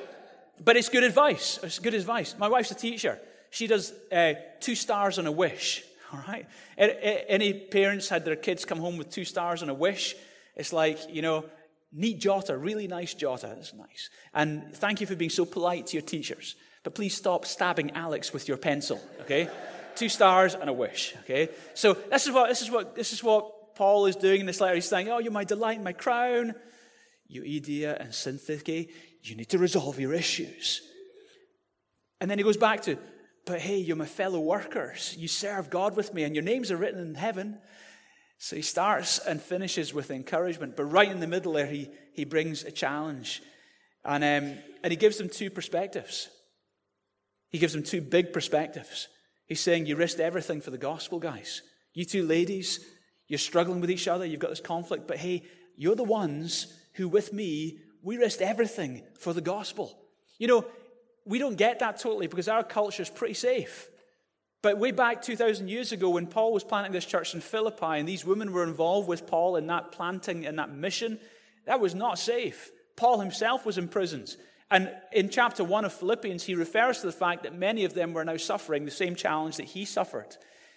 but 0.64 0.76
it's 0.76 0.88
good 0.88 1.04
advice. 1.04 1.58
It's 1.62 1.78
good 1.78 1.94
advice. 1.94 2.34
My 2.38 2.48
wife's 2.48 2.70
a 2.70 2.74
teacher. 2.74 3.18
She 3.50 3.66
does 3.66 3.92
uh, 4.12 4.34
two 4.60 4.74
stars 4.74 5.18
and 5.18 5.28
a 5.28 5.32
wish. 5.32 5.82
All 6.12 6.20
right. 6.26 6.46
Any 6.78 7.52
parents 7.52 8.08
had 8.08 8.24
their 8.24 8.36
kids 8.36 8.64
come 8.64 8.78
home 8.78 8.96
with 8.96 9.10
two 9.10 9.24
stars 9.24 9.62
and 9.62 9.70
a 9.70 9.74
wish? 9.74 10.14
It's 10.54 10.72
like 10.72 10.98
you 11.12 11.22
know, 11.22 11.44
neat 11.92 12.20
jotter, 12.20 12.62
really 12.62 12.86
nice 12.86 13.14
jotter. 13.14 13.54
That's 13.54 13.74
nice. 13.74 14.10
And 14.34 14.74
thank 14.74 15.00
you 15.00 15.06
for 15.06 15.16
being 15.16 15.30
so 15.30 15.44
polite 15.44 15.88
to 15.88 15.96
your 15.96 16.06
teachers. 16.06 16.54
But 16.82 16.94
please 16.94 17.16
stop 17.16 17.44
stabbing 17.44 17.92
Alex 17.92 18.32
with 18.32 18.46
your 18.46 18.56
pencil, 18.56 19.00
okay? 19.22 19.48
Two 19.96 20.08
stars 20.08 20.54
and 20.54 20.70
a 20.70 20.72
wish, 20.72 21.14
okay? 21.24 21.48
So 21.74 21.94
this 21.94 22.26
is 22.26 22.32
what, 22.32 22.48
this 22.48 22.62
is 22.62 22.70
what, 22.70 22.94
this 22.94 23.12
is 23.12 23.24
what 23.24 23.74
Paul 23.74 24.06
is 24.06 24.14
doing 24.14 24.40
in 24.40 24.46
this 24.46 24.60
letter. 24.60 24.74
He's 24.74 24.88
saying, 24.88 25.08
Oh, 25.08 25.18
you're 25.18 25.32
my 25.32 25.44
delight, 25.44 25.82
my 25.82 25.92
crown. 25.92 26.54
Euodia 27.32 28.00
and 28.00 28.10
Syntyche, 28.10 28.88
you 29.28 29.36
need 29.36 29.48
to 29.50 29.58
resolve 29.58 29.98
your 29.98 30.12
issues. 30.12 30.82
And 32.20 32.30
then 32.30 32.38
he 32.38 32.44
goes 32.44 32.56
back 32.56 32.82
to, 32.82 32.98
but 33.44 33.60
hey, 33.60 33.78
you're 33.78 33.96
my 33.96 34.06
fellow 34.06 34.40
workers. 34.40 35.14
You 35.18 35.28
serve 35.28 35.70
God 35.70 35.96
with 35.96 36.12
me, 36.12 36.24
and 36.24 36.34
your 36.34 36.44
names 36.44 36.70
are 36.70 36.76
written 36.76 37.00
in 37.00 37.14
heaven. 37.14 37.58
So 38.38 38.56
he 38.56 38.62
starts 38.62 39.18
and 39.18 39.40
finishes 39.40 39.94
with 39.94 40.10
encouragement, 40.10 40.76
but 40.76 40.84
right 40.84 41.10
in 41.10 41.20
the 41.20 41.26
middle 41.26 41.52
there, 41.52 41.66
he, 41.66 41.88
he 42.12 42.24
brings 42.24 42.64
a 42.64 42.70
challenge. 42.70 43.42
And, 44.04 44.22
um, 44.22 44.58
and 44.82 44.90
he 44.90 44.96
gives 44.96 45.18
them 45.18 45.28
two 45.28 45.50
perspectives. 45.50 46.28
He 47.50 47.58
gives 47.58 47.72
them 47.72 47.82
two 47.82 48.00
big 48.00 48.32
perspectives. 48.32 49.08
He's 49.46 49.60
saying, 49.60 49.86
You 49.86 49.96
risked 49.96 50.20
everything 50.20 50.60
for 50.60 50.70
the 50.70 50.78
gospel, 50.78 51.18
guys. 51.18 51.62
You 51.94 52.04
two 52.04 52.26
ladies, 52.26 52.84
you're 53.28 53.38
struggling 53.38 53.80
with 53.80 53.90
each 53.90 54.08
other, 54.08 54.26
you've 54.26 54.40
got 54.40 54.50
this 54.50 54.60
conflict, 54.60 55.06
but 55.06 55.16
hey, 55.16 55.44
you're 55.76 55.96
the 55.96 56.04
ones 56.04 56.72
who, 56.94 57.08
with 57.08 57.32
me, 57.32 57.78
we 58.06 58.18
risked 58.18 58.40
everything 58.40 59.02
for 59.18 59.32
the 59.32 59.40
gospel. 59.40 59.98
You 60.38 60.46
know, 60.46 60.64
we 61.24 61.40
don't 61.40 61.56
get 61.56 61.80
that 61.80 61.98
totally 61.98 62.28
because 62.28 62.46
our 62.46 62.62
culture 62.62 63.02
is 63.02 63.10
pretty 63.10 63.34
safe. 63.34 63.90
But 64.62 64.78
way 64.78 64.92
back 64.92 65.22
2,000 65.22 65.66
years 65.66 65.90
ago, 65.90 66.10
when 66.10 66.28
Paul 66.28 66.52
was 66.52 66.62
planting 66.62 66.92
this 66.92 67.04
church 67.04 67.34
in 67.34 67.40
Philippi 67.40 67.98
and 67.98 68.08
these 68.08 68.24
women 68.24 68.52
were 68.52 68.62
involved 68.62 69.08
with 69.08 69.26
Paul 69.26 69.56
in 69.56 69.66
that 69.66 69.90
planting 69.90 70.46
and 70.46 70.56
that 70.60 70.70
mission, 70.72 71.18
that 71.64 71.80
was 71.80 71.96
not 71.96 72.16
safe. 72.16 72.70
Paul 72.94 73.18
himself 73.18 73.66
was 73.66 73.76
imprisoned. 73.76 74.36
And 74.70 74.88
in 75.12 75.28
chapter 75.28 75.64
1 75.64 75.84
of 75.84 75.92
Philippians, 75.92 76.44
he 76.44 76.54
refers 76.54 77.00
to 77.00 77.06
the 77.06 77.12
fact 77.12 77.42
that 77.42 77.58
many 77.58 77.84
of 77.84 77.94
them 77.94 78.14
were 78.14 78.24
now 78.24 78.36
suffering 78.36 78.84
the 78.84 78.92
same 78.92 79.16
challenge 79.16 79.56
that 79.56 79.66
he 79.66 79.84
suffered. 79.84 80.36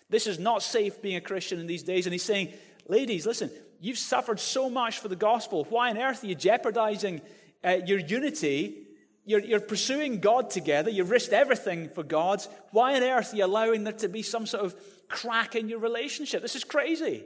This 0.10 0.26
is 0.26 0.40
not 0.40 0.64
safe 0.64 1.00
being 1.00 1.16
a 1.16 1.22
Christian 1.22 1.60
in 1.60 1.68
these 1.68 1.84
days. 1.84 2.08
And 2.08 2.14
he's 2.14 2.24
saying, 2.24 2.54
ladies, 2.90 3.26
listen, 3.26 3.50
you've 3.80 3.98
suffered 3.98 4.40
so 4.40 4.70
much 4.70 5.00
for 5.00 5.08
the 5.08 5.16
gospel. 5.16 5.66
Why 5.70 5.90
on 5.90 5.98
earth 5.98 6.24
are 6.24 6.28
you 6.28 6.36
jeopardizing 6.36 7.22
uh, 7.64 7.78
your 7.86 8.00
unity 8.00 8.88
you're, 9.30 9.42
you're 9.42 9.60
pursuing 9.60 10.22
God 10.22 10.50
together. 10.50 10.90
You've 10.90 11.12
risked 11.12 11.34
everything 11.34 11.90
for 11.90 12.02
God. 12.02 12.42
Why 12.72 12.96
on 12.96 13.04
earth 13.04 13.32
are 13.32 13.38
you 13.38 13.46
allowing 13.46 13.84
there 13.84 13.94
to 13.94 14.10
be 14.10 14.24
some 14.24 14.48
sort 14.48 14.66
of 14.66 14.76
crack 15.08 15.56
in 15.56 15.70
your 15.70 15.78
relationship? 15.78 16.42
This 16.42 16.56
is 16.56 16.64
crazy. 16.64 17.26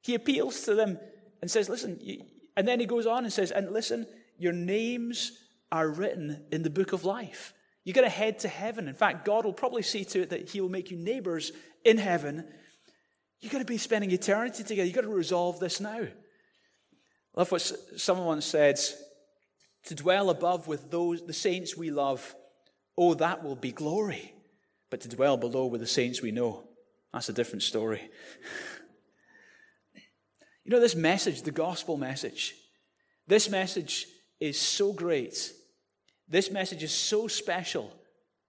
He 0.00 0.14
appeals 0.14 0.62
to 0.62 0.74
them 0.74 0.98
and 1.42 1.50
says, 1.50 1.68
Listen, 1.68 2.00
and 2.56 2.66
then 2.66 2.80
he 2.80 2.86
goes 2.86 3.06
on 3.06 3.24
and 3.24 3.32
says, 3.32 3.50
And 3.50 3.72
listen, 3.72 4.06
your 4.38 4.54
names 4.54 5.32
are 5.70 5.86
written 5.90 6.46
in 6.50 6.62
the 6.62 6.70
book 6.70 6.94
of 6.94 7.04
life. 7.04 7.52
You're 7.84 7.92
going 7.92 8.06
to 8.06 8.10
head 8.10 8.38
to 8.38 8.48
heaven. 8.48 8.88
In 8.88 8.94
fact, 8.94 9.26
God 9.26 9.44
will 9.44 9.52
probably 9.52 9.82
see 9.82 10.06
to 10.06 10.22
it 10.22 10.30
that 10.30 10.48
He 10.48 10.62
will 10.62 10.70
make 10.70 10.90
you 10.90 10.96
neighbors 10.96 11.52
in 11.84 11.98
heaven. 11.98 12.44
You're 13.40 13.52
going 13.52 13.64
to 13.64 13.70
be 13.70 13.78
spending 13.78 14.10
eternity 14.10 14.64
together. 14.64 14.86
You've 14.86 14.94
got 14.94 15.02
to 15.02 15.08
resolve 15.08 15.60
this 15.60 15.80
now. 15.80 16.00
I 16.00 17.40
love 17.40 17.52
what 17.52 17.60
someone 17.96 18.40
said 18.40 18.78
to 19.84 19.94
dwell 19.94 20.30
above 20.30 20.66
with 20.66 20.90
those, 20.90 21.24
the 21.24 21.32
saints 21.32 21.76
we 21.76 21.90
love, 21.90 22.34
oh, 22.96 23.14
that 23.14 23.44
will 23.44 23.56
be 23.56 23.72
glory. 23.72 24.34
But 24.90 25.02
to 25.02 25.08
dwell 25.08 25.36
below 25.36 25.66
with 25.66 25.80
the 25.80 25.86
saints 25.86 26.20
we 26.20 26.32
know, 26.32 26.68
that's 27.12 27.28
a 27.28 27.32
different 27.32 27.62
story. 27.62 28.10
You 30.64 30.74
know, 30.74 30.80
this 30.80 30.94
message, 30.94 31.40
the 31.40 31.50
gospel 31.50 31.96
message, 31.96 32.54
this 33.26 33.48
message 33.48 34.06
is 34.38 34.60
so 34.60 34.92
great. 34.92 35.50
This 36.28 36.50
message 36.50 36.82
is 36.82 36.92
so 36.92 37.26
special 37.26 37.90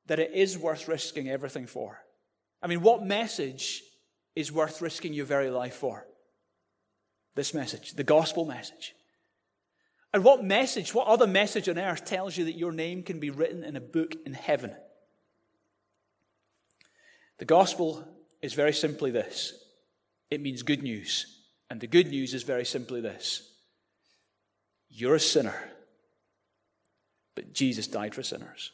that 0.08 0.20
it 0.20 0.34
is 0.34 0.58
worth 0.58 0.90
risking 0.90 1.30
everything 1.30 1.66
for. 1.66 1.98
I 2.62 2.68
mean, 2.68 2.82
what 2.82 3.06
message 3.06 3.84
is 4.36 4.52
worth 4.52 4.82
risking 4.82 5.14
your 5.14 5.26
very 5.26 5.50
life 5.50 5.76
for? 5.76 6.06
This 7.36 7.54
message, 7.54 7.94
the 7.94 8.04
gospel 8.04 8.46
message. 8.46 8.96
And 10.14 10.24
what 10.24 10.44
message, 10.44 10.94
what 10.94 11.08
other 11.08 11.28
message 11.28 11.70
on 11.70 11.78
earth 11.78 12.06
tells 12.06 12.36
you 12.36 12.46
that 12.46 12.58
your 12.58 12.72
name 12.72 13.04
can 13.04 13.20
be 13.20 13.30
written 13.30 13.64
in 13.64 13.76
a 13.76 13.82
book 13.82 14.16
in 14.26 14.34
heaven? 14.34 14.76
The 17.38 17.46
gospel 17.46 18.08
is 18.42 18.54
very 18.54 18.74
simply 18.74 19.12
this 19.12 19.54
it 20.30 20.42
means 20.42 20.64
good 20.64 20.84
news. 20.84 21.36
And 21.70 21.80
the 21.80 21.88
good 21.88 22.08
news 22.08 22.34
is 22.34 22.44
very 22.44 22.66
simply 22.66 23.02
this 23.02 23.46
you're 24.90 25.16
a 25.16 25.20
sinner, 25.20 25.56
but 27.36 27.54
Jesus 27.54 27.88
died 27.88 28.16
for 28.16 28.24
sinners. 28.24 28.72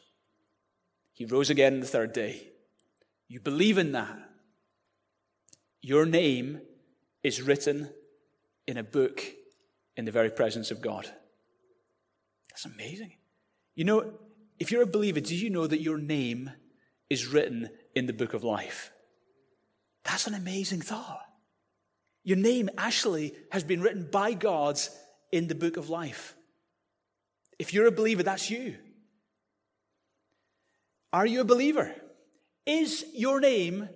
He 1.12 1.24
rose 1.24 1.50
again 1.50 1.80
the 1.80 1.86
third 1.86 2.12
day. 2.12 2.48
You 3.28 3.40
believe 3.40 3.78
in 3.78 3.92
that. 3.92 4.16
Your 5.82 6.06
name 6.06 6.60
is 7.22 7.42
written 7.42 7.90
in 8.66 8.76
a 8.76 8.82
book 8.82 9.22
in 9.96 10.04
the 10.04 10.12
very 10.12 10.30
presence 10.30 10.70
of 10.70 10.80
God. 10.80 11.08
That's 12.50 12.64
amazing. 12.64 13.12
You 13.74 13.84
know, 13.84 14.12
if 14.58 14.72
you're 14.72 14.82
a 14.82 14.86
believer, 14.86 15.20
do 15.20 15.34
you 15.34 15.50
know 15.50 15.66
that 15.66 15.82
your 15.82 15.98
name 15.98 16.50
is 17.10 17.26
written 17.26 17.70
in 17.94 18.06
the 18.06 18.12
book 18.12 18.34
of 18.34 18.44
life? 18.44 18.90
That's 20.04 20.26
an 20.26 20.34
amazing 20.34 20.80
thought. 20.80 21.22
Your 22.24 22.38
name 22.38 22.70
actually 22.78 23.34
has 23.52 23.62
been 23.62 23.80
written 23.80 24.08
by 24.10 24.32
God 24.32 24.78
in 25.30 25.46
the 25.46 25.54
book 25.54 25.76
of 25.76 25.90
life. 25.90 26.34
If 27.58 27.72
you're 27.72 27.86
a 27.86 27.92
believer, 27.92 28.22
that's 28.22 28.50
you. 28.50 28.76
Are 31.12 31.26
you 31.26 31.40
a 31.40 31.44
believer? 31.44 31.94
Is 32.66 33.04
your 33.14 33.40
name 33.40 33.88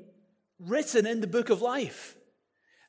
written 0.61 1.07
in 1.07 1.20
the 1.20 1.27
book 1.27 1.51
of 1.51 1.62
life? 1.62 2.16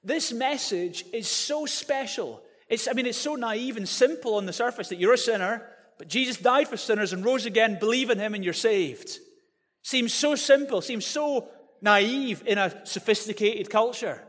This 0.04 0.32
message 0.32 1.06
is 1.14 1.28
so 1.28 1.66
special 1.66 2.44
it's, 2.72 2.88
I 2.88 2.94
mean, 2.94 3.06
it's 3.06 3.18
so 3.18 3.36
naive 3.36 3.76
and 3.76 3.88
simple 3.88 4.36
on 4.36 4.46
the 4.46 4.54
surface 4.54 4.88
that 4.90 4.96
you're 4.96 5.14
a 5.14 5.18
sinner, 5.18 5.68
but 5.98 6.08
Jesus 6.08 6.38
died 6.38 6.70
for 6.70 6.78
sinners 6.78 7.12
and 7.12 7.24
rose 7.24 7.46
again. 7.46 7.78
Believe 7.78 8.10
in 8.10 8.18
him 8.18 8.34
and 8.34 8.46
you're 8.46 8.54
saved. 8.54 9.20
Seems 9.84 10.14
so 10.14 10.36
simple, 10.36 10.80
seems 10.80 11.06
so 11.06 11.50
naive 11.82 12.44
in 12.48 12.58
a 12.58 12.86
sophisticated 12.86 13.70
culture. 13.70 14.22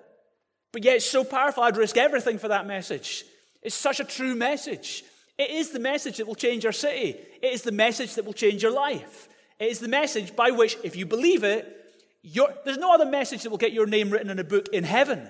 But 0.72 0.83
yet 0.83 0.96
it's 0.96 1.09
so 1.09 1.22
powerful, 1.22 1.62
I'd 1.62 1.76
risk 1.76 1.96
everything 1.96 2.38
for 2.38 2.48
that 2.48 2.66
message. 2.66 3.24
It's 3.62 3.76
such 3.76 4.00
a 4.00 4.05
true 4.05 4.35
message. 4.35 5.05
It 5.38 5.50
is 5.50 5.70
the 5.70 5.78
message 5.78 6.16
that 6.16 6.26
will 6.26 6.35
change 6.35 6.66
our 6.66 6.72
city. 6.72 7.16
It 7.40 7.52
is 7.52 7.62
the 7.62 7.70
message 7.70 8.16
that 8.16 8.24
will 8.24 8.33
change 8.33 8.64
your 8.64 8.72
life. 8.72 9.28
It 9.61 9.70
is 9.70 9.78
the 9.78 9.87
message 9.87 10.35
by 10.35 10.50
which, 10.50 10.76
if 10.83 10.96
you 10.96 11.07
believe 11.07 11.44
it, 11.44 11.78
there's 12.22 12.78
no 12.78 12.94
other 12.94 13.06
message 13.06 13.42
that 13.42 13.50
will 13.50 13.58
get 13.58 13.72
your 13.72 13.87
name 13.87 14.11
written 14.11 14.30
in 14.30 14.38
a 14.38 14.44
book 14.44 14.68
in 14.72 14.85
heaven. 14.85 15.28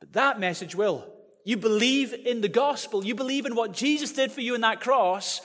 But 0.00 0.12
that 0.14 0.40
message 0.40 0.74
will 0.74 1.06
you 1.44 1.56
believe 1.56 2.12
in 2.12 2.40
the 2.40 2.48
gospel, 2.48 3.04
you 3.04 3.14
believe 3.14 3.46
in 3.46 3.54
what 3.54 3.72
Jesus 3.72 4.12
did 4.12 4.30
for 4.30 4.40
you 4.40 4.54
in 4.54 4.60
that 4.60 4.80
cross, 4.80 5.40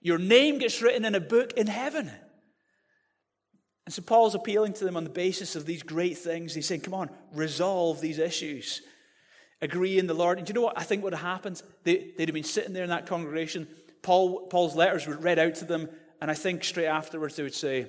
your 0.00 0.18
name 0.18 0.58
gets 0.58 0.80
written 0.82 1.04
in 1.04 1.14
a 1.14 1.20
book 1.20 1.52
in 1.54 1.66
heaven. 1.66 2.10
And 3.84 3.92
so 3.92 4.02
Paul's 4.02 4.34
appealing 4.34 4.72
to 4.74 4.84
them 4.84 4.96
on 4.96 5.04
the 5.04 5.10
basis 5.10 5.56
of 5.56 5.66
these 5.66 5.82
great 5.82 6.16
things. 6.16 6.54
He's 6.54 6.66
saying, 6.66 6.80
come 6.80 6.94
on, 6.94 7.10
resolve 7.32 8.00
these 8.00 8.18
issues. 8.18 8.80
Agree 9.60 9.98
in 9.98 10.06
the 10.06 10.14
Lord. 10.14 10.38
And 10.38 10.46
do 10.46 10.50
you 10.50 10.54
know 10.54 10.62
what 10.62 10.78
I 10.78 10.82
think 10.82 11.04
would 11.04 11.14
have 11.14 11.22
happened? 11.22 11.62
They, 11.84 12.12
would 12.18 12.28
have 12.28 12.34
been 12.34 12.44
sitting 12.44 12.72
there 12.72 12.84
in 12.84 12.90
that 12.90 13.06
congregation. 13.06 13.68
Paul, 14.02 14.46
Paul's 14.46 14.74
letters 14.74 15.06
were 15.06 15.16
read 15.16 15.38
out 15.38 15.56
to 15.56 15.64
them. 15.66 15.88
And 16.20 16.30
I 16.30 16.34
think 16.34 16.64
straight 16.64 16.86
afterwards 16.86 17.36
they 17.36 17.42
would 17.42 17.54
say, 17.54 17.86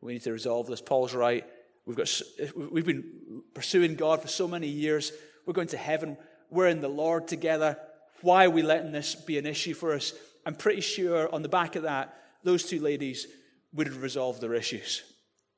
we 0.00 0.12
need 0.12 0.22
to 0.22 0.32
resolve 0.32 0.68
this. 0.68 0.80
Paul's 0.80 1.14
right. 1.14 1.44
We've, 1.86 1.96
got, 1.96 2.10
we've 2.56 2.84
been 2.84 3.42
pursuing 3.54 3.94
God 3.94 4.20
for 4.20 4.28
so 4.28 4.48
many 4.48 4.66
years. 4.66 5.12
We're 5.46 5.52
going 5.52 5.68
to 5.68 5.76
heaven 5.76 6.16
we're 6.50 6.68
in 6.68 6.80
the 6.80 6.88
Lord 6.88 7.28
together. 7.28 7.78
Why 8.22 8.46
are 8.46 8.50
we 8.50 8.62
letting 8.62 8.92
this 8.92 9.14
be 9.14 9.38
an 9.38 9.46
issue 9.46 9.74
for 9.74 9.92
us? 9.94 10.12
I'm 10.44 10.54
pretty 10.54 10.80
sure 10.80 11.32
on 11.34 11.42
the 11.42 11.48
back 11.48 11.76
of 11.76 11.82
that, 11.82 12.14
those 12.44 12.64
two 12.64 12.80
ladies 12.80 13.26
would 13.72 13.86
have 13.86 14.02
resolved 14.02 14.40
their 14.40 14.54
issues. 14.54 15.02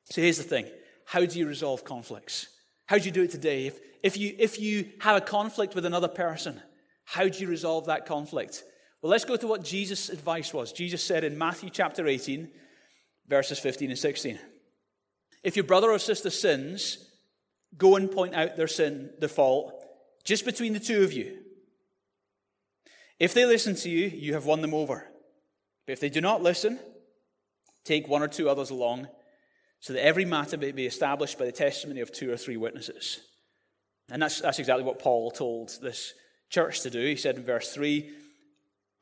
So 0.05 0.23
here's 0.23 0.39
the 0.39 0.45
thing 0.45 0.67
how 1.05 1.25
do 1.25 1.39
you 1.39 1.47
resolve 1.47 1.85
conflicts? 1.85 2.49
How 2.87 2.99
do 2.99 3.05
you 3.05 3.11
do 3.11 3.23
it 3.23 3.31
today? 3.31 3.67
If, 3.67 3.79
if, 4.03 4.17
you, 4.17 4.35
if 4.39 4.59
you 4.59 4.91
have 5.01 5.17
a 5.17 5.21
conflict 5.21 5.75
with 5.75 5.85
another 5.85 6.09
person, 6.09 6.61
how 7.05 7.29
do 7.29 7.39
you 7.39 7.49
resolve 7.49 7.87
that 7.87 8.07
conflict? 8.07 8.65
Well, 9.03 9.11
let's 9.11 9.25
go 9.25 9.37
to 9.37 9.47
what 9.47 9.63
Jesus' 9.63 10.09
advice 10.09 10.53
was. 10.55 10.73
Jesus 10.73 11.05
said 11.05 11.23
in 11.23 11.37
Matthew 11.37 11.71
chapter 11.71 12.07
18, 12.07 12.49
verses 13.29 13.59
15 13.59 13.91
and 13.91 13.99
16. 13.99 14.39
If 15.43 15.57
your 15.57 15.65
brother 15.65 15.91
or 15.91 15.99
sister 15.99 16.31
sins, 16.31 16.99
go 17.77 17.97
and 17.97 18.11
point 18.11 18.35
out 18.35 18.57
their 18.57 18.67
sin, 18.67 19.11
their 19.19 19.29
fault, 19.29 19.73
just 20.25 20.45
between 20.45 20.73
the 20.73 20.81
two 20.81 21.03
of 21.03 21.13
you. 21.13 21.39
If 23.19 23.35
they 23.35 23.47
listen 23.47 23.75
to 23.77 23.91
you, 23.91 24.07
you 24.07 24.35
have 24.35 24.47
won 24.47 24.61
them 24.61 24.75
over. 24.75 25.07
But 25.87 25.93
if 25.93 26.01
they 26.01 26.09
do 26.09 26.21
not 26.21 26.43
listen, 26.43 26.79
take 27.85 28.09
one 28.09 28.23
or 28.23 28.29
two 28.29 28.49
others 28.49 28.71
along, 28.71 29.09
so 29.81 29.93
that 29.93 30.05
every 30.05 30.25
matter 30.25 30.57
may 30.57 30.73
be 30.73 30.87
established 30.87 31.39
by 31.39 31.47
the 31.47 31.53
testimony 31.53 32.01
of 32.01 32.13
two 32.13 32.31
or 32.31 32.37
three 32.37 32.57
witnesses. 32.57 33.21
And 34.11 34.23
that's, 34.23 34.41
that's 34.41 34.59
exactly 34.59 34.85
what 34.85 34.99
Paul 34.99 35.31
told 35.31 35.71
this 35.83 36.15
church 36.51 36.81
to 36.83 36.91
do. 36.91 37.05
He 37.05 37.17
said 37.17 37.37
in 37.37 37.45
verse 37.45 37.73
3 37.73 38.11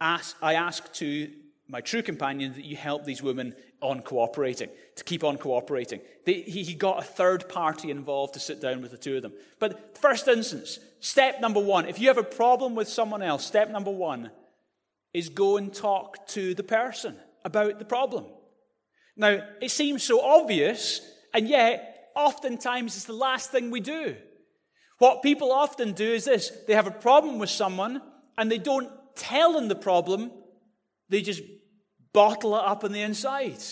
ask, 0.01 0.37
I 0.43 0.55
ask 0.55 0.93
to 0.95 1.31
my 1.69 1.81
true 1.81 2.03
companion 2.03 2.53
that 2.55 2.65
you 2.65 2.77
help 2.77 3.05
these 3.05 3.23
women 3.23 3.55
on 3.81 4.01
cooperating, 4.01 4.71
to 4.97 5.05
keep 5.05 5.23
on 5.23 5.37
cooperating. 5.37 6.01
They, 6.25 6.43
he, 6.43 6.63
he 6.63 6.75
got 6.75 6.99
a 6.99 7.03
third 7.03 7.49
party 7.49 7.91
involved 7.91 8.35
to 8.35 8.41
sit 8.41 8.61
down 8.61 8.83
with 8.83 8.91
the 8.91 8.97
two 8.97 9.17
of 9.17 9.23
them. 9.23 9.33
But 9.59 9.99
first 9.99 10.29
instance, 10.29 10.79
step 11.01 11.41
number 11.41 11.61
one, 11.61 11.87
if 11.87 11.99
you 11.99 12.09
have 12.09 12.19
a 12.19 12.23
problem 12.23 12.75
with 12.75 12.89
someone 12.89 13.23
else, 13.23 13.45
step 13.45 13.71
number 13.71 13.91
one 13.91 14.31
is 15.13 15.29
go 15.29 15.57
and 15.57 15.73
talk 15.73 16.27
to 16.29 16.55
the 16.55 16.63
person 16.63 17.17
about 17.45 17.79
the 17.79 17.85
problem. 17.85 18.27
Now, 19.17 19.41
it 19.63 19.71
seems 19.71 20.03
so 20.03 20.21
obvious, 20.21 21.01
and 21.33 21.49
yet, 21.49 22.11
oftentimes, 22.15 22.97
it's 22.97 23.07
the 23.07 23.13
last 23.13 23.51
thing 23.51 23.71
we 23.71 23.81
do. 23.81 24.17
What 24.99 25.23
people 25.23 25.53
often 25.53 25.93
do 25.93 26.13
is 26.13 26.25
this 26.25 26.51
they 26.67 26.75
have 26.75 26.87
a 26.87 26.91
problem 26.91 27.39
with 27.39 27.51
someone, 27.51 28.03
and 28.37 28.51
they 28.51 28.59
don't 28.59 28.91
tell 29.15 29.53
them 29.55 29.69
the 29.69 29.75
problem, 29.75 30.31
they 31.09 31.23
just 31.23 31.43
bottle 32.17 32.57
it 32.57 32.65
up 32.65 32.83
on 32.83 32.93
the 32.93 33.03
inside. 33.03 33.63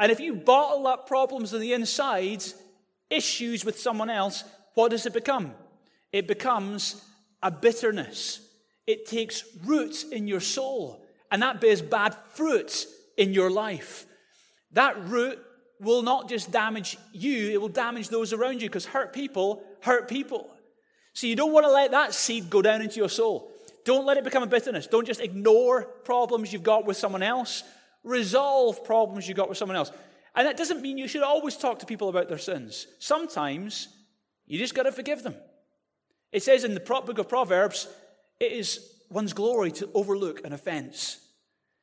And 0.00 0.10
if 0.10 0.18
you 0.18 0.34
bottle 0.34 0.88
up 0.88 1.06
problems 1.06 1.54
on 1.54 1.60
the 1.60 1.74
inside, 1.74 2.42
issues 3.08 3.64
with 3.64 3.78
someone 3.78 4.10
else, 4.10 4.42
what 4.74 4.90
does 4.90 5.06
it 5.06 5.12
become? 5.12 5.54
It 6.12 6.26
becomes 6.26 7.00
a 7.40 7.52
bitterness. 7.52 8.40
It 8.84 9.06
takes 9.06 9.44
root 9.64 10.04
in 10.10 10.26
your 10.26 10.40
soul, 10.40 11.06
and 11.30 11.40
that 11.42 11.60
bears 11.60 11.80
bad 11.80 12.16
fruit 12.30 12.84
in 13.16 13.32
your 13.32 13.48
life. 13.48 14.06
That 14.72 15.00
root 15.06 15.38
will 15.78 16.02
not 16.02 16.28
just 16.28 16.50
damage 16.50 16.98
you, 17.12 17.52
it 17.52 17.60
will 17.60 17.68
damage 17.68 18.08
those 18.08 18.32
around 18.32 18.60
you 18.60 18.68
because 18.68 18.86
hurt 18.86 19.12
people 19.12 19.62
hurt 19.82 20.08
people. 20.08 20.50
So 21.12 21.28
you 21.28 21.36
don't 21.36 21.52
want 21.52 21.66
to 21.66 21.70
let 21.70 21.92
that 21.92 22.12
seed 22.12 22.50
go 22.50 22.60
down 22.60 22.82
into 22.82 22.96
your 22.96 23.08
soul. 23.08 23.51
Don't 23.84 24.06
let 24.06 24.16
it 24.16 24.24
become 24.24 24.42
a 24.42 24.46
bitterness. 24.46 24.86
Don't 24.86 25.06
just 25.06 25.20
ignore 25.20 25.82
problems 25.82 26.52
you've 26.52 26.62
got 26.62 26.86
with 26.86 26.96
someone 26.96 27.22
else. 27.22 27.62
Resolve 28.04 28.84
problems 28.84 29.26
you've 29.26 29.36
got 29.36 29.48
with 29.48 29.58
someone 29.58 29.76
else. 29.76 29.90
And 30.34 30.46
that 30.46 30.56
doesn't 30.56 30.80
mean 30.80 30.98
you 30.98 31.08
should 31.08 31.22
always 31.22 31.56
talk 31.56 31.80
to 31.80 31.86
people 31.86 32.08
about 32.08 32.28
their 32.28 32.38
sins. 32.38 32.86
Sometimes 32.98 33.88
you 34.46 34.58
just 34.58 34.74
got 34.74 34.84
to 34.84 34.92
forgive 34.92 35.22
them. 35.22 35.34
It 36.30 36.42
says 36.42 36.64
in 36.64 36.74
the 36.74 36.80
book 36.80 37.18
of 37.18 37.28
Proverbs, 37.28 37.88
it 38.40 38.52
is 38.52 38.92
one's 39.10 39.32
glory 39.32 39.70
to 39.72 39.90
overlook 39.92 40.44
an 40.44 40.52
offense. 40.52 41.18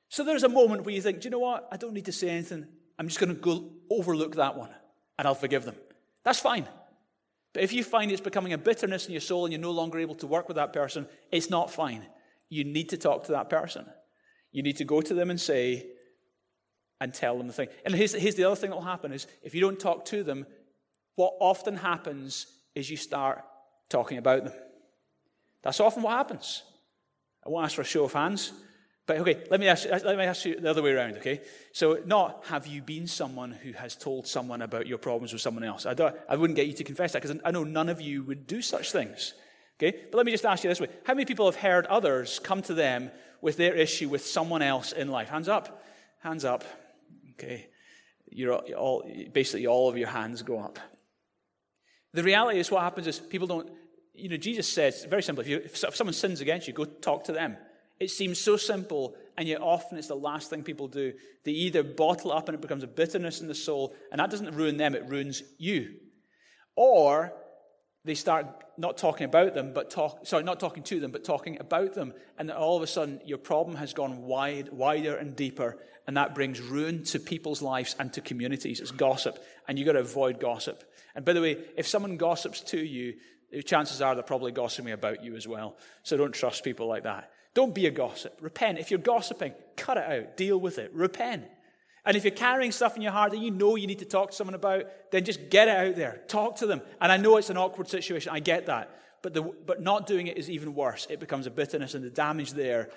So 0.09 0.23
there's 0.23 0.43
a 0.43 0.49
moment 0.49 0.83
where 0.83 0.95
you 0.95 1.01
think, 1.01 1.21
do 1.21 1.25
you 1.25 1.29
know 1.29 1.39
what? 1.39 1.67
I 1.71 1.77
don't 1.77 1.93
need 1.93 2.05
to 2.05 2.11
say 2.11 2.29
anything. 2.29 2.65
I'm 2.97 3.07
just 3.07 3.19
going 3.19 3.33
to 3.33 3.39
go 3.39 3.69
overlook 3.89 4.35
that 4.35 4.57
one 4.57 4.71
and 5.17 5.27
I'll 5.27 5.35
forgive 5.35 5.65
them. 5.65 5.75
That's 6.23 6.39
fine. 6.39 6.67
But 7.53 7.63
if 7.63 7.73
you 7.73 7.83
find 7.83 8.11
it's 8.11 8.21
becoming 8.21 8.53
a 8.53 8.57
bitterness 8.57 9.07
in 9.07 9.11
your 9.11 9.21
soul 9.21 9.45
and 9.45 9.51
you're 9.51 9.61
no 9.61 9.71
longer 9.71 9.99
able 9.99 10.15
to 10.15 10.27
work 10.27 10.47
with 10.47 10.55
that 10.55 10.73
person, 10.73 11.07
it's 11.31 11.49
not 11.49 11.71
fine. 11.71 12.05
You 12.49 12.63
need 12.63 12.89
to 12.89 12.97
talk 12.97 13.25
to 13.25 13.31
that 13.33 13.49
person. 13.49 13.85
You 14.51 14.63
need 14.63 14.77
to 14.77 14.85
go 14.85 15.01
to 15.01 15.13
them 15.13 15.29
and 15.29 15.39
say, 15.39 15.87
and 17.01 17.13
tell 17.13 17.37
them 17.37 17.47
the 17.47 17.53
thing. 17.53 17.69
And 17.85 17.95
here's, 17.95 18.13
here's 18.13 18.35
the 18.35 18.43
other 18.43 18.55
thing 18.55 18.71
that 18.71 18.75
will 18.75 18.83
happen 18.83 19.13
is 19.13 19.27
if 19.41 19.55
you 19.55 19.61
don't 19.61 19.79
talk 19.79 20.05
to 20.05 20.23
them, 20.23 20.45
what 21.15 21.33
often 21.39 21.75
happens 21.75 22.47
is 22.75 22.89
you 22.89 22.97
start 22.97 23.43
talking 23.89 24.17
about 24.17 24.43
them. 24.43 24.53
That's 25.61 25.79
often 25.79 26.03
what 26.03 26.13
happens. 26.13 26.63
I 27.45 27.49
won't 27.49 27.65
ask 27.65 27.75
for 27.75 27.81
a 27.81 27.85
show 27.85 28.03
of 28.03 28.13
hands, 28.13 28.51
but 29.09 29.17
okay, 29.21 29.41
let 29.49 29.59
me 29.59 29.67
ask, 29.67 29.89
let 29.89 30.19
me 30.19 30.23
ask 30.23 30.45
you 30.45 30.59
the 30.59 30.69
other 30.69 30.83
way 30.83 30.91
around, 30.91 31.17
okay? 31.17 31.41
So, 31.71 31.97
not 32.05 32.45
have 32.45 32.67
you 32.67 32.83
been 32.83 33.07
someone 33.07 33.49
who 33.49 33.71
has 33.71 33.95
told 33.95 34.27
someone 34.27 34.61
about 34.61 34.85
your 34.85 34.99
problems 34.99 35.33
with 35.33 35.41
someone 35.41 35.63
else? 35.63 35.87
I, 35.87 35.95
don't, 35.95 36.15
I 36.29 36.35
wouldn't 36.35 36.55
get 36.55 36.67
you 36.67 36.73
to 36.73 36.83
confess 36.83 37.13
that 37.13 37.23
because 37.23 37.41
I 37.43 37.49
know 37.49 37.63
none 37.63 37.89
of 37.89 37.99
you 37.99 38.21
would 38.21 38.45
do 38.45 38.61
such 38.61 38.91
things, 38.91 39.33
okay? 39.81 39.97
But 40.11 40.17
let 40.17 40.27
me 40.27 40.31
just 40.31 40.45
ask 40.45 40.63
you 40.63 40.69
this 40.69 40.79
way 40.79 40.89
How 41.05 41.15
many 41.15 41.25
people 41.25 41.47
have 41.47 41.55
heard 41.55 41.87
others 41.87 42.37
come 42.37 42.61
to 42.61 42.75
them 42.75 43.09
with 43.41 43.57
their 43.57 43.73
issue 43.73 44.09
with 44.09 44.23
someone 44.27 44.61
else 44.61 44.91
in 44.91 45.07
life? 45.07 45.29
Hands 45.29 45.49
up. 45.49 45.83
Hands 46.19 46.45
up. 46.45 46.63
Okay. 47.31 47.67
You're 48.29 48.53
all, 48.53 49.11
basically, 49.33 49.65
all 49.65 49.89
of 49.89 49.97
your 49.97 50.09
hands 50.09 50.43
go 50.43 50.59
up. 50.59 50.77
The 52.13 52.21
reality 52.21 52.59
is, 52.59 52.69
what 52.69 52.83
happens 52.83 53.07
is 53.07 53.19
people 53.19 53.47
don't, 53.47 53.71
you 54.13 54.29
know, 54.29 54.37
Jesus 54.37 54.71
says, 54.71 55.03
very 55.05 55.23
simply, 55.23 55.45
if, 55.45 55.49
you, 55.49 55.57
if 55.63 55.95
someone 55.95 56.13
sins 56.13 56.41
against 56.41 56.67
you, 56.67 56.73
go 56.73 56.85
talk 56.85 57.23
to 57.23 57.31
them. 57.31 57.57
It 57.99 58.11
seems 58.11 58.39
so 58.39 58.55
simple, 58.55 59.15
and 59.37 59.47
yet 59.47 59.61
often 59.61 59.97
it's 59.97 60.07
the 60.07 60.15
last 60.15 60.49
thing 60.49 60.63
people 60.63 60.87
do. 60.87 61.13
They 61.43 61.51
either 61.51 61.83
bottle 61.83 62.31
up 62.31 62.47
and 62.47 62.55
it 62.55 62.61
becomes 62.61 62.83
a 62.83 62.87
bitterness 62.87 63.41
in 63.41 63.47
the 63.47 63.55
soul, 63.55 63.93
and 64.11 64.19
that 64.19 64.29
doesn't 64.29 64.55
ruin 64.55 64.77
them, 64.77 64.95
it 64.95 65.09
ruins 65.09 65.43
you. 65.57 65.95
Or 66.75 67.33
they 68.05 68.15
start 68.15 68.47
not 68.77 68.97
talking 68.97 69.25
about 69.25 69.53
them, 69.53 69.73
but 69.73 69.89
talk, 69.89 70.25
sorry, 70.25 70.43
not 70.43 70.61
talking 70.61 70.83
to 70.83 71.01
them, 71.01 71.11
but 71.11 71.25
talking 71.25 71.59
about 71.59 71.93
them. 71.93 72.13
And 72.37 72.47
then 72.47 72.55
all 72.55 72.77
of 72.77 72.83
a 72.83 72.87
sudden, 72.87 73.19
your 73.25 73.37
problem 73.37 73.75
has 73.75 73.93
gone 73.93 74.21
wide, 74.21 74.69
wider 74.71 75.17
and 75.17 75.35
deeper, 75.35 75.77
and 76.07 76.15
that 76.15 76.33
brings 76.33 76.61
ruin 76.61 77.03
to 77.05 77.19
people's 77.19 77.61
lives 77.61 77.97
and 77.99 78.13
to 78.13 78.21
communities. 78.21 78.79
It's 78.79 78.91
gossip, 78.91 79.37
and 79.67 79.77
you've 79.77 79.85
got 79.85 79.93
to 79.93 79.99
avoid 79.99 80.39
gossip. 80.39 80.83
And 81.15 81.25
by 81.25 81.33
the 81.33 81.41
way, 81.41 81.57
if 81.75 81.85
someone 81.85 82.15
gossips 82.15 82.61
to 82.61 82.79
you, 82.79 83.15
chances 83.65 84.01
are 84.01 84.15
they're 84.15 84.23
probably 84.23 84.53
gossiping 84.53 84.93
about 84.93 85.21
you 85.23 85.35
as 85.35 85.45
well. 85.45 85.77
So 86.03 86.15
don't 86.15 86.33
trust 86.33 86.63
people 86.63 86.87
like 86.87 87.03
that. 87.03 87.29
Don't 87.55 87.73
be 87.73 87.87
a 87.87 87.91
gossip. 87.91 88.37
Repent. 88.41 88.79
If 88.79 88.91
you're 88.91 88.99
gossiping, 88.99 89.53
cut 89.75 89.97
it 89.97 90.03
out. 90.03 90.37
Deal 90.37 90.59
with 90.59 90.77
it. 90.77 90.93
Repent. 90.93 91.45
And 92.05 92.15
if 92.15 92.23
you're 92.23 92.31
carrying 92.31 92.71
stuff 92.71 92.95
in 92.95 93.01
your 93.01 93.11
heart 93.11 93.31
that 93.31 93.39
you 93.39 93.51
know 93.51 93.75
you 93.75 93.87
need 93.87 93.99
to 93.99 94.05
talk 94.05 94.31
to 94.31 94.35
someone 94.35 94.55
about, 94.55 94.85
then 95.11 95.25
just 95.25 95.49
get 95.49 95.67
it 95.67 95.75
out 95.75 95.95
there. 95.95 96.21
Talk 96.27 96.57
to 96.57 96.67
them. 96.67 96.81
And 97.01 97.11
I 97.11 97.17
know 97.17 97.37
it's 97.37 97.49
an 97.49 97.57
awkward 97.57 97.89
situation. 97.89 98.31
I 98.33 98.39
get 98.39 98.67
that. 98.67 98.95
But, 99.21 99.33
the, 99.33 99.41
but 99.41 99.81
not 99.81 100.07
doing 100.07 100.27
it 100.27 100.37
is 100.37 100.49
even 100.49 100.75
worse. 100.75 101.05
It 101.09 101.19
becomes 101.19 101.45
a 101.45 101.51
bitterness, 101.51 101.93
and 101.93 102.03
the 102.03 102.09
damage 102.09 102.53
there 102.53 102.89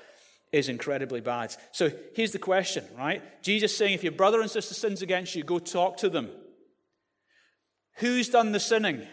is 0.53 0.69
incredibly 0.69 1.21
bad. 1.21 1.55
So 1.73 1.91
here's 2.15 2.31
the 2.31 2.39
question, 2.39 2.85
right? 2.97 3.23
Jesus 3.43 3.77
saying, 3.77 3.95
if 3.95 4.05
your 4.05 4.13
brother 4.13 4.41
and 4.41 4.51
sister 4.51 4.75
sins 4.75 5.03
against 5.03 5.35
you, 5.35 5.43
go 5.43 5.59
talk 5.59 5.97
to 5.99 6.09
them. 6.09 6.31
Who's 7.97 8.29
done 8.29 8.53
the 8.53 8.61
sinning? 8.61 9.07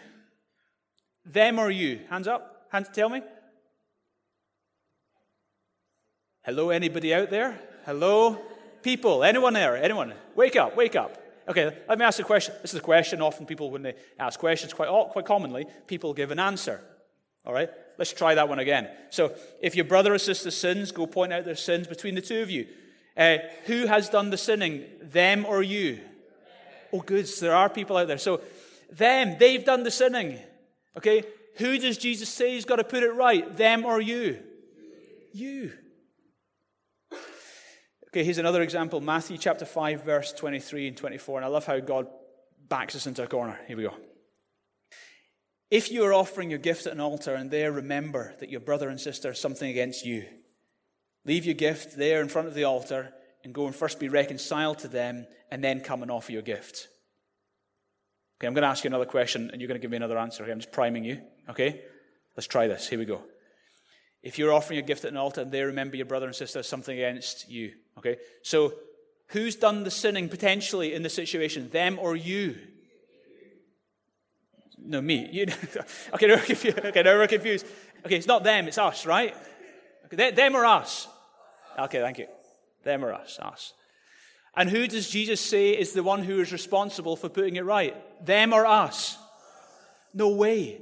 Them 1.24 1.58
or 1.58 1.70
you? 1.70 2.00
Hands 2.10 2.28
up. 2.28 2.68
Hands, 2.70 2.88
tell 2.92 3.08
me. 3.08 3.22
Hello, 6.42 6.70
anybody 6.70 7.12
out 7.12 7.28
there? 7.28 7.60
Hello? 7.84 8.38
People, 8.82 9.24
anyone 9.24 9.52
there? 9.52 9.76
Anyone? 9.76 10.14
Wake 10.34 10.56
up, 10.56 10.74
wake 10.74 10.96
up. 10.96 11.18
Okay, 11.46 11.76
let 11.86 11.98
me 11.98 12.04
ask 12.04 12.18
a 12.18 12.24
question. 12.24 12.54
This 12.62 12.72
is 12.72 12.80
a 12.80 12.82
question 12.82 13.20
often 13.20 13.44
people, 13.44 13.70
when 13.70 13.82
they 13.82 13.94
ask 14.18 14.40
questions, 14.40 14.72
quite, 14.72 14.88
quite 14.88 15.26
commonly, 15.26 15.66
people 15.86 16.14
give 16.14 16.30
an 16.30 16.38
answer. 16.38 16.80
All 17.44 17.52
right? 17.52 17.68
Let's 17.98 18.14
try 18.14 18.34
that 18.36 18.48
one 18.48 18.58
again. 18.58 18.88
So, 19.10 19.34
if 19.60 19.74
your 19.74 19.84
brother 19.84 20.14
or 20.14 20.18
sister 20.18 20.50
sins, 20.50 20.92
go 20.92 21.06
point 21.06 21.32
out 21.32 21.44
their 21.44 21.56
sins 21.56 21.86
between 21.86 22.14
the 22.14 22.22
two 22.22 22.40
of 22.40 22.50
you. 22.50 22.66
Uh, 23.16 23.38
who 23.66 23.86
has 23.86 24.08
done 24.08 24.30
the 24.30 24.38
sinning, 24.38 24.84
them 25.02 25.44
or 25.44 25.62
you? 25.62 26.00
Oh, 26.90 27.00
good. 27.00 27.28
So 27.28 27.44
there 27.44 27.54
are 27.54 27.68
people 27.68 27.98
out 27.98 28.08
there. 28.08 28.16
So, 28.16 28.40
them, 28.90 29.36
they've 29.38 29.64
done 29.64 29.82
the 29.82 29.90
sinning. 29.90 30.38
Okay? 30.96 31.22
Who 31.56 31.78
does 31.78 31.98
Jesus 31.98 32.30
say 32.30 32.54
he's 32.54 32.64
got 32.64 32.76
to 32.76 32.84
put 32.84 33.02
it 33.02 33.12
right, 33.12 33.54
them 33.58 33.84
or 33.84 34.00
you? 34.00 34.38
You. 35.34 35.72
Okay, 38.12 38.24
here's 38.24 38.38
another 38.38 38.62
example 38.62 39.00
Matthew 39.00 39.38
chapter 39.38 39.64
5, 39.64 40.04
verse 40.04 40.32
23 40.32 40.88
and 40.88 40.96
24. 40.96 41.38
And 41.38 41.44
I 41.44 41.48
love 41.48 41.64
how 41.64 41.78
God 41.78 42.08
backs 42.68 42.96
us 42.96 43.06
into 43.06 43.22
a 43.22 43.28
corner. 43.28 43.58
Here 43.68 43.76
we 43.76 43.84
go. 43.84 43.94
If 45.70 45.92
you 45.92 46.02
are 46.04 46.12
offering 46.12 46.50
your 46.50 46.58
gift 46.58 46.86
at 46.86 46.92
an 46.92 47.00
altar 47.00 47.34
and 47.34 47.52
there 47.52 47.70
remember 47.70 48.34
that 48.40 48.50
your 48.50 48.58
brother 48.58 48.88
and 48.88 49.00
sister 49.00 49.28
have 49.28 49.36
something 49.36 49.70
against 49.70 50.04
you, 50.04 50.24
leave 51.24 51.44
your 51.44 51.54
gift 51.54 51.96
there 51.96 52.20
in 52.20 52.28
front 52.28 52.48
of 52.48 52.54
the 52.54 52.64
altar 52.64 53.12
and 53.44 53.54
go 53.54 53.66
and 53.66 53.76
first 53.76 54.00
be 54.00 54.08
reconciled 54.08 54.80
to 54.80 54.88
them 54.88 55.28
and 55.52 55.62
then 55.62 55.80
come 55.80 56.02
and 56.02 56.10
offer 56.10 56.32
your 56.32 56.42
gift. 56.42 56.88
Okay, 58.40 58.48
I'm 58.48 58.54
going 58.54 58.62
to 58.62 58.68
ask 58.68 58.82
you 58.82 58.88
another 58.88 59.04
question 59.04 59.50
and 59.52 59.60
you're 59.60 59.68
going 59.68 59.78
to 59.78 59.82
give 59.82 59.92
me 59.92 59.96
another 59.96 60.18
answer. 60.18 60.42
Okay, 60.42 60.50
I'm 60.50 60.58
just 60.58 60.72
priming 60.72 61.04
you. 61.04 61.20
Okay, 61.48 61.82
let's 62.36 62.48
try 62.48 62.66
this. 62.66 62.88
Here 62.88 62.98
we 62.98 63.04
go. 63.04 63.22
If 64.20 64.36
you're 64.36 64.52
offering 64.52 64.80
a 64.80 64.82
gift 64.82 65.04
at 65.04 65.12
an 65.12 65.16
altar 65.16 65.42
and 65.42 65.52
they 65.52 65.62
remember 65.62 65.96
your 65.96 66.06
brother 66.06 66.26
and 66.26 66.34
sister 66.34 66.58
has 66.58 66.66
something 66.66 66.96
against 66.98 67.48
you, 67.48 67.74
okay? 67.98 68.18
So 68.42 68.74
who's 69.28 69.56
done 69.56 69.84
the 69.84 69.90
sinning 69.90 70.28
potentially 70.28 70.94
in 70.94 71.02
the 71.02 71.10
situation, 71.10 71.70
them 71.70 71.98
or 71.98 72.16
you? 72.16 72.56
No, 74.78 75.00
me. 75.00 75.28
You, 75.32 75.46
okay, 76.14 76.26
now 76.26 76.36
confused. 76.38 76.78
Okay, 76.78 77.02
now 77.02 77.16
we're 77.16 77.26
confused. 77.26 77.66
Okay, 78.04 78.16
it's 78.16 78.26
not 78.26 78.44
them, 78.44 78.66
it's 78.66 78.78
us, 78.78 79.06
right? 79.06 79.34
Okay, 80.06 80.30
them 80.30 80.56
or 80.56 80.64
us? 80.64 81.06
Okay, 81.78 82.00
thank 82.00 82.18
you. 82.18 82.26
Them 82.82 83.04
or 83.04 83.12
us? 83.12 83.38
Us. 83.40 83.74
And 84.56 84.68
who 84.68 84.86
does 84.86 85.08
Jesus 85.08 85.40
say 85.40 85.70
is 85.70 85.92
the 85.92 86.02
one 86.02 86.22
who 86.22 86.40
is 86.40 86.52
responsible 86.52 87.16
for 87.16 87.28
putting 87.28 87.56
it 87.56 87.64
right? 87.64 87.94
Them 88.24 88.52
or 88.52 88.66
us? 88.66 89.16
No 90.12 90.30
way. 90.30 90.80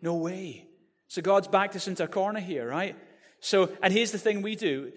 No 0.00 0.14
way. 0.14 0.66
So 1.08 1.22
God's 1.22 1.48
backed 1.48 1.76
us 1.76 1.88
into 1.88 2.04
a 2.04 2.08
corner 2.08 2.40
here, 2.40 2.68
right? 2.68 2.96
So, 3.44 3.68
and 3.82 3.92
here's 3.92 4.10
the 4.10 4.16
thing 4.16 4.40
we 4.40 4.56
do. 4.56 4.90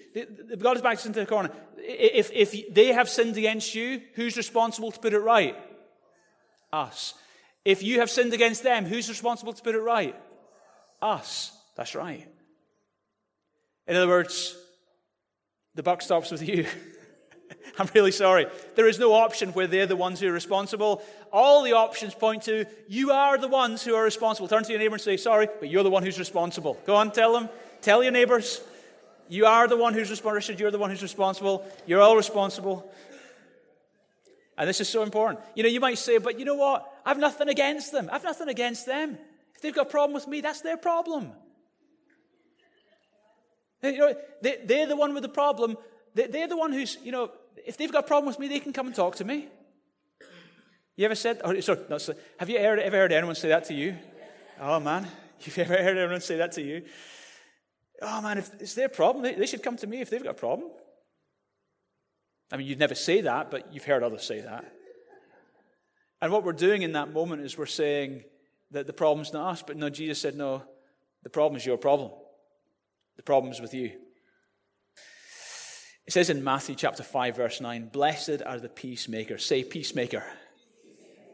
God 0.58 0.78
has 0.78 0.82
backed 0.82 1.02
us 1.02 1.06
into 1.06 1.22
a 1.22 1.26
corner. 1.26 1.52
If, 1.80 2.32
if 2.32 2.74
they 2.74 2.93
have 2.93 3.10
sinned 3.10 3.36
against 3.36 3.76
you, 3.76 4.02
who's 4.14 4.38
responsible 4.38 4.89
to 4.89 5.00
put 5.02 5.12
it 5.12 5.20
right? 5.20 5.58
Us. 6.72 7.14
If 7.66 7.84
you 7.84 8.00
have 8.00 8.10
sinned 8.10 8.32
against 8.32 8.64
them, 8.64 8.86
who's 8.86 9.10
responsible 9.10 9.52
to 9.52 9.62
put 9.62 9.76
it 9.76 9.82
right? 9.82 10.16
Us. 11.02 11.52
That's 11.76 11.93
right. 11.93 12.26
In 13.86 13.98
other 13.98 14.08
words, 14.08 14.58
the 15.76 15.84
buck 15.84 16.02
stops 16.02 16.32
with 16.32 16.48
you. 16.48 16.66
I'm 17.78 17.89
really 17.93 18.14
sorry. 18.14 18.48
There 18.76 18.88
is 18.88 18.98
no 18.98 19.12
option 19.12 19.50
where 19.50 19.68
they're 19.68 19.88
the 19.88 19.98
ones 19.98 20.22
who 20.22 20.30
are 20.30 20.32
responsible. 20.32 21.04
All 21.34 21.64
the 21.64 21.74
options 21.74 22.14
point 22.14 22.43
to 22.43 22.66
you 22.88 23.12
are 23.12 23.38
the 23.38 23.50
ones 23.50 23.84
who 23.84 23.93
are 23.93 24.04
responsible. 24.04 24.48
Turn 24.48 24.64
to 24.64 24.72
your 24.72 24.80
neighbor 24.80 24.95
and 24.95 25.02
say, 25.02 25.18
Sorry, 25.18 25.50
but 25.60 25.70
you're 25.70 25.84
the 25.84 25.89
one 25.89 26.04
who's 26.04 26.18
responsible. 26.18 26.78
Go 26.86 26.95
on, 26.95 27.12
tell 27.12 27.34
them. 27.34 27.50
Tell 27.82 28.04
your 28.04 28.12
neighbors. 28.12 28.62
You 29.30 29.46
are 29.46 29.68
the 29.68 29.78
one 29.78 29.94
who's 29.94 30.10
responsible. 30.10 30.60
You're 30.60 30.72
the 30.72 30.78
one 30.78 30.90
who's 30.90 31.02
responsible. 31.02 31.66
You're 31.86 32.02
all 32.02 32.16
responsible. 32.16 32.90
And 34.58 34.68
this 34.68 34.82
is 34.82 34.90
so 34.90 35.04
important. 35.04 35.40
You 35.56 35.64
know, 35.64 35.70
you 35.70 35.80
might 35.80 35.98
say, 35.98 36.18
but 36.18 36.40
you 36.40 36.46
know 36.46 36.56
what? 36.56 36.92
I've 37.06 37.20
nothing 37.20 37.50
against 37.50 37.92
them. 37.92 38.10
I've 38.12 38.24
nothing 38.24 38.48
against 38.48 38.86
them. 38.86 39.18
If 39.56 39.62
they've 39.62 39.74
got 39.74 39.88
a 39.88 39.90
problem 39.90 40.14
with 40.14 40.28
me, 40.28 40.42
that's 40.42 40.62
their 40.62 40.78
problem. 40.78 41.32
You 43.84 43.98
know, 43.98 44.16
they, 44.42 44.82
are 44.82 44.88
the 44.88 44.96
one 44.96 45.14
with 45.14 45.24
the 45.24 45.30
problem. 45.30 45.78
They, 46.16 46.42
are 46.42 46.48
the 46.48 46.58
one 46.58 46.74
who's, 46.74 46.98
you 47.04 47.12
know, 47.12 47.32
if 47.66 47.78
they've 47.78 47.92
got 47.92 48.06
a 48.06 48.08
problem 48.08 48.28
with 48.28 48.40
me, 48.40 48.48
they 48.48 48.60
can 48.60 48.74
come 48.74 48.88
and 48.88 48.96
talk 48.96 49.18
to 49.18 49.26
me. 49.26 49.48
You 50.96 51.06
ever 51.06 51.16
said, 51.16 51.42
or, 51.46 51.62
sorry, 51.62 51.80
not, 51.90 52.08
have 52.40 52.50
you 52.50 52.58
ever, 52.58 52.78
ever 52.80 52.98
heard 52.98 53.12
anyone 53.12 53.36
say 53.36 53.50
that 53.50 53.66
to 53.66 53.74
you? 53.74 53.96
Oh, 54.60 54.80
man. 54.80 55.08
You've 55.42 55.60
ever 55.60 55.76
heard 55.76 55.98
anyone 55.98 56.22
say 56.22 56.38
that 56.38 56.54
to 56.54 56.64
you? 56.64 56.84
Oh, 58.02 58.22
man, 58.22 58.38
if 58.38 58.52
it's 58.60 58.76
their 58.76 58.89
problem, 58.89 59.24
they, 59.24 59.34
they 59.34 59.45
should 59.48 59.64
come 59.64 59.78
to 59.78 59.88
me 59.88 60.02
if 60.02 60.10
they've 60.10 60.24
got 60.24 60.32
a 60.32 60.34
problem. 60.34 60.70
I 62.52 62.58
mean, 62.58 62.68
you'd 62.68 62.80
never 62.80 62.95
say 62.95 63.22
that, 63.22 63.52
but 63.52 63.74
you've 63.74 63.86
heard 63.86 64.04
others 64.04 64.24
say 64.24 64.41
that. 64.41 64.66
And 66.22 66.32
what 66.32 66.43
we're 66.43 66.54
doing 66.54 66.82
in 66.82 66.93
that 66.93 67.12
moment 67.12 67.41
is 67.41 67.58
we're 67.58 67.66
saying 67.66 68.24
that 68.72 68.88
the 68.88 68.93
problem's 68.93 69.34
not 69.34 69.52
us, 69.52 69.64
but 69.66 69.78
no, 69.78 69.89
Jesus 69.89 70.20
said, 70.20 70.36
no, 70.36 70.64
the 71.24 71.30
problem 71.30 71.58
is 71.58 71.66
your 71.66 71.78
problem. 71.78 72.12
The 73.18 73.24
problem's 73.24 73.60
with 73.60 73.74
you. 73.74 73.91
It 76.06 76.14
says 76.14 76.30
in 76.30 76.43
Matthew 76.43 76.76
chapter 76.76 77.04
5, 77.04 77.36
verse 77.36 77.60
9, 77.60 77.89
Blessed 77.89 78.41
are 78.45 78.60
the 78.60 78.70
peacemakers. 78.70 79.45
Say, 79.45 79.64
peacemaker. 79.64 80.24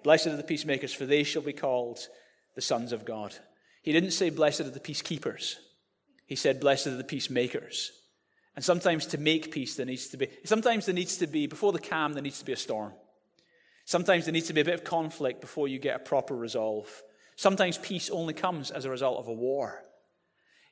Blessed 0.04 0.28
are 0.28 0.38
the 0.38 0.44
peacemakers, 0.44 0.94
for 0.94 1.06
they 1.06 1.24
shall 1.24 1.44
be 1.44 1.54
called 1.54 2.00
the 2.56 2.62
sons 2.62 2.92
of 2.92 3.06
God. 3.06 3.36
He 3.84 3.92
didn't 3.94 4.12
say, 4.12 4.30
Blessed 4.32 4.62
are 4.62 4.70
the 4.70 4.80
peacekeepers. 4.80 5.56
He 6.26 6.36
said, 6.36 6.60
Blessed 6.60 6.88
are 6.88 6.98
the 6.98 7.04
peacemakers. 7.04 7.92
And 8.56 8.64
sometimes 8.64 9.08
to 9.08 9.18
make 9.18 9.52
peace, 9.52 9.76
there 9.76 9.86
needs 9.86 10.08
to 10.10 10.18
be, 10.18 10.28
sometimes 10.46 10.86
there 10.86 10.96
needs 10.96 11.18
to 11.18 11.28
be, 11.28 11.48
before 11.48 11.72
the 11.72 11.80
calm, 11.80 12.14
there 12.14 12.22
needs 12.22 12.40
to 12.40 12.46
be 12.46 12.54
a 12.54 12.58
storm. 12.58 12.94
Sometimes 13.86 14.26
there 14.26 14.32
needs 14.32 14.48
to 14.48 14.54
be 14.54 14.62
a 14.62 14.66
bit 14.66 14.76
of 14.76 14.84
conflict 14.84 15.42
before 15.42 15.68
you 15.68 15.80
get 15.80 15.96
a 15.96 16.00
proper 16.00 16.36
resolve. 16.36 16.88
Sometimes 17.36 17.78
peace 17.78 18.10
only 18.10 18.34
comes 18.34 18.72
as 18.72 18.86
a 18.86 18.90
result 18.90 19.20
of 19.20 19.28
a 19.28 19.34
war. 19.34 19.84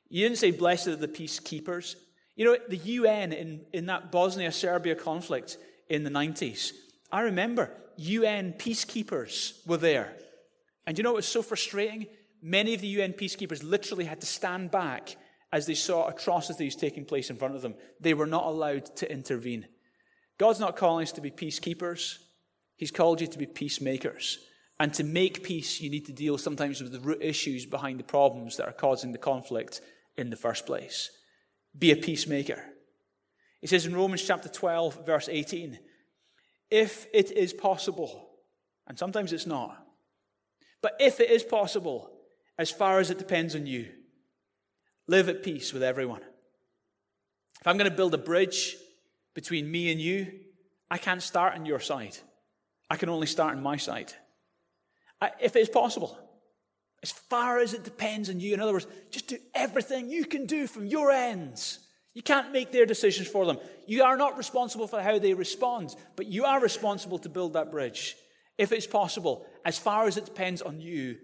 You 0.08 0.26
didn't 0.26 0.38
say, 0.38 0.52
Blessed 0.52 0.88
are 0.88 0.96
the 0.96 1.08
peacekeepers. 1.08 1.96
You 2.36 2.44
know, 2.44 2.56
the 2.68 2.76
UN 2.76 3.32
in, 3.32 3.60
in 3.72 3.86
that 3.86 4.12
Bosnia 4.12 4.52
Serbia 4.52 4.94
conflict 4.94 5.58
in 5.88 6.04
the 6.04 6.10
90s, 6.10 6.72
I 7.10 7.22
remember 7.22 7.70
UN 7.96 8.54
peacekeepers 8.54 9.66
were 9.66 9.76
there. 9.76 10.14
And 10.86 10.96
you 10.96 11.04
know 11.04 11.10
what 11.10 11.16
was 11.16 11.26
so 11.26 11.42
frustrating? 11.42 12.06
Many 12.40 12.74
of 12.74 12.80
the 12.80 12.88
UN 12.88 13.12
peacekeepers 13.12 13.62
literally 13.62 14.04
had 14.04 14.20
to 14.20 14.26
stand 14.26 14.70
back 14.70 15.16
as 15.52 15.66
they 15.66 15.74
saw 15.74 16.08
atrocities 16.08 16.74
taking 16.74 17.04
place 17.04 17.28
in 17.28 17.36
front 17.36 17.54
of 17.54 17.62
them. 17.62 17.74
They 18.00 18.14
were 18.14 18.26
not 18.26 18.46
allowed 18.46 18.86
to 18.96 19.12
intervene. 19.12 19.66
God's 20.38 20.60
not 20.60 20.76
calling 20.76 21.02
us 21.02 21.12
to 21.12 21.20
be 21.20 21.30
peacekeepers, 21.30 22.18
He's 22.76 22.90
called 22.90 23.20
you 23.20 23.28
to 23.28 23.38
be 23.38 23.46
peacemakers. 23.46 24.38
And 24.80 24.92
to 24.94 25.04
make 25.04 25.44
peace, 25.44 25.80
you 25.80 25.88
need 25.88 26.06
to 26.06 26.12
deal 26.12 26.36
sometimes 26.36 26.80
with 26.80 26.90
the 26.90 26.98
root 26.98 27.22
issues 27.22 27.64
behind 27.64 28.00
the 28.00 28.04
problems 28.04 28.56
that 28.56 28.66
are 28.66 28.72
causing 28.72 29.12
the 29.12 29.18
conflict 29.18 29.80
in 30.16 30.30
the 30.30 30.36
first 30.36 30.66
place. 30.66 31.10
Be 31.78 31.92
a 31.92 31.96
peacemaker. 31.96 32.60
He 33.60 33.68
says 33.68 33.86
in 33.86 33.94
Romans 33.94 34.24
chapter 34.26 34.48
12, 34.48 35.06
verse 35.06 35.28
18, 35.30 35.78
if 36.72 37.06
it 37.14 37.30
is 37.30 37.52
possible, 37.52 38.30
and 38.88 38.98
sometimes 38.98 39.32
it's 39.32 39.46
not, 39.46 39.76
but 40.80 40.96
if 40.98 41.20
it 41.20 41.30
is 41.30 41.44
possible, 41.44 42.10
as 42.58 42.70
far 42.70 42.98
as 42.98 43.10
it 43.10 43.18
depends 43.18 43.54
on 43.54 43.66
you, 43.66 43.88
live 45.12 45.28
at 45.28 45.42
peace 45.42 45.74
with 45.74 45.82
everyone. 45.82 46.22
If 47.60 47.66
I'm 47.66 47.76
going 47.76 47.90
to 47.90 47.96
build 47.96 48.14
a 48.14 48.18
bridge 48.32 48.76
between 49.34 49.70
me 49.70 49.92
and 49.92 50.00
you, 50.00 50.32
I 50.90 50.96
can't 50.96 51.22
start 51.22 51.54
on 51.54 51.66
your 51.66 51.80
side. 51.80 52.16
I 52.88 52.96
can 52.96 53.10
only 53.10 53.26
start 53.26 53.54
on 53.54 53.62
my 53.62 53.76
side. 53.76 54.10
I, 55.20 55.30
if 55.38 55.54
it's 55.54 55.68
possible, 55.68 56.18
as 57.02 57.12
far 57.12 57.58
as 57.58 57.74
it 57.74 57.84
depends 57.84 58.30
on 58.30 58.40
you. 58.40 58.54
In 58.54 58.60
other 58.60 58.72
words, 58.72 58.86
just 59.10 59.28
do 59.28 59.36
everything 59.54 60.08
you 60.08 60.24
can 60.24 60.46
do 60.46 60.66
from 60.66 60.86
your 60.86 61.10
ends. 61.10 61.78
You 62.14 62.22
can't 62.22 62.50
make 62.50 62.72
their 62.72 62.86
decisions 62.86 63.28
for 63.28 63.44
them. 63.44 63.58
You 63.86 64.04
are 64.04 64.16
not 64.16 64.38
responsible 64.38 64.86
for 64.86 65.02
how 65.02 65.18
they 65.18 65.34
respond, 65.34 65.94
but 66.16 66.26
you 66.26 66.46
are 66.46 66.60
responsible 66.60 67.18
to 67.18 67.28
build 67.28 67.52
that 67.52 67.70
bridge. 67.70 68.16
If 68.56 68.72
it's 68.72 68.86
possible, 68.86 69.46
as 69.64 69.78
far 69.78 70.06
as 70.06 70.16
it 70.16 70.24
depends 70.24 70.62
on 70.62 70.80
you, 70.80 71.18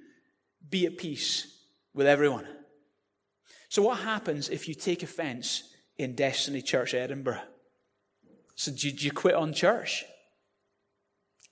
be 0.69 0.85
at 0.85 0.99
peace 0.99 1.47
with 1.95 2.07
everyone. 2.07 2.47
So, 3.69 3.83
what 3.83 3.99
happens 3.99 4.49
if 4.49 4.69
you 4.69 4.75
take 4.75 5.03
offense 5.03 5.63
in 5.99 6.15
Destiny 6.15 6.63
Church 6.63 6.95
Edinburgh? 6.95 7.43
So, 8.55 8.73
do 8.73 8.89
you 8.89 9.13
quit 9.13 9.35
on 9.35 9.53
church? 9.53 10.05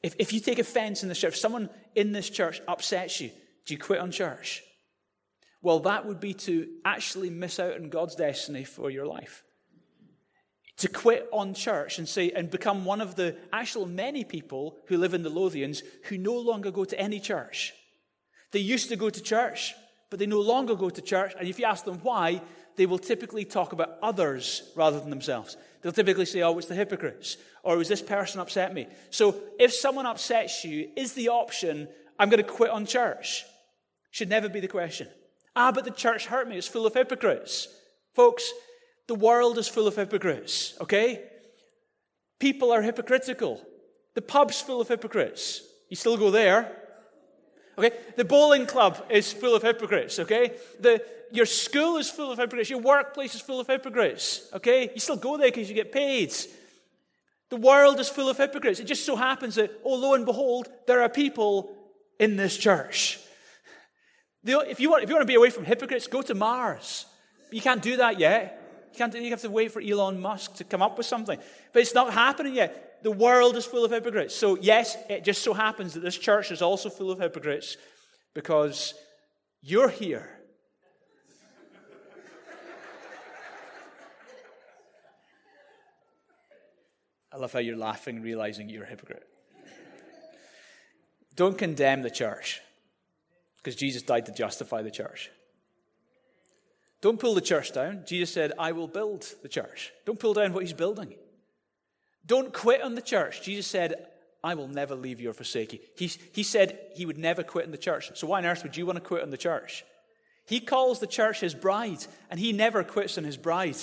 If, 0.03 0.15
if 0.19 0.33
you 0.33 0.41
take 0.41 0.59
offense 0.59 1.03
in 1.03 1.09
this 1.09 1.19
church, 1.19 1.35
if 1.35 1.39
someone 1.39 1.69
in 1.95 2.13
this 2.13 2.31
church 2.31 2.61
upsets 2.69 3.21
you, 3.21 3.31
do 3.65 3.75
you 3.75 3.79
quit 3.79 4.01
on 4.01 4.11
church? 4.11 4.63
Well, 5.63 5.81
that 5.81 6.07
would 6.07 6.21
be 6.21 6.35
to 6.35 6.69
actually 6.85 7.31
miss 7.31 7.59
out 7.59 7.75
on 7.75 7.89
God's 7.89 8.15
destiny 8.15 8.65
for 8.65 8.91
your 8.91 9.07
life. 9.07 9.43
To 10.79 10.89
quit 10.89 11.29
on 11.33 11.55
church 11.55 11.99
and 11.99 12.09
say, 12.09 12.31
and 12.31 12.51
become 12.51 12.85
one 12.85 13.01
of 13.01 13.17
the 13.17 13.37
actual 13.53 13.87
many 13.87 14.23
people 14.23 14.77
who 14.87 14.99
live 14.99 15.15
in 15.15 15.23
the 15.23 15.31
Lothians 15.31 15.83
who 16.05 16.19
no 16.19 16.35
longer 16.35 16.71
go 16.71 16.85
to 16.85 17.01
any 17.01 17.19
church. 17.19 17.73
They 18.53 18.61
used 18.61 18.91
to 18.91 18.97
go 18.97 19.11
to 19.11 19.21
church, 19.21 19.75
but 20.11 20.19
they 20.19 20.27
no 20.27 20.41
longer 20.41 20.75
go 20.75 20.91
to 20.91 21.03
church. 21.03 21.33
And 21.39 21.49
if 21.49 21.59
you 21.59 21.65
ask 21.65 21.85
them 21.85 22.01
why, 22.03 22.41
they 22.77 22.87
will 22.87 22.99
typically 22.99 23.45
talk 23.45 23.73
about 23.73 23.99
others 24.03 24.71
rather 24.77 25.01
than 25.01 25.11
themselves. 25.11 25.57
They'll 25.83 25.93
typically 25.93 26.27
say, 26.27 26.43
oh, 26.43 26.57
it's 26.59 26.69
the 26.69 26.75
hypocrites, 26.75 27.37
or 27.63 27.77
was 27.77 27.89
this 27.89 28.03
person 28.03 28.41
upset 28.41 28.75
me? 28.75 28.87
So 29.11 29.37
if 29.59 29.73
someone 29.73 30.07
upsets 30.07 30.65
you, 30.65 30.91
is 30.97 31.13
the 31.15 31.29
option, 31.29 31.89
I'm 32.19 32.29
going 32.29 32.43
to 32.43 32.49
quit 32.49 32.71
on 32.71 32.87
church? 32.87 33.45
Should 34.11 34.29
never 34.29 34.49
be 34.49 34.61
the 34.61 34.69
question. 34.69 35.09
Ah, 35.55 35.73
but 35.73 35.85
the 35.85 35.91
church 35.91 36.27
hurt 36.27 36.49
me. 36.49 36.59
It's 36.59 36.69
full 36.69 36.87
of 36.87 36.95
hypocrites. 36.95 37.69
Folks, 38.15 38.51
the 39.07 39.15
world 39.15 39.59
is 39.59 39.69
full 39.69 39.87
of 39.87 39.97
hypocrites, 39.97 40.75
okay? 40.81 41.23
People 42.39 42.73
are 42.73 42.83
hypocritical. 42.83 43.61
The 44.15 44.23
pub's 44.23 44.61
full 44.61 44.81
of 44.81 44.89
hypocrites. 44.89 45.63
You 45.89 45.97
still 45.97 46.17
go 46.17 46.31
there. 46.31 46.75
Okay? 47.79 47.93
The 48.17 48.25
bowling 48.25 48.67
club 48.67 49.05
is 49.11 49.33
full 49.33 49.55
of 49.55 49.63
hypocrites, 49.63 50.19
okay? 50.19 50.53
The, 50.81 51.03
your 51.31 51.47
school 51.47 51.99
is 51.99 52.11
full 52.11 52.33
of 52.33 52.39
hypocrites. 52.39 52.71
Your 52.71 52.81
workplace 52.81 53.35
is 53.35 53.41
full 53.41 53.61
of 53.61 53.67
hypocrites, 53.67 54.49
okay? 54.55 54.91
You 54.95 55.01
still 55.01 55.17
go 55.17 55.37
there 55.37 55.49
because 55.49 55.69
you 55.69 55.75
get 55.75 55.93
paid. 55.93 56.35
The 57.51 57.57
world 57.57 58.01
is 58.01 58.09
full 58.09 58.29
of 58.29 58.37
hypocrites. 58.37 58.81
It 58.81 58.85
just 58.85 59.05
so 59.05 59.17
happens 59.17 59.57
that, 59.57 59.71
oh, 59.85 59.95
lo 59.95 60.15
and 60.15 60.25
behold, 60.25 60.69
there 60.87 61.03
are 61.03 61.09
people 61.09 61.77
in 62.19 62.37
this 62.37 62.57
church 62.57 63.21
if 64.47 64.81
you, 64.81 64.91
want, 64.91 65.03
if 65.03 65.09
you 65.09 65.15
want 65.15 65.23
to 65.23 65.27
be 65.27 65.35
away 65.35 65.51
from 65.51 65.65
hypocrites, 65.65 66.07
go 66.07 66.23
to 66.23 66.35
Mars. 66.35 67.07
You 67.51 67.61
can't 67.61 67.83
do 67.83 67.97
that 67.99 68.19
yet. 68.19 68.63
You, 68.93 68.99
can't, 68.99 69.15
you 69.15 69.31
have 69.31 69.41
to 69.43 69.51
wait 69.51 69.73
for 69.73 69.83
Elon 69.83 70.21
Musk 70.21 70.55
to 70.57 70.65
come 70.65 70.83
up 70.83 70.97
with 70.97 71.07
something. 71.07 71.39
But 71.73 71.83
it's 71.83 71.95
not 71.95 72.13
happening 72.13 72.55
yet. 72.55 72.86
The 73.03 73.11
world 73.11 73.57
is 73.57 73.65
full 73.65 73.85
of 73.85 73.91
hypocrites. 73.91 74.35
So, 74.35 74.59
yes, 74.61 74.97
it 75.09 75.25
just 75.25 75.43
so 75.43 75.55
happens 75.55 75.95
that 75.95 76.01
this 76.01 76.19
church 76.19 76.51
is 76.51 76.63
also 76.63 76.91
full 76.91 77.11
of 77.11 77.19
hypocrites 77.19 77.77
because 78.35 78.95
you're 79.63 79.89
here. 79.89 80.29
I 87.33 87.37
love 87.37 87.53
how 87.53 87.61
you're 87.61 87.77
laughing, 87.77 88.23
realizing 88.23 88.69
you're 88.69 88.85
a 88.85 88.89
hypocrite. 88.89 89.27
Don't 91.37 91.59
condemn 91.59 92.03
the 92.03 92.11
church 92.11 92.63
because 93.59 93.77
Jesus 93.77 94.03
died 94.03 94.27
to 94.27 94.33
justify 94.33 94.83
the 94.83 94.91
church. 94.91 95.31
Don't 97.03 97.21
pull 97.21 97.35
the 97.35 97.41
church 97.41 97.73
down. 97.73 98.05
Jesus 98.07 98.33
said, 98.33 98.53
I 98.59 98.73
will 98.73 98.89
build 98.89 99.27
the 99.43 99.49
church. 99.49 99.93
Don't 100.07 100.19
pull 100.19 100.35
down 100.35 100.53
what 100.53 100.63
he's 100.63 100.73
building. 100.73 101.15
Don't 102.27 102.53
quit 102.53 102.83
on 102.83 102.95
the 102.95 103.03
church. 103.03 103.43
Jesus 103.43 103.67
said, 103.67 104.09
I 104.43 104.55
will 104.55 104.69
never 104.69 104.95
leave 104.95 105.21
you 105.21 105.31
or 105.31 105.33
forsake 105.33 105.73
you. 105.73 105.79
He, 105.97 106.11
he 106.33 106.43
said 106.43 106.79
he 106.95 107.07
would 107.07 107.19
never 107.19 107.43
quit 107.43 107.65
on 107.65 107.71
the 107.71 107.79
church. 107.79 108.11
So 108.15 108.27
why 108.27 108.39
on 108.39 108.47
earth 108.47 108.63
would 108.63 108.77
you 108.77 108.87
want 108.87 108.97
to 108.97 109.05
quit 109.05 109.23
on 109.23 109.31
the 109.31 109.37
church? 109.37 109.85
He 110.47 110.61
calls 110.61 111.01
the 111.01 111.07
church 111.07 111.41
his 111.41 111.55
bride, 111.55 112.05
and 112.31 112.39
he 112.39 112.53
never 112.53 112.85
quits 112.85 113.19
on 113.19 113.25
his 113.25 113.37
bride. 113.37 113.77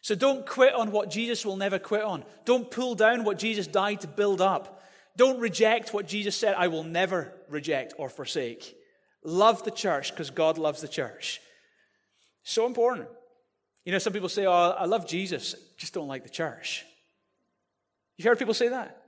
So 0.00 0.14
don't 0.14 0.46
quit 0.46 0.74
on 0.74 0.92
what 0.92 1.10
Jesus 1.10 1.44
will 1.44 1.56
never 1.56 1.78
quit 1.78 2.02
on. 2.02 2.24
Don't 2.44 2.70
pull 2.70 2.94
down 2.94 3.24
what 3.24 3.38
Jesus 3.38 3.66
died 3.66 4.00
to 4.02 4.06
build 4.06 4.40
up. 4.40 4.82
Don't 5.16 5.40
reject 5.40 5.92
what 5.92 6.06
Jesus 6.06 6.36
said, 6.36 6.54
I 6.56 6.68
will 6.68 6.84
never 6.84 7.32
reject 7.48 7.94
or 7.98 8.08
forsake. 8.08 8.76
Love 9.24 9.64
the 9.64 9.72
church 9.72 10.12
because 10.12 10.30
God 10.30 10.58
loves 10.58 10.80
the 10.80 10.86
church. 10.86 11.40
So 12.44 12.66
important. 12.66 13.08
You 13.84 13.90
know, 13.90 13.98
some 13.98 14.12
people 14.12 14.28
say, 14.28 14.46
Oh, 14.46 14.52
I 14.52 14.84
love 14.84 15.08
Jesus. 15.08 15.56
just 15.76 15.94
don't 15.94 16.06
like 16.06 16.22
the 16.22 16.30
church. 16.30 16.84
You've 18.18 18.26
heard 18.26 18.38
people 18.38 18.54
say 18.54 18.68
that? 18.68 19.02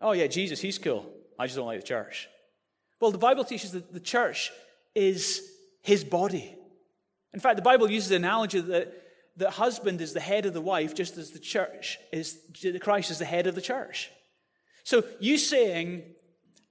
Oh, 0.00 0.12
yeah, 0.12 0.26
Jesus, 0.26 0.60
he's 0.60 0.78
cool. 0.78 1.06
I 1.38 1.46
just 1.46 1.56
don't 1.56 1.66
like 1.66 1.80
the 1.80 1.86
church. 1.86 2.28
Well, 3.00 3.10
the 3.10 3.18
Bible 3.18 3.44
teaches 3.44 3.72
that 3.72 3.92
the 3.92 4.00
church 4.00 4.50
is 4.94 5.46
his 5.82 6.02
body. 6.02 6.56
In 7.32 7.40
fact, 7.40 7.56
the 7.56 7.62
Bible 7.62 7.90
uses 7.90 8.08
the 8.08 8.16
analogy 8.16 8.60
that 8.60 8.92
the 9.36 9.50
husband 9.50 10.00
is 10.00 10.12
the 10.12 10.20
head 10.20 10.46
of 10.46 10.54
the 10.54 10.60
wife, 10.60 10.94
just 10.94 11.18
as 11.18 11.30
the 11.30 11.38
church 11.38 11.98
is, 12.12 12.38
Christ 12.80 13.10
is 13.10 13.18
the 13.18 13.24
head 13.24 13.46
of 13.46 13.54
the 13.54 13.60
church. 13.60 14.10
So 14.84 15.04
you 15.20 15.38
saying, 15.38 16.02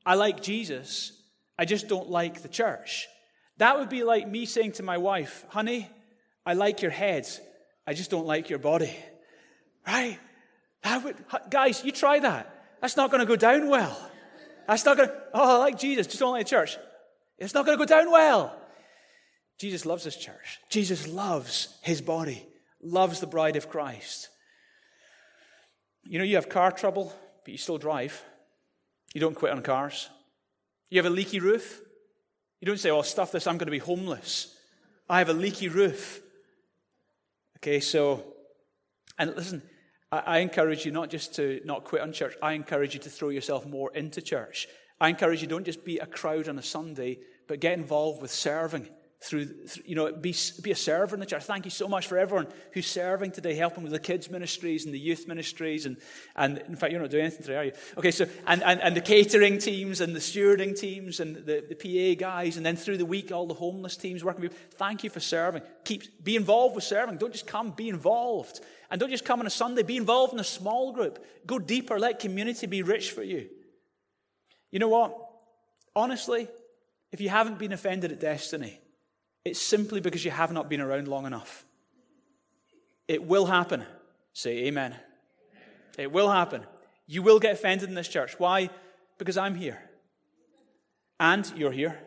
I 0.05 0.15
like 0.15 0.41
Jesus, 0.41 1.11
I 1.59 1.65
just 1.65 1.87
don't 1.87 2.09
like 2.09 2.41
the 2.41 2.49
church. 2.49 3.07
That 3.57 3.77
would 3.77 3.89
be 3.89 4.03
like 4.03 4.27
me 4.27 4.45
saying 4.45 4.73
to 4.73 4.83
my 4.83 4.97
wife, 4.97 5.45
honey, 5.49 5.89
I 6.45 6.53
like 6.53 6.81
your 6.81 6.91
head, 6.91 7.27
I 7.85 7.93
just 7.93 8.09
don't 8.09 8.25
like 8.25 8.49
your 8.49 8.59
body. 8.59 8.95
Right? 9.85 10.17
Would, 10.85 11.15
guys, 11.49 11.83
you 11.83 11.91
try 11.91 12.19
that. 12.19 12.49
That's 12.81 12.97
not 12.97 13.09
going 13.11 13.21
to 13.21 13.25
go 13.25 13.35
down 13.35 13.69
well. 13.69 14.11
That's 14.67 14.85
not 14.85 14.97
going 14.97 15.09
to, 15.09 15.15
oh, 15.33 15.55
I 15.55 15.57
like 15.59 15.79
Jesus, 15.79 16.07
just 16.07 16.19
don't 16.19 16.31
like 16.31 16.47
church. 16.47 16.77
It's 17.37 17.53
not 17.53 17.65
going 17.65 17.77
to 17.77 17.85
go 17.85 17.87
down 17.87 18.11
well. 18.11 18.55
Jesus 19.59 19.85
loves 19.85 20.03
his 20.03 20.15
church. 20.15 20.59
Jesus 20.69 21.07
loves 21.07 21.77
his 21.81 22.01
body, 22.01 22.45
loves 22.81 23.19
the 23.19 23.27
bride 23.27 23.55
of 23.55 23.69
Christ. 23.69 24.29
You 26.03 26.19
know, 26.19 26.25
you 26.25 26.35
have 26.35 26.49
car 26.49 26.71
trouble, 26.71 27.13
but 27.43 27.51
you 27.51 27.57
still 27.57 27.77
drive. 27.77 28.21
You 29.13 29.21
don't 29.21 29.35
quit 29.35 29.51
on 29.51 29.61
cars. 29.61 30.09
You 30.89 30.97
have 30.99 31.05
a 31.05 31.15
leaky 31.15 31.39
roof. 31.39 31.81
You 32.59 32.65
don't 32.65 32.79
say, 32.79 32.89
oh, 32.89 33.01
stuff 33.01 33.31
this, 33.31 33.47
I'm 33.47 33.57
going 33.57 33.67
to 33.67 33.71
be 33.71 33.79
homeless. 33.79 34.55
I 35.09 35.19
have 35.19 35.29
a 35.29 35.33
leaky 35.33 35.69
roof. 35.69 36.21
Okay, 37.57 37.79
so, 37.79 38.23
and 39.17 39.35
listen, 39.35 39.61
I, 40.19 40.39
encourage 40.39 40.85
you 40.85 40.91
not 40.91 41.09
just 41.09 41.35
to 41.35 41.61
not 41.65 41.83
quit 41.83 42.01
on 42.01 42.13
church, 42.13 42.35
I 42.41 42.53
encourage 42.53 42.93
you 42.93 42.99
to 43.01 43.09
throw 43.09 43.29
yourself 43.29 43.65
more 43.65 43.91
into 43.93 44.21
church. 44.21 44.67
I 44.99 45.09
encourage 45.09 45.41
you 45.41 45.47
don't 45.47 45.65
just 45.65 45.83
be 45.83 45.97
a 45.99 46.05
crowd 46.05 46.47
on 46.47 46.57
a 46.57 46.63
Sunday, 46.63 47.19
but 47.47 47.59
get 47.59 47.77
involved 47.77 48.21
with 48.21 48.31
serving 48.31 48.87
through, 49.23 49.47
you 49.85 49.95
know, 49.95 50.11
be, 50.11 50.35
be 50.61 50.71
a 50.71 50.75
server 50.75 51.15
in 51.15 51.19
the 51.21 51.25
church. 51.25 51.43
Thank 51.43 51.63
you 51.63 51.71
so 51.71 51.87
much 51.87 52.07
for 52.07 52.17
everyone 52.17 52.47
who's 52.73 52.87
serving 52.87 53.31
today, 53.31 53.55
helping 53.55 53.83
with 53.83 53.93
the 53.93 53.99
kids' 53.99 54.29
ministries 54.29 54.83
and 54.83 54.93
the 54.93 54.99
youth 54.99 55.29
ministries. 55.29 55.85
And, 55.85 55.97
and 56.35 56.57
in 56.57 56.75
fact, 56.75 56.91
you're 56.91 57.01
not 57.01 57.09
doing 57.09 57.23
anything 57.23 57.43
today, 57.43 57.55
are 57.55 57.63
you? 57.63 57.71
Okay, 57.97 58.11
so, 58.11 58.25
and, 58.47 58.61
and, 58.63 58.81
and 58.81 58.95
the 58.97 59.01
catering 59.01 59.59
teams 59.59 60.01
and 60.01 60.13
the 60.13 60.19
stewarding 60.19 60.77
teams 60.77 61.21
and 61.21 61.37
the, 61.37 61.63
the 61.69 61.75
PA 61.75 62.19
guys. 62.19 62.57
And 62.57 62.65
then 62.65 62.75
through 62.75 62.97
the 62.97 63.05
week, 63.05 63.31
all 63.31 63.47
the 63.47 63.53
homeless 63.53 63.95
teams 63.95 64.25
working. 64.25 64.49
Thank 64.71 65.05
you 65.05 65.09
for 65.09 65.21
serving. 65.21 65.61
Keep, 65.85 66.23
be 66.23 66.35
involved 66.35 66.75
with 66.75 66.83
serving. 66.83 67.17
Don't 67.17 67.31
just 67.31 67.47
come, 67.47 67.71
be 67.71 67.87
involved. 67.87 68.59
And 68.93 68.99
don't 68.99 69.09
just 69.09 69.25
come 69.25 69.39
on 69.39 69.47
a 69.47 69.49
Sunday, 69.49 69.81
be 69.81 69.97
involved 69.97 70.33
in 70.33 70.39
a 70.39 70.43
small 70.43 70.91
group. 70.91 71.25
Go 71.47 71.57
deeper, 71.57 71.97
let 71.97 72.19
community 72.19 72.67
be 72.67 72.83
rich 72.83 73.09
for 73.09 73.23
you. 73.23 73.49
You 74.69 74.77
know 74.77 74.87
what? 74.87 75.17
Honestly, 75.95 76.47
if 77.11 77.19
you 77.19 77.27
haven't 77.27 77.57
been 77.57 77.73
offended 77.73 78.11
at 78.11 78.19
destiny, 78.19 78.79
it's 79.43 79.59
simply 79.59 79.99
because 79.99 80.23
you 80.23 80.29
have 80.29 80.51
not 80.51 80.69
been 80.69 80.79
around 80.79 81.07
long 81.07 81.25
enough. 81.25 81.65
It 83.07 83.23
will 83.23 83.47
happen. 83.47 83.83
Say 84.33 84.65
amen. 84.65 84.95
It 85.97 86.11
will 86.11 86.29
happen. 86.29 86.63
You 87.07 87.23
will 87.23 87.39
get 87.39 87.53
offended 87.53 87.89
in 87.89 87.95
this 87.95 88.07
church. 88.07 88.39
Why? 88.39 88.69
Because 89.17 89.37
I'm 89.37 89.55
here. 89.55 89.81
And 91.19 91.51
you're 91.55 91.71
here. 91.71 91.97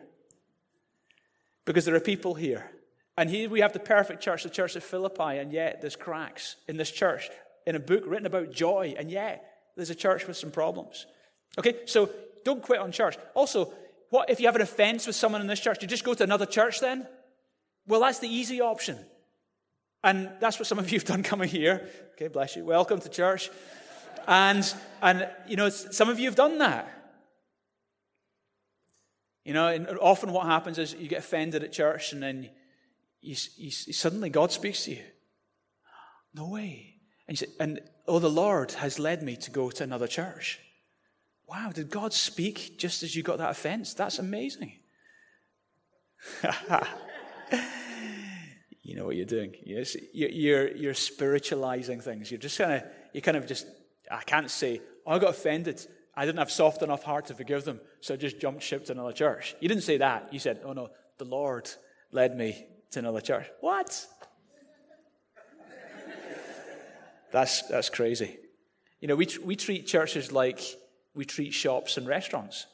Because 1.65 1.83
there 1.83 1.95
are 1.95 1.99
people 1.99 2.33
here. 2.33 2.71
And 3.17 3.29
here 3.29 3.49
we 3.49 3.61
have 3.61 3.73
the 3.73 3.79
perfect 3.79 4.21
church, 4.21 4.43
the 4.43 4.49
church 4.49 4.75
of 4.75 4.83
Philippi, 4.83 5.37
and 5.37 5.51
yet 5.51 5.81
there's 5.81 5.95
cracks 5.95 6.55
in 6.67 6.77
this 6.77 6.91
church. 6.91 7.29
In 7.65 7.75
a 7.75 7.79
book 7.79 8.03
written 8.05 8.27
about 8.27 8.51
joy, 8.51 8.95
and 8.97 9.09
yet 9.09 9.43
there's 9.75 9.89
a 9.89 9.95
church 9.95 10.27
with 10.27 10.37
some 10.37 10.51
problems. 10.51 11.07
Okay, 11.57 11.75
so 11.85 12.09
don't 12.45 12.61
quit 12.61 12.79
on 12.79 12.91
church. 12.91 13.17
Also, 13.33 13.73
what 14.09 14.29
if 14.29 14.39
you 14.39 14.45
have 14.45 14.55
an 14.55 14.61
offense 14.61 15.07
with 15.07 15.15
someone 15.15 15.41
in 15.41 15.47
this 15.47 15.59
church? 15.59 15.79
Do 15.79 15.85
you 15.85 15.89
just 15.89 16.03
go 16.03 16.13
to 16.13 16.23
another 16.23 16.45
church 16.45 16.79
then? 16.79 17.07
Well, 17.87 18.01
that's 18.01 18.19
the 18.19 18.29
easy 18.29 18.61
option. 18.61 18.97
And 20.03 20.29
that's 20.39 20.59
what 20.59 20.67
some 20.67 20.79
of 20.79 20.91
you 20.91 20.99
have 20.99 21.07
done 21.07 21.23
coming 21.23 21.49
here. 21.49 21.89
Okay, 22.13 22.27
bless 22.27 22.55
you. 22.55 22.63
Welcome 22.63 23.01
to 23.01 23.09
church. 23.09 23.49
And, 24.27 24.73
and 25.01 25.27
you 25.47 25.55
know, 25.55 25.69
some 25.69 26.09
of 26.09 26.19
you 26.19 26.25
have 26.25 26.35
done 26.35 26.59
that. 26.59 26.89
You 29.43 29.53
know, 29.53 29.67
and 29.67 29.87
often 29.99 30.31
what 30.31 30.45
happens 30.45 30.77
is 30.77 30.93
you 30.93 31.07
get 31.07 31.19
offended 31.19 31.63
at 31.63 31.71
church 31.71 32.13
and 32.13 32.21
then 32.21 32.49
you, 33.21 33.35
you, 33.57 33.71
suddenly 33.71 34.29
God 34.29 34.51
speaks 34.51 34.85
to 34.85 34.91
you. 34.91 35.03
No 36.33 36.49
way. 36.49 36.95
And, 37.27 37.37
say, 37.37 37.47
and, 37.59 37.81
oh, 38.07 38.19
the 38.19 38.29
Lord 38.29 38.71
has 38.73 38.99
led 38.99 39.23
me 39.23 39.35
to 39.37 39.51
go 39.51 39.69
to 39.69 39.83
another 39.83 40.07
church. 40.07 40.59
Wow, 41.47 41.71
did 41.73 41.89
God 41.89 42.13
speak 42.13 42.77
just 42.77 43.03
as 43.03 43.15
you 43.15 43.23
got 43.23 43.37
that 43.39 43.49
offense? 43.49 43.93
That's 43.93 44.19
amazing. 44.19 44.73
you 48.83 48.95
know 48.95 49.05
what 49.05 49.15
you're 49.15 49.25
doing. 49.25 49.55
You're, 49.63 50.67
you're 50.75 50.93
spiritualizing 50.93 52.01
things. 52.01 52.29
You're 52.31 52.39
just 52.39 52.57
kind 52.57 52.73
of, 52.73 52.83
you 53.13 53.21
kind 53.21 53.37
of 53.37 53.47
just, 53.47 53.65
I 54.11 54.23
can't 54.23 54.51
say, 54.51 54.81
oh, 55.05 55.13
I 55.13 55.19
got 55.19 55.29
offended. 55.31 55.85
I 56.15 56.25
didn't 56.25 56.39
have 56.39 56.51
soft 56.51 56.81
enough 56.81 57.03
heart 57.03 57.27
to 57.27 57.33
forgive 57.33 57.63
them, 57.63 57.79
so 58.01 58.15
I 58.15 58.17
just 58.17 58.39
jumped 58.39 58.63
ship 58.63 58.85
to 58.85 58.93
another 58.93 59.13
church. 59.13 59.55
You 59.59 59.69
didn't 59.69 59.83
say 59.83 59.97
that. 59.97 60.33
You 60.33 60.39
said, 60.39 60.61
oh 60.65 60.73
no, 60.73 60.89
the 61.17 61.25
Lord 61.25 61.69
led 62.11 62.35
me 62.35 62.65
to 62.91 62.99
another 62.99 63.21
church. 63.21 63.47
What? 63.61 64.05
that's, 67.31 67.63
that's 67.63 67.89
crazy. 67.89 68.37
You 68.99 69.07
know, 69.07 69.15
we, 69.15 69.27
we 69.43 69.55
treat 69.55 69.87
churches 69.87 70.31
like 70.31 70.61
we 71.13 71.25
treat 71.25 71.53
shops 71.53 71.97
and 71.97 72.07
restaurants. 72.07 72.65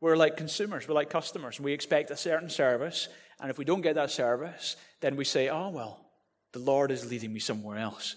We're 0.00 0.16
like 0.16 0.36
consumers, 0.36 0.86
we're 0.86 0.94
like 0.94 1.10
customers. 1.10 1.58
We 1.58 1.72
expect 1.72 2.10
a 2.10 2.16
certain 2.16 2.50
service, 2.50 3.08
and 3.40 3.50
if 3.50 3.58
we 3.58 3.64
don't 3.64 3.80
get 3.80 3.94
that 3.94 4.10
service, 4.10 4.76
then 5.00 5.16
we 5.16 5.24
say, 5.24 5.48
oh, 5.48 5.70
well, 5.70 6.04
the 6.52 6.58
Lord 6.58 6.90
is 6.90 7.10
leading 7.10 7.32
me 7.32 7.40
somewhere 7.40 7.78
else. 7.78 8.16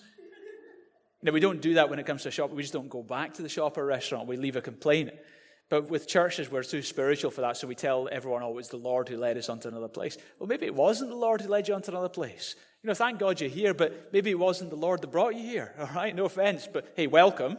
Now, 1.23 1.31
we 1.31 1.39
don't 1.39 1.61
do 1.61 1.75
that 1.75 1.89
when 1.89 1.97
it 1.97 2.05
comes 2.05 2.23
to 2.23 2.29
a 2.29 2.31
shop. 2.31 2.51
We 2.51 2.61
just 2.61 2.73
don't 2.73 2.89
go 2.89 3.01
back 3.01 3.33
to 3.35 3.41
the 3.41 3.49
shop 3.49 3.77
or 3.77 3.85
restaurant. 3.85 4.27
We 4.27 4.37
leave 4.37 4.55
a 4.55 4.61
complaint. 4.61 5.09
But 5.69 5.89
with 5.89 6.07
churches, 6.07 6.49
we're 6.49 6.63
too 6.63 6.81
spiritual 6.81 7.29
for 7.29 7.41
that, 7.41 7.57
so 7.57 7.67
we 7.67 7.75
tell 7.75 8.07
everyone, 8.09 8.41
oh, 8.41 8.57
it's 8.57 8.69
the 8.69 8.77
Lord 8.77 9.09
who 9.09 9.17
led 9.17 9.37
us 9.37 9.49
onto 9.49 9.67
another 9.67 9.89
place. 9.89 10.17
Well, 10.39 10.47
maybe 10.47 10.65
it 10.65 10.75
wasn't 10.75 11.09
the 11.09 11.17
Lord 11.17 11.41
who 11.41 11.49
led 11.49 11.67
you 11.67 11.73
onto 11.73 11.91
another 11.91 12.09
place. 12.09 12.55
You 12.83 12.87
know, 12.87 12.93
thank 12.93 13.19
God 13.19 13.41
you're 13.41 13.49
here, 13.49 13.73
but 13.73 14.13
maybe 14.13 14.31
it 14.31 14.39
wasn't 14.39 14.69
the 14.69 14.77
Lord 14.77 15.01
that 15.01 15.11
brought 15.11 15.35
you 15.35 15.43
here. 15.43 15.73
All 15.79 15.89
right, 15.93 16.15
no 16.15 16.25
offense, 16.25 16.67
but 16.71 16.93
hey, 16.95 17.07
welcome. 17.07 17.57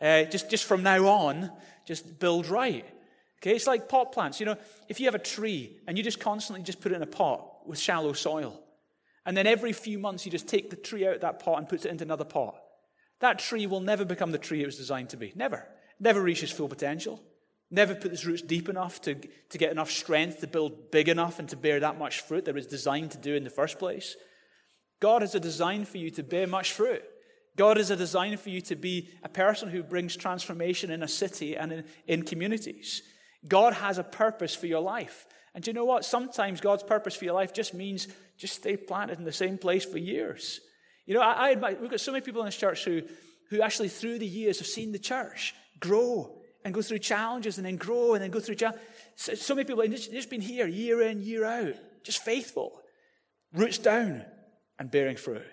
Uh, 0.00 0.24
just, 0.24 0.48
just 0.48 0.64
from 0.64 0.82
now 0.82 1.06
on, 1.06 1.50
just 1.84 2.18
build 2.18 2.46
right. 2.46 2.86
Okay, 3.42 3.54
it's 3.54 3.66
like 3.66 3.88
pot 3.88 4.12
plants. 4.12 4.40
You 4.40 4.46
know, 4.46 4.56
if 4.88 4.98
you 4.98 5.06
have 5.06 5.14
a 5.14 5.18
tree 5.18 5.76
and 5.86 5.98
you 5.98 6.04
just 6.04 6.20
constantly 6.20 6.62
just 6.62 6.80
put 6.80 6.92
it 6.92 6.94
in 6.94 7.02
a 7.02 7.06
pot 7.06 7.66
with 7.66 7.78
shallow 7.78 8.14
soil, 8.14 8.58
and 9.26 9.36
then 9.36 9.46
every 9.46 9.74
few 9.74 9.98
months 9.98 10.24
you 10.24 10.32
just 10.32 10.48
take 10.48 10.70
the 10.70 10.76
tree 10.76 11.06
out 11.06 11.16
of 11.16 11.20
that 11.20 11.40
pot 11.40 11.58
and 11.58 11.68
put 11.68 11.84
it 11.84 11.90
into 11.90 12.04
another 12.04 12.24
pot, 12.24 12.56
that 13.20 13.38
tree 13.38 13.66
will 13.66 13.80
never 13.80 14.06
become 14.06 14.32
the 14.32 14.38
tree 14.38 14.62
it 14.62 14.66
was 14.66 14.76
designed 14.76 15.10
to 15.10 15.18
be. 15.18 15.32
Never. 15.34 15.66
Never 15.98 16.22
reaches 16.22 16.50
full 16.50 16.68
potential. 16.68 17.22
Never 17.70 17.94
put 17.94 18.12
its 18.12 18.24
roots 18.24 18.42
deep 18.42 18.68
enough 18.68 19.00
to, 19.02 19.14
to 19.14 19.58
get 19.58 19.70
enough 19.70 19.90
strength 19.90 20.40
to 20.40 20.46
build 20.46 20.90
big 20.90 21.08
enough 21.08 21.38
and 21.38 21.48
to 21.50 21.56
bear 21.56 21.80
that 21.80 21.98
much 21.98 22.20
fruit 22.20 22.46
that 22.46 22.54
was 22.54 22.66
designed 22.66 23.12
to 23.12 23.18
do 23.18 23.34
in 23.34 23.44
the 23.44 23.50
first 23.50 23.78
place. 23.78 24.16
God 25.00 25.22
has 25.22 25.34
a 25.34 25.40
design 25.40 25.84
for 25.84 25.98
you 25.98 26.10
to 26.10 26.22
bear 26.22 26.46
much 26.46 26.72
fruit. 26.72 27.02
God 27.56 27.76
has 27.76 27.90
a 27.90 27.96
design 27.96 28.36
for 28.36 28.50
you 28.50 28.60
to 28.62 28.76
be 28.76 29.08
a 29.22 29.28
person 29.28 29.68
who 29.68 29.82
brings 29.82 30.16
transformation 30.16 30.90
in 30.90 31.02
a 31.02 31.08
city 31.08 31.56
and 31.56 31.72
in, 31.72 31.84
in 32.06 32.22
communities. 32.22 33.02
God 33.46 33.74
has 33.74 33.98
a 33.98 34.04
purpose 34.04 34.54
for 34.54 34.66
your 34.66 34.80
life. 34.80 35.26
And 35.54 35.66
you 35.66 35.72
know 35.72 35.84
what? 35.84 36.04
Sometimes 36.04 36.60
God's 36.60 36.82
purpose 36.82 37.16
for 37.16 37.24
your 37.24 37.34
life 37.34 37.52
just 37.52 37.74
means 37.74 38.08
just 38.36 38.54
stay 38.54 38.76
planted 38.76 39.18
in 39.18 39.24
the 39.24 39.32
same 39.32 39.58
place 39.58 39.84
for 39.84 39.98
years. 39.98 40.60
You 41.06 41.14
know, 41.14 41.20
I, 41.20 41.50
I 41.50 41.74
we've 41.80 41.90
got 41.90 42.00
so 42.00 42.12
many 42.12 42.24
people 42.24 42.40
in 42.42 42.46
this 42.46 42.56
church 42.56 42.84
who, 42.84 43.02
who 43.48 43.62
actually 43.62 43.88
through 43.88 44.18
the 44.18 44.26
years 44.26 44.58
have 44.58 44.68
seen 44.68 44.92
the 44.92 44.98
church 44.98 45.54
grow 45.80 46.39
and 46.64 46.74
go 46.74 46.82
through 46.82 46.98
challenges 46.98 47.58
and 47.58 47.66
then 47.66 47.76
grow 47.76 48.14
and 48.14 48.22
then 48.22 48.30
go 48.30 48.40
through 48.40 48.56
challenges. 48.56 48.82
So, 49.16 49.34
so 49.34 49.54
many 49.54 49.66
people 49.66 49.82
have 49.82 49.90
just, 49.90 50.10
just 50.10 50.30
been 50.30 50.40
here 50.40 50.66
year 50.66 51.02
in, 51.02 51.22
year 51.22 51.44
out, 51.44 51.74
just 52.02 52.22
faithful, 52.22 52.80
roots 53.52 53.78
down 53.78 54.24
and 54.78 54.90
bearing 54.90 55.16
fruit. 55.16 55.46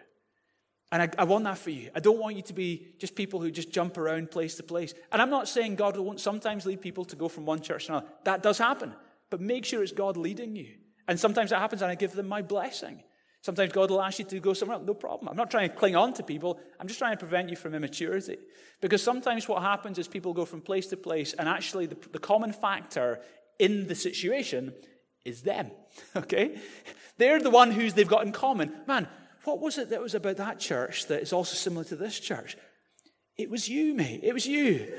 And 0.91 1.01
I, 1.01 1.09
I, 1.17 1.23
want 1.25 1.43
that 1.43 1.57
for 1.57 1.69
you. 1.69 1.89
I 1.93 1.99
don't 1.99 2.17
want 2.17 2.37
you 2.37 2.41
to 2.43 2.53
be 2.53 2.95
just 2.97 3.15
people 3.15 3.41
who 3.41 3.51
just 3.51 3.71
jump 3.71 3.97
around 3.97 4.31
place 4.31 4.55
to 4.55 4.63
place. 4.63 4.93
And 5.11 5.21
I'm 5.21 5.29
not 5.29 5.49
saying 5.49 5.75
God 5.75 5.97
won't 5.97 6.21
sometimes 6.21 6.65
lead 6.65 6.79
people 6.79 7.03
to 7.05 7.15
go 7.17 7.27
from 7.27 7.45
one 7.45 7.59
church 7.59 7.87
to 7.87 7.93
another. 7.93 8.07
That 8.23 8.41
does 8.41 8.57
happen. 8.57 8.93
But 9.29 9.41
make 9.41 9.65
sure 9.65 9.83
it's 9.83 9.91
God 9.91 10.15
leading 10.15 10.55
you. 10.55 10.75
And 11.09 11.19
sometimes 11.19 11.49
that 11.49 11.59
happens 11.59 11.81
and 11.81 11.91
I 11.91 11.95
give 11.95 12.13
them 12.13 12.29
my 12.29 12.41
blessing. 12.41 13.03
Sometimes 13.47 13.71
God 13.71 13.91
will 13.91 14.01
ask 14.01 14.19
you 14.19 14.25
to 14.25 14.41
go 14.41 14.51
somewhere 14.51 14.75
else. 14.75 14.85
No 14.85 14.93
problem. 14.93 15.29
I'm 15.29 15.37
not 15.37 15.49
trying 15.49 15.69
to 15.69 15.75
cling 15.77 15.95
on 15.95 16.11
to 16.15 16.21
people. 16.21 16.59
I'm 16.81 16.87
just 16.89 16.99
trying 16.99 17.13
to 17.13 17.17
prevent 17.17 17.49
you 17.49 17.55
from 17.55 17.73
immaturity. 17.73 18.39
Because 18.81 19.01
sometimes 19.01 19.47
what 19.47 19.61
happens 19.61 19.97
is 19.97 20.05
people 20.05 20.33
go 20.33 20.43
from 20.43 20.59
place 20.59 20.87
to 20.87 20.97
place, 20.97 21.31
and 21.31 21.47
actually 21.47 21.85
the, 21.85 21.95
the 22.11 22.19
common 22.19 22.51
factor 22.51 23.21
in 23.57 23.87
the 23.87 23.95
situation 23.95 24.73
is 25.23 25.43
them. 25.43 25.71
Okay? 26.17 26.59
They're 27.17 27.39
the 27.39 27.49
one 27.49 27.71
who's 27.71 27.93
they've 27.93 28.05
got 28.05 28.25
in 28.25 28.33
common. 28.33 28.73
Man, 28.85 29.07
what 29.45 29.61
was 29.61 29.77
it 29.77 29.91
that 29.91 30.01
was 30.01 30.13
about 30.13 30.35
that 30.35 30.59
church 30.59 31.05
that 31.07 31.21
is 31.21 31.31
also 31.31 31.55
similar 31.55 31.85
to 31.85 31.95
this 31.95 32.19
church? 32.19 32.57
It 33.37 33.49
was 33.49 33.69
you, 33.69 33.93
mate. 33.93 34.19
It 34.23 34.33
was 34.33 34.45
you. 34.45 34.91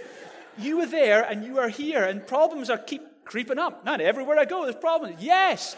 You 0.57 0.78
were 0.78 0.86
there 0.86 1.22
and 1.22 1.44
you 1.44 1.59
are 1.59 1.68
here, 1.68 2.03
and 2.03 2.26
problems 2.26 2.70
are 2.70 2.78
keep 2.78 3.03
creeping 3.26 3.59
up. 3.59 3.84
Not 3.84 4.01
everywhere 4.01 4.38
I 4.38 4.46
go, 4.46 4.62
there's 4.64 4.74
problems. 4.74 5.22
Yes, 5.22 5.76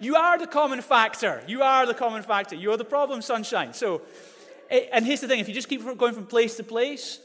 you 0.00 0.16
are 0.16 0.38
the 0.38 0.46
common 0.46 0.80
factor. 0.80 1.42
You 1.46 1.62
are 1.62 1.86
the 1.86 1.94
common 1.94 2.22
factor. 2.22 2.54
You 2.56 2.72
are 2.72 2.76
the 2.76 2.84
problem, 2.84 3.22
sunshine. 3.22 3.74
So, 3.74 4.02
eh, 4.70 4.86
and 4.92 5.04
here's 5.04 5.20
the 5.20 5.28
thing 5.28 5.40
if 5.40 5.48
you 5.48 5.54
just 5.54 5.68
keep 5.68 5.84
going 5.96 6.14
from 6.14 6.26
place 6.26 6.56
to 6.56 6.64
place, 6.64 7.20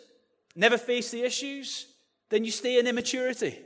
never 0.55 0.77
face 0.77 1.11
the 1.11 1.23
issues, 1.23 1.87
then 2.29 2.43
you 2.43 2.51
stay 2.51 2.79
in 2.79 2.87
immaturity. 2.87 3.59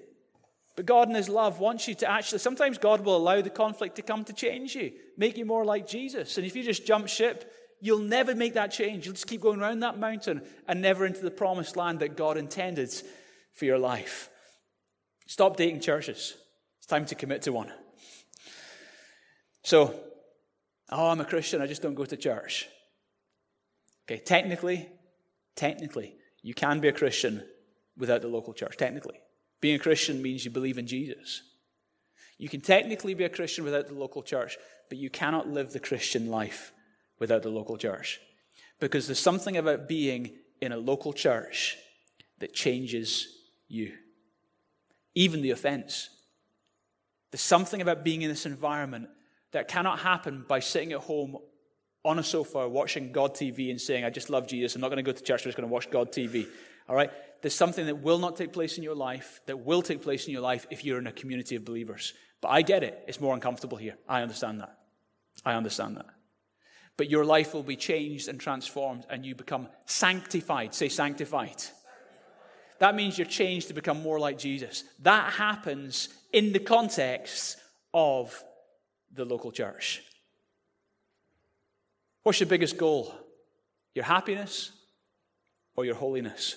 But 0.76 0.86
God 0.86 1.10
in 1.10 1.16
His 1.16 1.30
love 1.30 1.60
wants 1.60 1.88
you 1.88 1.95
to 1.95 2.10
actually, 2.10 2.39
sometimes 2.39 2.78
God 2.78 3.03
will 3.03 3.16
allow 3.16 3.41
the 3.41 3.49
conflict 3.49 3.95
to 3.95 4.01
come 4.01 4.24
to 4.26 4.34
change 4.34 4.76
you, 4.76 4.91
make 5.18 5.38
you 5.38 5.45
more 5.45 5.66
like 5.66 5.88
Jesus. 5.88 6.38
And 6.38 6.45
if 6.45 6.55
you 6.55 6.64
just 6.64 6.86
jump 6.86 7.08
ship, 7.08 7.51
you'll 7.82 7.99
never 7.99 8.36
make 8.36 8.53
that 8.53 8.72
change. 8.72 9.05
You'll 9.05 9.16
just 9.16 9.28
keep 9.28 9.41
going 9.41 9.60
around 9.60 9.80
that 9.80 9.97
mountain 9.97 10.41
and 10.68 10.82
never 10.82 11.05
into 11.05 11.22
the 11.22 11.32
promised 11.32 11.78
land 11.78 11.99
that 11.99 12.16
God 12.16 12.38
intended 12.38 12.93
for 13.53 13.66
your 13.66 13.80
life. 13.80 14.30
Stop 15.26 15.58
dating 15.58 15.82
churches. 15.82 16.36
It's 16.78 16.88
time 16.88 17.05
to 17.08 17.16
commit 17.16 17.41
to 17.43 17.51
one. 17.51 17.72
So, 19.68 19.93
oh, 20.93 21.09
I'm 21.09 21.20
a 21.20 21.26
Christian, 21.26 21.61
I 21.61 21.68
just 21.68 21.82
don't 21.82 21.93
go 21.93 22.05
to 22.05 22.15
church. 22.15 22.70
Okay, 24.05 24.18
technically, 24.18 24.88
technically, 25.57 26.15
you 26.41 26.53
can 26.53 26.80
be 26.80 26.88
a 26.88 26.93
Christian 26.93 27.43
without 27.97 28.22
the 28.22 28.30
local 28.30 28.53
church. 28.53 28.78
Technically. 28.78 29.20
Being 29.59 29.76
a 29.76 29.80
Christian 29.80 30.22
means 30.22 30.45
you 30.45 30.51
believe 30.51 30.78
in 30.78 30.88
Jesus. 30.88 31.41
You 32.38 32.47
can 32.47 32.61
technically 32.61 33.13
be 33.13 33.26
a 33.26 33.30
Christian 33.30 33.65
without 33.65 33.89
the 33.89 33.93
local 33.93 34.24
church, 34.24 34.57
but 34.88 34.99
you 34.99 35.09
cannot 35.09 35.49
live 35.49 35.74
the 35.74 35.82
Christian 35.82 36.30
life 36.30 36.72
without 37.20 37.43
the 37.43 37.49
local 37.49 37.76
church. 37.76 38.22
Because 38.80 39.05
there's 39.05 39.20
something 39.20 39.57
about 39.57 39.89
being 39.89 40.32
in 40.61 40.72
a 40.72 40.78
local 40.78 41.11
church 41.11 41.76
that 42.39 42.53
changes 42.53 43.28
you. 43.68 43.91
Even 45.13 45.41
the 45.41 45.51
offense. 45.51 46.07
There's 47.32 47.41
something 47.41 47.82
about 47.82 48.05
being 48.05 48.22
in 48.22 48.30
this 48.30 48.45
environment 48.45 49.09
that 49.52 49.68
cannot 49.68 50.00
happen 50.00 50.45
by 50.48 50.60
sitting 50.60 50.91
at 50.93 51.00
home 51.00 51.38
on 52.04 52.20
a 52.20 52.24
sofa 52.24 52.68
watching 52.68 53.12
God 53.12 53.34
TV 53.34 53.70
and 53.70 53.80
saying, 53.80 54.06
I 54.06 54.10
just 54.10 54.30
love 54.30 54.48
Jesus. 54.48 54.76
I'm 54.76 54.82
not 54.82 54.89
going 54.89 55.04
to 55.04 55.04
go 55.04 55.12
to 55.12 55.24
church, 55.24 55.41
I'm 55.41 55.50
just 55.50 55.58
going 55.58 55.68
to 55.68 55.74
watch 55.74 55.89
God 55.89 56.12
TV. 56.12 56.48
All 56.88 56.95
right? 56.95 57.12
There's 57.41 57.56
something 57.56 57.86
that 57.86 58.02
will 58.02 58.18
not 58.18 58.36
take 58.36 58.54
place 58.54 58.78
in 58.78 58.84
your 58.84 58.95
life, 58.95 59.41
that 59.45 59.60
will 59.60 59.82
take 59.82 60.02
place 60.02 60.26
in 60.26 60.34
your 60.34 60.41
life 60.41 60.66
if 60.70 60.84
you're 60.84 61.00
in 61.00 61.08
a 61.08 61.12
community 61.12 61.56
of 61.56 61.66
believers. 61.66 62.14
But 62.41 62.50
I 62.50 62.62
get 62.62 62.84
it. 62.84 63.04
It's 63.08 63.20
more 63.20 63.34
uncomfortable 63.34 63.78
here. 63.78 63.98
I 64.08 64.22
understand 64.22 64.62
that. 64.62 64.78
I 65.45 65.54
understand 65.54 65.98
that. 65.98 66.08
But 66.98 67.10
your 67.10 67.26
life 67.26 67.54
will 67.54 67.64
be 67.64 67.76
changed 67.76 68.28
and 68.28 68.39
transformed, 68.39 69.06
and 69.10 69.24
you 69.26 69.36
become 69.36 69.68
sanctified. 69.86 70.74
Say 70.74 70.89
sanctified. 70.89 71.64
That 72.80 72.95
means 72.95 73.18
you're 73.18 73.28
changed 73.28 73.68
to 73.68 73.74
become 73.74 74.02
more 74.02 74.20
like 74.20 74.38
Jesus. 74.38 74.84
That 75.00 75.34
happens 75.34 76.10
in 76.32 76.54
the 76.54 76.60
context 76.60 77.58
of 77.93 78.43
the 79.18 79.26
local 79.26 79.51
church. 79.51 80.01
What's 82.24 82.39
your 82.39 82.47
biggest 82.47 82.78
goal? 82.78 83.13
Your 83.93 84.05
happiness 84.05 84.72
or 85.76 85.86
your 85.86 85.95
holiness? 85.95 86.55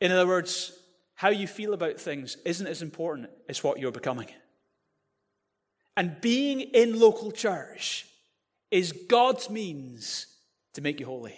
In 0.00 0.12
other 0.12 0.26
words, 0.26 0.72
how 1.14 1.30
you 1.30 1.46
feel 1.46 1.74
about 1.74 2.00
things 2.00 2.36
isn't 2.44 2.66
as 2.66 2.82
important 2.82 3.30
as 3.48 3.64
what 3.64 3.78
you're 3.78 3.90
becoming. 3.90 4.28
And 5.96 6.20
being 6.20 6.60
in 6.60 6.98
local 6.98 7.32
church 7.32 8.06
is 8.70 8.92
God's 8.92 9.50
means 9.50 10.26
to 10.74 10.80
make 10.80 11.00
you 11.00 11.06
holy. 11.06 11.34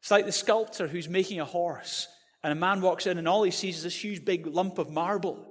It's 0.00 0.10
like 0.10 0.24
the 0.24 0.32
sculptor 0.32 0.88
who's 0.88 1.08
making 1.08 1.40
a 1.40 1.44
horse, 1.44 2.08
and 2.42 2.52
a 2.52 2.56
man 2.56 2.80
walks 2.80 3.06
in, 3.06 3.18
and 3.18 3.28
all 3.28 3.42
he 3.42 3.50
sees 3.50 3.78
is 3.78 3.82
this 3.82 4.04
huge 4.04 4.24
big 4.24 4.46
lump 4.46 4.78
of 4.78 4.90
marble. 4.90 5.47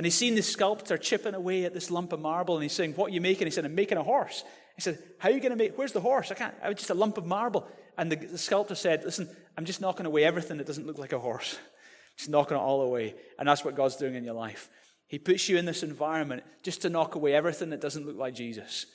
And 0.00 0.06
he's 0.06 0.14
seen 0.14 0.34
the 0.34 0.40
sculptor 0.40 0.96
chipping 0.96 1.34
away 1.34 1.66
at 1.66 1.74
this 1.74 1.90
lump 1.90 2.14
of 2.14 2.20
marble, 2.20 2.54
and 2.54 2.62
he's 2.62 2.72
saying, 2.72 2.94
What 2.94 3.10
are 3.10 3.14
you 3.14 3.20
making? 3.20 3.46
He 3.46 3.50
said, 3.50 3.66
I'm 3.66 3.74
making 3.74 3.98
a 3.98 4.02
horse. 4.02 4.44
He 4.74 4.80
said, 4.80 4.98
How 5.18 5.28
are 5.28 5.32
you 5.32 5.40
going 5.40 5.50
to 5.50 5.58
make, 5.58 5.76
where's 5.76 5.92
the 5.92 6.00
horse? 6.00 6.30
I 6.30 6.36
can't, 6.36 6.54
I 6.62 6.68
was 6.68 6.78
just 6.78 6.88
a 6.88 6.94
lump 6.94 7.18
of 7.18 7.26
marble. 7.26 7.68
And 7.98 8.10
the, 8.10 8.16
the 8.16 8.38
sculptor 8.38 8.74
said, 8.74 9.04
Listen, 9.04 9.28
I'm 9.58 9.66
just 9.66 9.82
knocking 9.82 10.06
away 10.06 10.24
everything 10.24 10.56
that 10.56 10.66
doesn't 10.66 10.86
look 10.86 10.96
like 10.96 11.12
a 11.12 11.18
horse. 11.18 11.58
Just 12.16 12.30
knocking 12.30 12.56
it 12.56 12.60
all 12.60 12.80
away. 12.80 13.14
And 13.38 13.46
that's 13.46 13.62
what 13.62 13.74
God's 13.74 13.96
doing 13.96 14.14
in 14.14 14.24
your 14.24 14.34
life. 14.34 14.70
He 15.06 15.18
puts 15.18 15.50
you 15.50 15.58
in 15.58 15.66
this 15.66 15.82
environment 15.82 16.44
just 16.62 16.80
to 16.82 16.88
knock 16.88 17.14
away 17.14 17.34
everything 17.34 17.68
that 17.70 17.82
doesn't 17.82 18.06
look 18.06 18.16
like 18.16 18.34
Jesus 18.34 18.86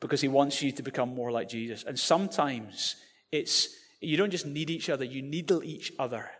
because 0.00 0.20
he 0.20 0.28
wants 0.28 0.62
you 0.62 0.70
to 0.72 0.82
become 0.82 1.12
more 1.12 1.32
like 1.32 1.48
Jesus. 1.48 1.82
And 1.82 1.98
sometimes 1.98 2.94
it's, 3.32 3.68
you 4.00 4.16
don't 4.16 4.30
just 4.30 4.46
need 4.46 4.70
each 4.70 4.90
other, 4.90 5.04
you 5.04 5.22
needle 5.22 5.62
each 5.64 5.92
other. 5.98 6.30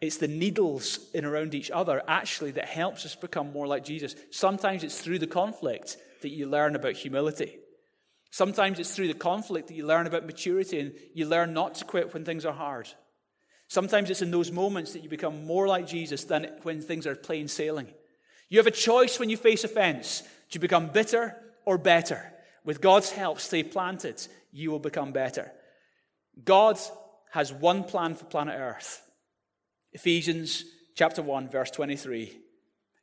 It's 0.00 0.16
the 0.16 0.28
needles 0.28 0.98
in 1.12 1.24
around 1.24 1.54
each 1.54 1.70
other 1.70 2.02
actually 2.08 2.52
that 2.52 2.66
helps 2.66 3.04
us 3.04 3.14
become 3.14 3.52
more 3.52 3.66
like 3.66 3.84
Jesus. 3.84 4.14
Sometimes 4.30 4.82
it's 4.82 4.98
through 4.98 5.18
the 5.18 5.26
conflict 5.26 5.98
that 6.22 6.30
you 6.30 6.46
learn 6.46 6.74
about 6.74 6.94
humility. 6.94 7.58
Sometimes 8.30 8.78
it's 8.78 8.94
through 8.94 9.08
the 9.08 9.14
conflict 9.14 9.68
that 9.68 9.74
you 9.74 9.84
learn 9.84 10.06
about 10.06 10.24
maturity 10.24 10.80
and 10.80 10.94
you 11.14 11.26
learn 11.26 11.52
not 11.52 11.74
to 11.76 11.84
quit 11.84 12.14
when 12.14 12.24
things 12.24 12.46
are 12.46 12.52
hard. 12.52 12.88
Sometimes 13.68 14.08
it's 14.08 14.22
in 14.22 14.30
those 14.30 14.50
moments 14.50 14.94
that 14.94 15.02
you 15.02 15.08
become 15.08 15.44
more 15.44 15.68
like 15.68 15.86
Jesus 15.86 16.24
than 16.24 16.48
when 16.62 16.80
things 16.80 17.06
are 17.06 17.14
plain 17.14 17.46
sailing. 17.46 17.88
You 18.48 18.58
have 18.58 18.66
a 18.66 18.72
choice 18.72 19.18
when 19.18 19.28
you 19.28 19.36
face 19.36 19.64
offense 19.64 20.22
to 20.50 20.58
become 20.58 20.88
bitter 20.88 21.36
or 21.64 21.76
better. 21.76 22.32
With 22.64 22.80
God's 22.80 23.10
help, 23.10 23.38
stay 23.38 23.62
planted. 23.62 24.26
You 24.52 24.70
will 24.70 24.80
become 24.80 25.12
better. 25.12 25.52
God 26.42 26.78
has 27.32 27.52
one 27.52 27.84
plan 27.84 28.14
for 28.14 28.24
planet 28.24 28.56
Earth 28.58 29.02
Ephesians 29.92 30.64
chapter 30.94 31.22
1, 31.22 31.48
verse 31.48 31.70
23. 31.70 32.38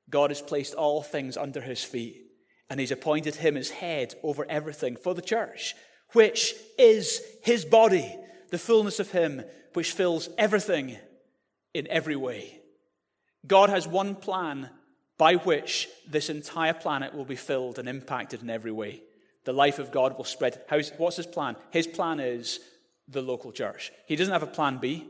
God 0.10 0.30
has 0.30 0.42
placed 0.42 0.74
all 0.74 1.02
things 1.02 1.36
under 1.36 1.62
his 1.62 1.84
feet, 1.84 2.28
and 2.70 2.80
he's 2.80 2.92
appointed 2.92 3.36
him 3.36 3.58
as 3.58 3.70
head 3.70 4.16
over 4.24 4.46
everything 4.50 4.96
for 4.96 5.14
the 5.14 5.22
church, 5.22 5.76
which 6.14 6.54
is 6.80 7.22
his 7.44 7.66
body, 7.66 8.16
the 8.50 8.58
fullness 8.58 9.00
of 9.00 9.12
him 9.12 9.44
which 9.74 9.92
fills 9.92 10.30
everything 10.38 10.98
in 11.74 11.88
every 11.88 12.16
way. 12.16 12.60
God 13.46 13.70
has 13.70 13.88
one 13.88 14.16
plan 14.16 14.70
by 15.18 15.36
which 15.36 15.90
this 16.08 16.30
entire 16.30 16.74
planet 16.74 17.14
will 17.14 17.26
be 17.26 17.36
filled 17.36 17.80
and 17.80 17.90
impacted 17.90 18.42
in 18.42 18.50
every 18.50 18.72
way. 18.72 19.02
The 19.46 19.54
life 19.54 19.80
of 19.80 19.92
God 19.92 20.18
will 20.18 20.26
spread. 20.26 20.62
How's, 20.68 20.92
what's 20.98 21.18
his 21.18 21.28
plan? 21.28 21.56
His 21.72 21.88
plan 21.88 22.20
is 22.20 22.60
the 23.08 23.22
local 23.22 23.52
church. 23.52 23.92
He 24.06 24.16
doesn't 24.16 24.34
have 24.34 24.44
a 24.44 24.48
plan 24.48 24.78
B. 24.78 25.08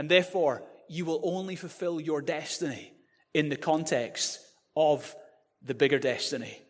And 0.00 0.08
therefore, 0.08 0.62
you 0.88 1.04
will 1.04 1.20
only 1.22 1.56
fulfill 1.56 2.00
your 2.00 2.22
destiny 2.22 2.90
in 3.34 3.50
the 3.50 3.56
context 3.56 4.40
of 4.74 5.14
the 5.60 5.74
bigger 5.74 5.98
destiny. 5.98 6.62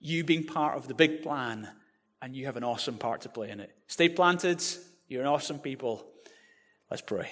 You 0.00 0.24
being 0.24 0.44
part 0.44 0.78
of 0.78 0.88
the 0.88 0.94
big 0.94 1.22
plan, 1.22 1.68
and 2.22 2.34
you 2.34 2.46
have 2.46 2.56
an 2.56 2.64
awesome 2.64 2.96
part 2.96 3.20
to 3.20 3.28
play 3.28 3.50
in 3.50 3.60
it. 3.60 3.70
Stay 3.86 4.08
planted. 4.08 4.64
You're 5.08 5.20
an 5.20 5.26
awesome 5.26 5.58
people. 5.58 6.06
Let's 6.90 7.02
pray. 7.02 7.28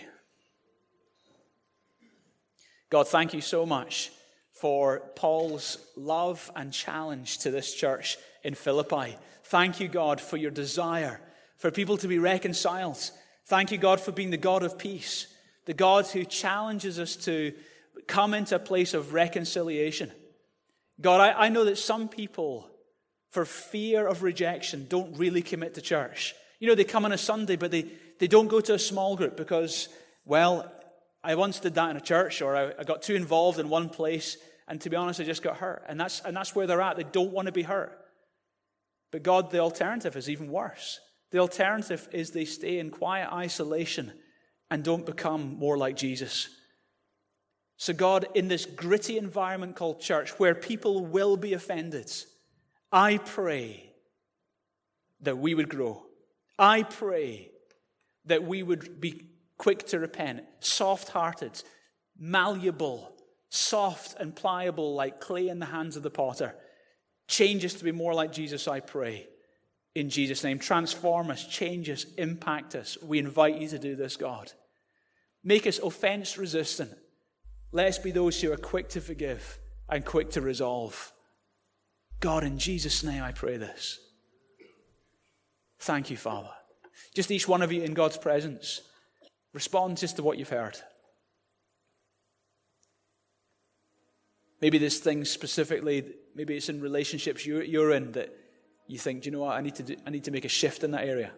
God, 2.91 3.09
thank 3.09 3.33
you 3.33 3.41
so 3.41 3.64
much 3.64 4.11
for 4.53 5.01
Paul's 5.16 5.78
love 5.97 6.51
and 6.55 6.74
challenge 6.74 7.39
to 7.39 7.51
this 7.51 7.72
church 7.72 8.18
in 8.45 8.55
Philippi. 8.55 9.16
Thank 9.45 9.80
you, 9.80 9.89
God, 9.89 10.20
for 10.20 10.37
your 10.37 10.51
desire 10.51 11.22
for 11.57 11.70
people 11.70 11.97
to 11.97 12.07
be 12.09 12.18
reconciled. 12.18 12.99
Thank 13.47 13.72
you, 13.72 13.78
God, 13.78 14.01
for 14.01 14.12
being 14.12 14.30
the 14.30 14.36
God 14.36 14.62
of 14.62 14.78
peace 14.78 15.26
the 15.64 15.74
God 15.74 16.07
who 16.07 16.24
challenges 16.24 16.99
us 16.99 17.16
to 17.16 17.53
come 18.07 18.34
into 18.34 18.57
a 18.57 18.59
place 18.59 18.95
of 18.95 19.12
reconciliation. 19.12 20.11
God, 21.01 21.20
I, 21.20 21.47
I 21.47 21.49
know 21.49 21.64
that 21.64 21.78
some 21.78 22.09
people, 22.09 22.68
for 23.30 23.45
fear 23.45 24.07
of 24.07 24.22
rejection, 24.22 24.86
don't 24.88 25.16
really 25.16 25.43
commit 25.43 25.74
to 25.74 25.80
church. 25.80 26.34
You 26.59 26.68
know, 26.68 26.74
they 26.74 26.84
come 26.84 27.05
on 27.05 27.12
a 27.12 27.18
Sunday, 27.18 27.57
but 27.57 27.70
they, 27.70 27.86
they 28.18 28.26
don't 28.26 28.49
go 28.49 28.61
to 28.61 28.74
a 28.74 28.78
small 28.78 29.16
group 29.16 29.36
because, 29.36 29.88
well, 30.24 30.70
I 31.24 31.34
once 31.36 31.61
did 31.61 31.74
that 31.74 31.90
in 31.90 31.97
a 31.97 32.01
church, 32.01 32.43
or 32.43 32.57
I, 32.57 32.72
I 32.78 32.84
got 32.84 33.03
too 33.03 33.14
involved 33.14 33.59
in 33.59 33.68
one 33.68 33.88
place, 33.88 34.36
and 34.66 34.80
to 34.80 34.90
be 34.90 34.97
honest, 34.97 35.20
I 35.20 35.24
just 35.24 35.43
got 35.43 35.59
hurt. 35.59 35.84
And 35.88 35.99
that's, 35.99 36.20
and 36.20 36.36
that's 36.36 36.55
where 36.55 36.66
they're 36.66 36.80
at. 36.80 36.97
They 36.97 37.05
don't 37.05 37.32
want 37.32 37.47
to 37.47 37.53
be 37.53 37.62
hurt. 37.62 37.99
But 39.11 39.22
God, 39.22 39.51
the 39.51 39.59
alternative 39.59 40.16
is 40.16 40.28
even 40.28 40.51
worse. 40.51 41.01
The 41.33 41.39
alternative 41.39 42.09
is 42.12 42.30
they 42.30 42.45
stay 42.45 42.78
in 42.78 42.91
quiet 42.91 43.33
isolation 43.33 44.12
and 44.70 44.85
don't 44.85 45.05
become 45.05 45.59
more 45.59 45.76
like 45.76 45.97
Jesus. 45.97 46.49
So, 47.78 47.93
God, 47.93 48.28
in 48.35 48.49
this 48.49 48.64
gritty 48.64 49.18
environment 49.18 49.74
called 49.74 50.01
church, 50.01 50.39
where 50.39 50.55
people 50.55 51.05
will 51.05 51.37
be 51.37 51.55
offended, 51.55 52.12
I 52.93 53.16
pray 53.16 53.93
that 55.22 55.39
we 55.39 55.55
would 55.55 55.68
grow. 55.68 56.05
I 56.59 56.85
pray 56.85 57.51
that 58.26 58.45
we 58.45 58.62
would 58.62 59.01
be 59.01 59.26
quick 59.57 59.87
to 59.89 59.99
repent, 59.99 60.45
soft 60.61 61.09
hearted, 61.09 61.62
malleable, 62.18 63.12
soft 63.49 64.16
and 64.20 64.35
pliable 64.37 64.95
like 64.95 65.20
clay 65.20 65.49
in 65.49 65.59
the 65.59 65.66
hands 65.66 65.97
of 65.97 66.03
the 66.03 66.11
potter. 66.11 66.55
Change 67.26 67.64
us 67.64 67.74
to 67.74 67.85
be 67.85 67.93
more 67.93 68.14
like 68.14 68.33
Jesus, 68.33 68.68
I 68.68 68.80
pray. 68.80 69.28
In 69.95 70.09
Jesus' 70.09 70.43
name, 70.43 70.59
transform 70.59 71.30
us, 71.30 71.47
change 71.47 71.90
us, 71.90 72.05
impact 72.16 72.74
us. 72.74 72.97
We 73.03 73.18
invite 73.18 73.61
you 73.61 73.68
to 73.68 73.78
do 73.78 73.95
this, 73.95 74.16
God. 74.16 74.53
Make 75.45 75.66
us 75.66 75.78
offense 75.78 76.38
resistant. 76.38 76.93
Let 77.72 77.88
us 77.88 77.99
be 77.99 78.11
those 78.11 78.40
who 78.40 78.53
are 78.53 78.57
quick 78.57 78.88
to 78.90 79.01
forgive 79.01 79.59
and 79.88 80.05
quick 80.05 80.30
to 80.30 80.40
resolve. 80.40 81.12
God, 82.20 82.45
in 82.45 82.59
Jesus' 82.59 83.03
name, 83.03 83.22
I 83.22 83.32
pray 83.32 83.57
this. 83.57 83.99
Thank 85.80 86.11
you, 86.11 86.16
Father. 86.16 86.51
Just 87.14 87.30
each 87.30 87.49
one 87.49 87.61
of 87.61 87.72
you 87.72 87.82
in 87.82 87.93
God's 87.93 88.16
presence, 88.16 88.82
respond 89.53 89.99
just 89.99 90.16
to 90.16 90.22
what 90.22 90.38
you've 90.38 90.49
heard. 90.49 90.78
Maybe 94.61 94.78
there's 94.78 95.01
things 95.01 95.28
specifically, 95.28 96.05
maybe 96.34 96.57
it's 96.57 96.68
in 96.68 96.80
relationships 96.80 97.45
you're, 97.45 97.64
you're 97.64 97.93
in 97.93 98.12
that 98.12 98.32
you 98.93 98.99
think, 98.99 99.22
do 99.22 99.28
you 99.28 99.32
know 99.32 99.40
what, 99.40 99.57
I 99.57 99.62
need, 99.62 99.74
to 99.76 99.82
do, 99.82 99.97
I 100.07 100.11
need 100.11 100.24
to 100.24 100.30
make 100.30 100.45
a 100.45 100.49
shift 100.49 100.84
in 100.84 100.90
that 100.90 101.07
area. 101.07 101.30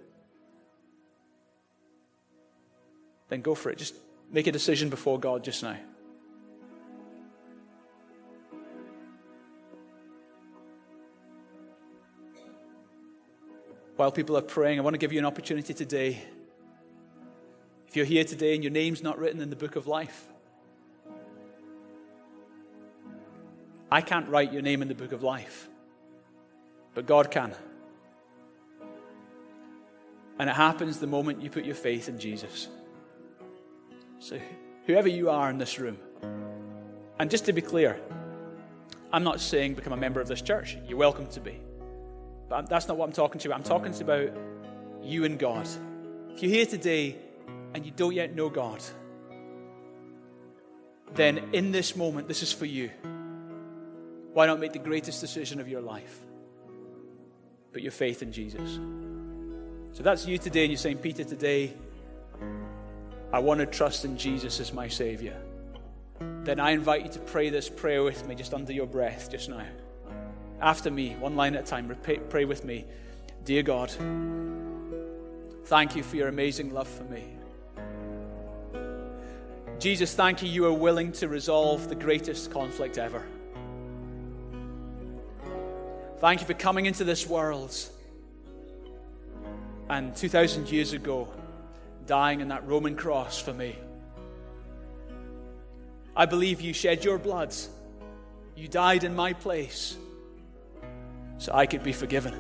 Then 3.29 3.43
go 3.43 3.55
for 3.55 3.71
it. 3.71 3.79
Just 3.79 3.95
make 4.33 4.49
a 4.49 4.53
decision 4.53 4.91
before 4.91 5.21
God 5.21 5.45
just 5.45 5.63
now. 5.63 5.77
While 13.95 14.11
people 14.11 14.37
are 14.37 14.43
praying, 14.43 14.81
I 14.81 14.83
want 14.83 14.95
to 14.95 14.99
give 14.99 15.13
you 15.13 15.21
an 15.21 15.25
opportunity 15.25 15.73
today. 15.73 16.21
If 17.87 17.95
you're 17.95 18.05
here 18.05 18.25
today 18.25 18.55
and 18.55 18.65
your 18.65 18.73
name's 18.73 19.01
not 19.01 19.17
written 19.21 19.41
in 19.41 19.51
the 19.51 19.57
book 19.57 19.77
of 19.77 19.87
life, 19.87 20.27
I 23.93 24.01
can't 24.01 24.29
write 24.29 24.53
your 24.53 24.63
name 24.63 24.83
in 24.83 24.89
the 24.89 24.95
book 24.97 25.13
of 25.13 25.23
life, 25.23 25.69
but 26.95 27.07
God 27.07 27.31
can. 27.31 27.55
And 30.39 30.49
it 30.51 30.55
happens 30.57 30.99
the 30.99 31.07
moment 31.07 31.43
you 31.43 31.51
put 31.51 31.65
your 31.65 31.75
faith 31.75 32.09
in 32.09 32.19
Jesus. 32.19 32.69
So, 34.19 34.39
whoever 34.87 35.09
you 35.09 35.31
are 35.31 35.51
in 35.51 35.59
this 35.59 35.79
room, 35.79 35.99
and 37.19 37.31
just 37.31 37.45
to 37.47 37.53
be 37.53 37.61
clear, 37.61 38.01
I'm 39.13 39.23
not 39.23 39.41
saying 39.41 39.75
become 39.75 39.93
a 39.93 39.97
member 39.97 40.21
of 40.21 40.27
this 40.27 40.43
church. 40.43 40.77
You're 40.89 40.99
welcome 40.99 41.29
to 41.29 41.41
be. 41.41 41.61
But 42.49 42.69
that's 42.69 42.89
not 42.89 42.97
what 42.97 43.07
I'm 43.07 43.13
talking 43.13 43.39
to 43.39 43.45
you 43.49 43.53
about. 43.53 43.61
I'm 43.61 43.69
talking 43.69 43.93
to 43.93 44.03
about 44.03 44.37
you 45.03 45.25
and 45.25 45.39
God. 45.39 45.69
If 46.31 46.43
you're 46.43 46.51
here 46.51 46.67
today 46.67 47.17
and 47.75 47.87
you 47.87 47.93
don't 47.93 48.15
yet 48.15 48.35
know 48.35 48.49
God, 48.49 48.83
then 51.15 51.51
in 51.53 51.71
this 51.71 51.95
moment, 51.95 52.27
this 52.27 52.43
is 52.43 52.53
for 52.53 52.67
you. 52.67 52.91
Why 54.33 54.47
not 54.47 54.59
make 54.59 54.73
the 54.73 54.81
greatest 54.81 55.21
decision 55.21 55.61
of 55.61 55.69
your 55.69 55.81
life? 55.81 56.24
Put 57.75 57.83
your 57.83 57.93
faith 57.93 58.23
in 58.23 58.31
Jesus. 58.31 58.79
So 59.95 60.05
that's 60.05 60.27
you 60.27 60.39
today, 60.39 60.63
and 60.63 60.71
you're 60.71 60.79
saying, 60.79 60.99
Peter, 60.99 61.25
today, 61.25 61.75
I 63.33 63.41
want 63.41 63.59
to 63.59 63.67
trust 63.67 64.05
in 64.05 64.17
Jesus 64.17 64.61
as 64.61 64.73
my 64.73 64.87
Savior. 64.87 65.37
Then 66.45 66.61
I 66.61 66.71
invite 66.71 67.03
you 67.03 67.11
to 67.11 67.19
pray 67.19 67.51
this 67.51 67.69
prayer 67.69 68.05
with 68.05 68.29
me 68.29 68.37
just 68.37 68.55
under 68.55 68.73
your 68.73 68.87
breath 68.87 69.29
just 69.29 69.49
now. 69.49 69.67
After 70.61 70.89
me, 70.89 71.17
one 71.19 71.35
line 71.35 71.57
at 71.57 71.65
a 71.65 71.67
time, 71.67 71.93
pray 72.31 72.45
with 72.45 72.65
me. 72.65 72.85
Dear 73.45 73.65
God, 73.65 73.93
thank 75.65 75.97
you 75.97 76.05
for 76.05 76.15
your 76.15 76.29
amazing 76.29 76.73
love 76.73 76.89
for 76.89 77.05
me. 77.05 77.25
Jesus, 79.81 80.15
thank 80.15 80.45
you, 80.45 80.49
you 80.49 80.65
are 80.67 80.73
willing 80.73 81.11
to 81.11 81.27
resolve 81.27 81.89
the 81.89 81.97
greatest 81.97 82.53
conflict 82.53 82.99
ever. 82.99 83.27
Thank 86.25 86.41
you 86.41 86.47
for 86.47 86.55
coming 86.55 86.87
into 86.87 87.05
this 87.05 87.27
world 87.27 87.77
and 89.91 90.17
2,000 90.17 90.71
years 90.71 90.95
ago, 90.95 91.29
dying 92.07 92.41
on 92.41 92.49
that 92.49 92.67
Roman 92.67 92.97
cross 92.97 93.39
for 93.39 93.53
me. 93.53 93.77
I 96.17 96.25
believe 96.25 96.63
you 96.63 96.73
shed 96.73 97.05
your 97.05 97.19
blood. 97.19 97.55
You 98.57 98.69
died 98.69 99.05
in 99.05 99.15
my 99.15 99.35
place 99.35 99.99
so 101.37 101.53
I 101.53 101.67
could 101.67 101.83
be 101.83 101.93
forgiven. 101.93 102.35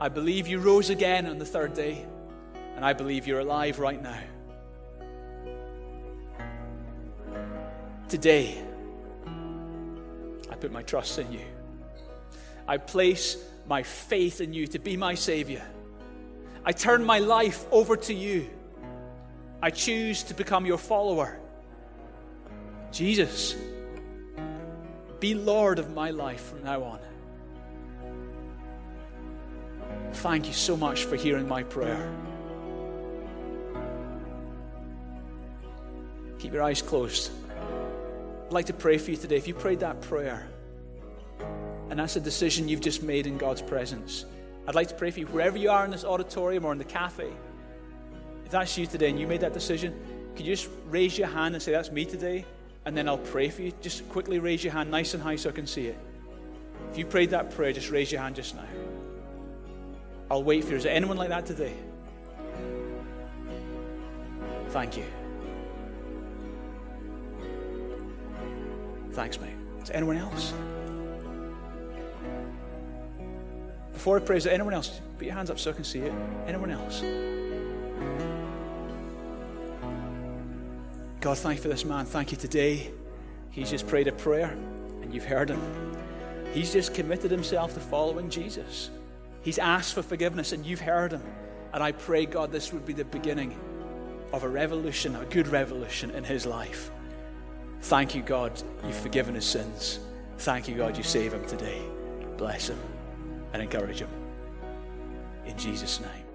I 0.00 0.08
believe 0.08 0.46
you 0.46 0.60
rose 0.60 0.88
again 0.88 1.26
on 1.26 1.36
the 1.36 1.44
third 1.44 1.74
day, 1.74 2.06
and 2.74 2.86
I 2.86 2.94
believe 2.94 3.26
you're 3.26 3.40
alive 3.40 3.78
right 3.78 4.02
now. 4.02 4.18
Today, 8.08 8.64
put 10.54 10.72
my 10.72 10.82
trust 10.82 11.18
in 11.18 11.32
you. 11.32 11.44
I 12.66 12.76
place 12.78 13.36
my 13.66 13.82
faith 13.82 14.40
in 14.40 14.52
you 14.52 14.66
to 14.68 14.78
be 14.78 14.96
my 14.96 15.14
Savior. 15.14 15.62
I 16.64 16.72
turn 16.72 17.04
my 17.04 17.18
life 17.18 17.66
over 17.70 17.96
to 17.96 18.14
you. 18.14 18.48
I 19.62 19.70
choose 19.70 20.22
to 20.24 20.34
become 20.34 20.66
your 20.66 20.78
follower. 20.78 21.38
Jesus, 22.92 23.56
be 25.20 25.34
Lord 25.34 25.78
of 25.78 25.94
my 25.94 26.10
life 26.10 26.42
from 26.42 26.62
now 26.64 26.82
on. 26.82 27.00
Thank 30.12 30.46
you 30.46 30.52
so 30.52 30.76
much 30.76 31.04
for 31.04 31.16
hearing 31.16 31.48
my 31.48 31.62
prayer. 31.62 32.12
Keep 36.38 36.52
your 36.52 36.62
eyes 36.62 36.82
closed. 36.82 37.30
I'd 38.48 38.54
like 38.54 38.66
to 38.66 38.72
pray 38.72 38.96
for 38.96 39.10
you 39.10 39.16
today. 39.18 39.36
If 39.36 39.46
you 39.46 39.52
prayed 39.52 39.80
that 39.80 40.00
prayer, 40.00 40.48
and 41.90 41.98
that's 41.98 42.16
a 42.16 42.20
decision 42.20 42.66
you've 42.66 42.80
just 42.80 43.02
made 43.02 43.26
in 43.26 43.36
God's 43.36 43.60
presence, 43.60 44.24
I'd 44.66 44.74
like 44.74 44.88
to 44.88 44.94
pray 44.94 45.10
for 45.10 45.20
you 45.20 45.26
wherever 45.26 45.58
you 45.58 45.68
are 45.70 45.84
in 45.84 45.90
this 45.90 46.02
auditorium 46.02 46.64
or 46.64 46.72
in 46.72 46.78
the 46.78 46.84
cafe. 46.84 47.30
If 48.46 48.50
that's 48.50 48.78
you 48.78 48.86
today 48.86 49.10
and 49.10 49.20
you 49.20 49.26
made 49.26 49.42
that 49.42 49.52
decision, 49.52 49.94
could 50.34 50.46
you 50.46 50.56
just 50.56 50.70
raise 50.86 51.18
your 51.18 51.28
hand 51.28 51.56
and 51.56 51.62
say, 51.62 51.72
That's 51.72 51.92
me 51.92 52.06
today? 52.06 52.46
And 52.86 52.96
then 52.96 53.06
I'll 53.06 53.18
pray 53.18 53.50
for 53.50 53.60
you. 53.60 53.72
Just 53.82 54.08
quickly 54.08 54.38
raise 54.38 54.64
your 54.64 54.72
hand 54.72 54.90
nice 54.90 55.12
and 55.12 55.22
high 55.22 55.36
so 55.36 55.50
I 55.50 55.52
can 55.52 55.66
see 55.66 55.88
it. 55.88 55.98
If 56.90 56.96
you 56.96 57.04
prayed 57.04 57.28
that 57.30 57.50
prayer, 57.50 57.74
just 57.74 57.90
raise 57.90 58.10
your 58.10 58.22
hand 58.22 58.34
just 58.34 58.54
now. 58.56 58.64
I'll 60.30 60.42
wait 60.42 60.64
for 60.64 60.70
you. 60.70 60.76
Is 60.78 60.84
there 60.84 60.94
anyone 60.94 61.18
like 61.18 61.28
that 61.28 61.44
today? 61.44 61.74
Thank 64.70 64.96
you. 64.96 65.04
Thanks, 69.18 69.40
mate. 69.40 69.50
Is 69.82 69.90
anyone 69.90 70.16
else? 70.16 70.54
Before 73.92 74.16
I 74.16 74.20
pray, 74.20 74.36
is 74.36 74.46
anyone 74.46 74.72
else? 74.72 75.00
Put 75.16 75.26
your 75.26 75.34
hands 75.34 75.50
up 75.50 75.58
so 75.58 75.72
I 75.72 75.74
can 75.74 75.82
see 75.82 75.98
it. 75.98 76.12
Anyone 76.46 76.70
else? 76.70 77.00
God, 81.20 81.36
thank 81.36 81.56
you 81.56 81.62
for 81.62 81.68
this 81.68 81.84
man. 81.84 82.06
Thank 82.06 82.30
you 82.30 82.38
today. 82.38 82.92
He's 83.50 83.70
just 83.70 83.88
prayed 83.88 84.06
a 84.06 84.12
prayer 84.12 84.56
and 85.02 85.12
you've 85.12 85.26
heard 85.26 85.50
him. 85.50 85.96
He's 86.52 86.72
just 86.72 86.94
committed 86.94 87.32
himself 87.32 87.74
to 87.74 87.80
following 87.80 88.30
Jesus. 88.30 88.90
He's 89.42 89.58
asked 89.58 89.94
for 89.94 90.02
forgiveness 90.02 90.52
and 90.52 90.64
you've 90.64 90.78
heard 90.78 91.10
him. 91.10 91.24
And 91.72 91.82
I 91.82 91.90
pray, 91.90 92.24
God, 92.24 92.52
this 92.52 92.72
would 92.72 92.86
be 92.86 92.92
the 92.92 93.04
beginning 93.04 93.58
of 94.32 94.44
a 94.44 94.48
revolution, 94.48 95.16
a 95.16 95.24
good 95.24 95.48
revolution 95.48 96.12
in 96.12 96.22
his 96.22 96.46
life. 96.46 96.92
Thank 97.82 98.14
you, 98.14 98.22
God, 98.22 98.60
you've 98.84 98.96
forgiven 98.96 99.34
his 99.34 99.44
sins. 99.44 100.00
Thank 100.38 100.68
you, 100.68 100.76
God, 100.76 100.96
you 100.96 101.02
save 101.02 101.32
him 101.32 101.46
today. 101.46 101.80
Bless 102.36 102.68
him 102.68 102.78
and 103.52 103.62
encourage 103.62 104.00
him. 104.00 104.10
In 105.46 105.56
Jesus' 105.56 106.00
name. 106.00 106.27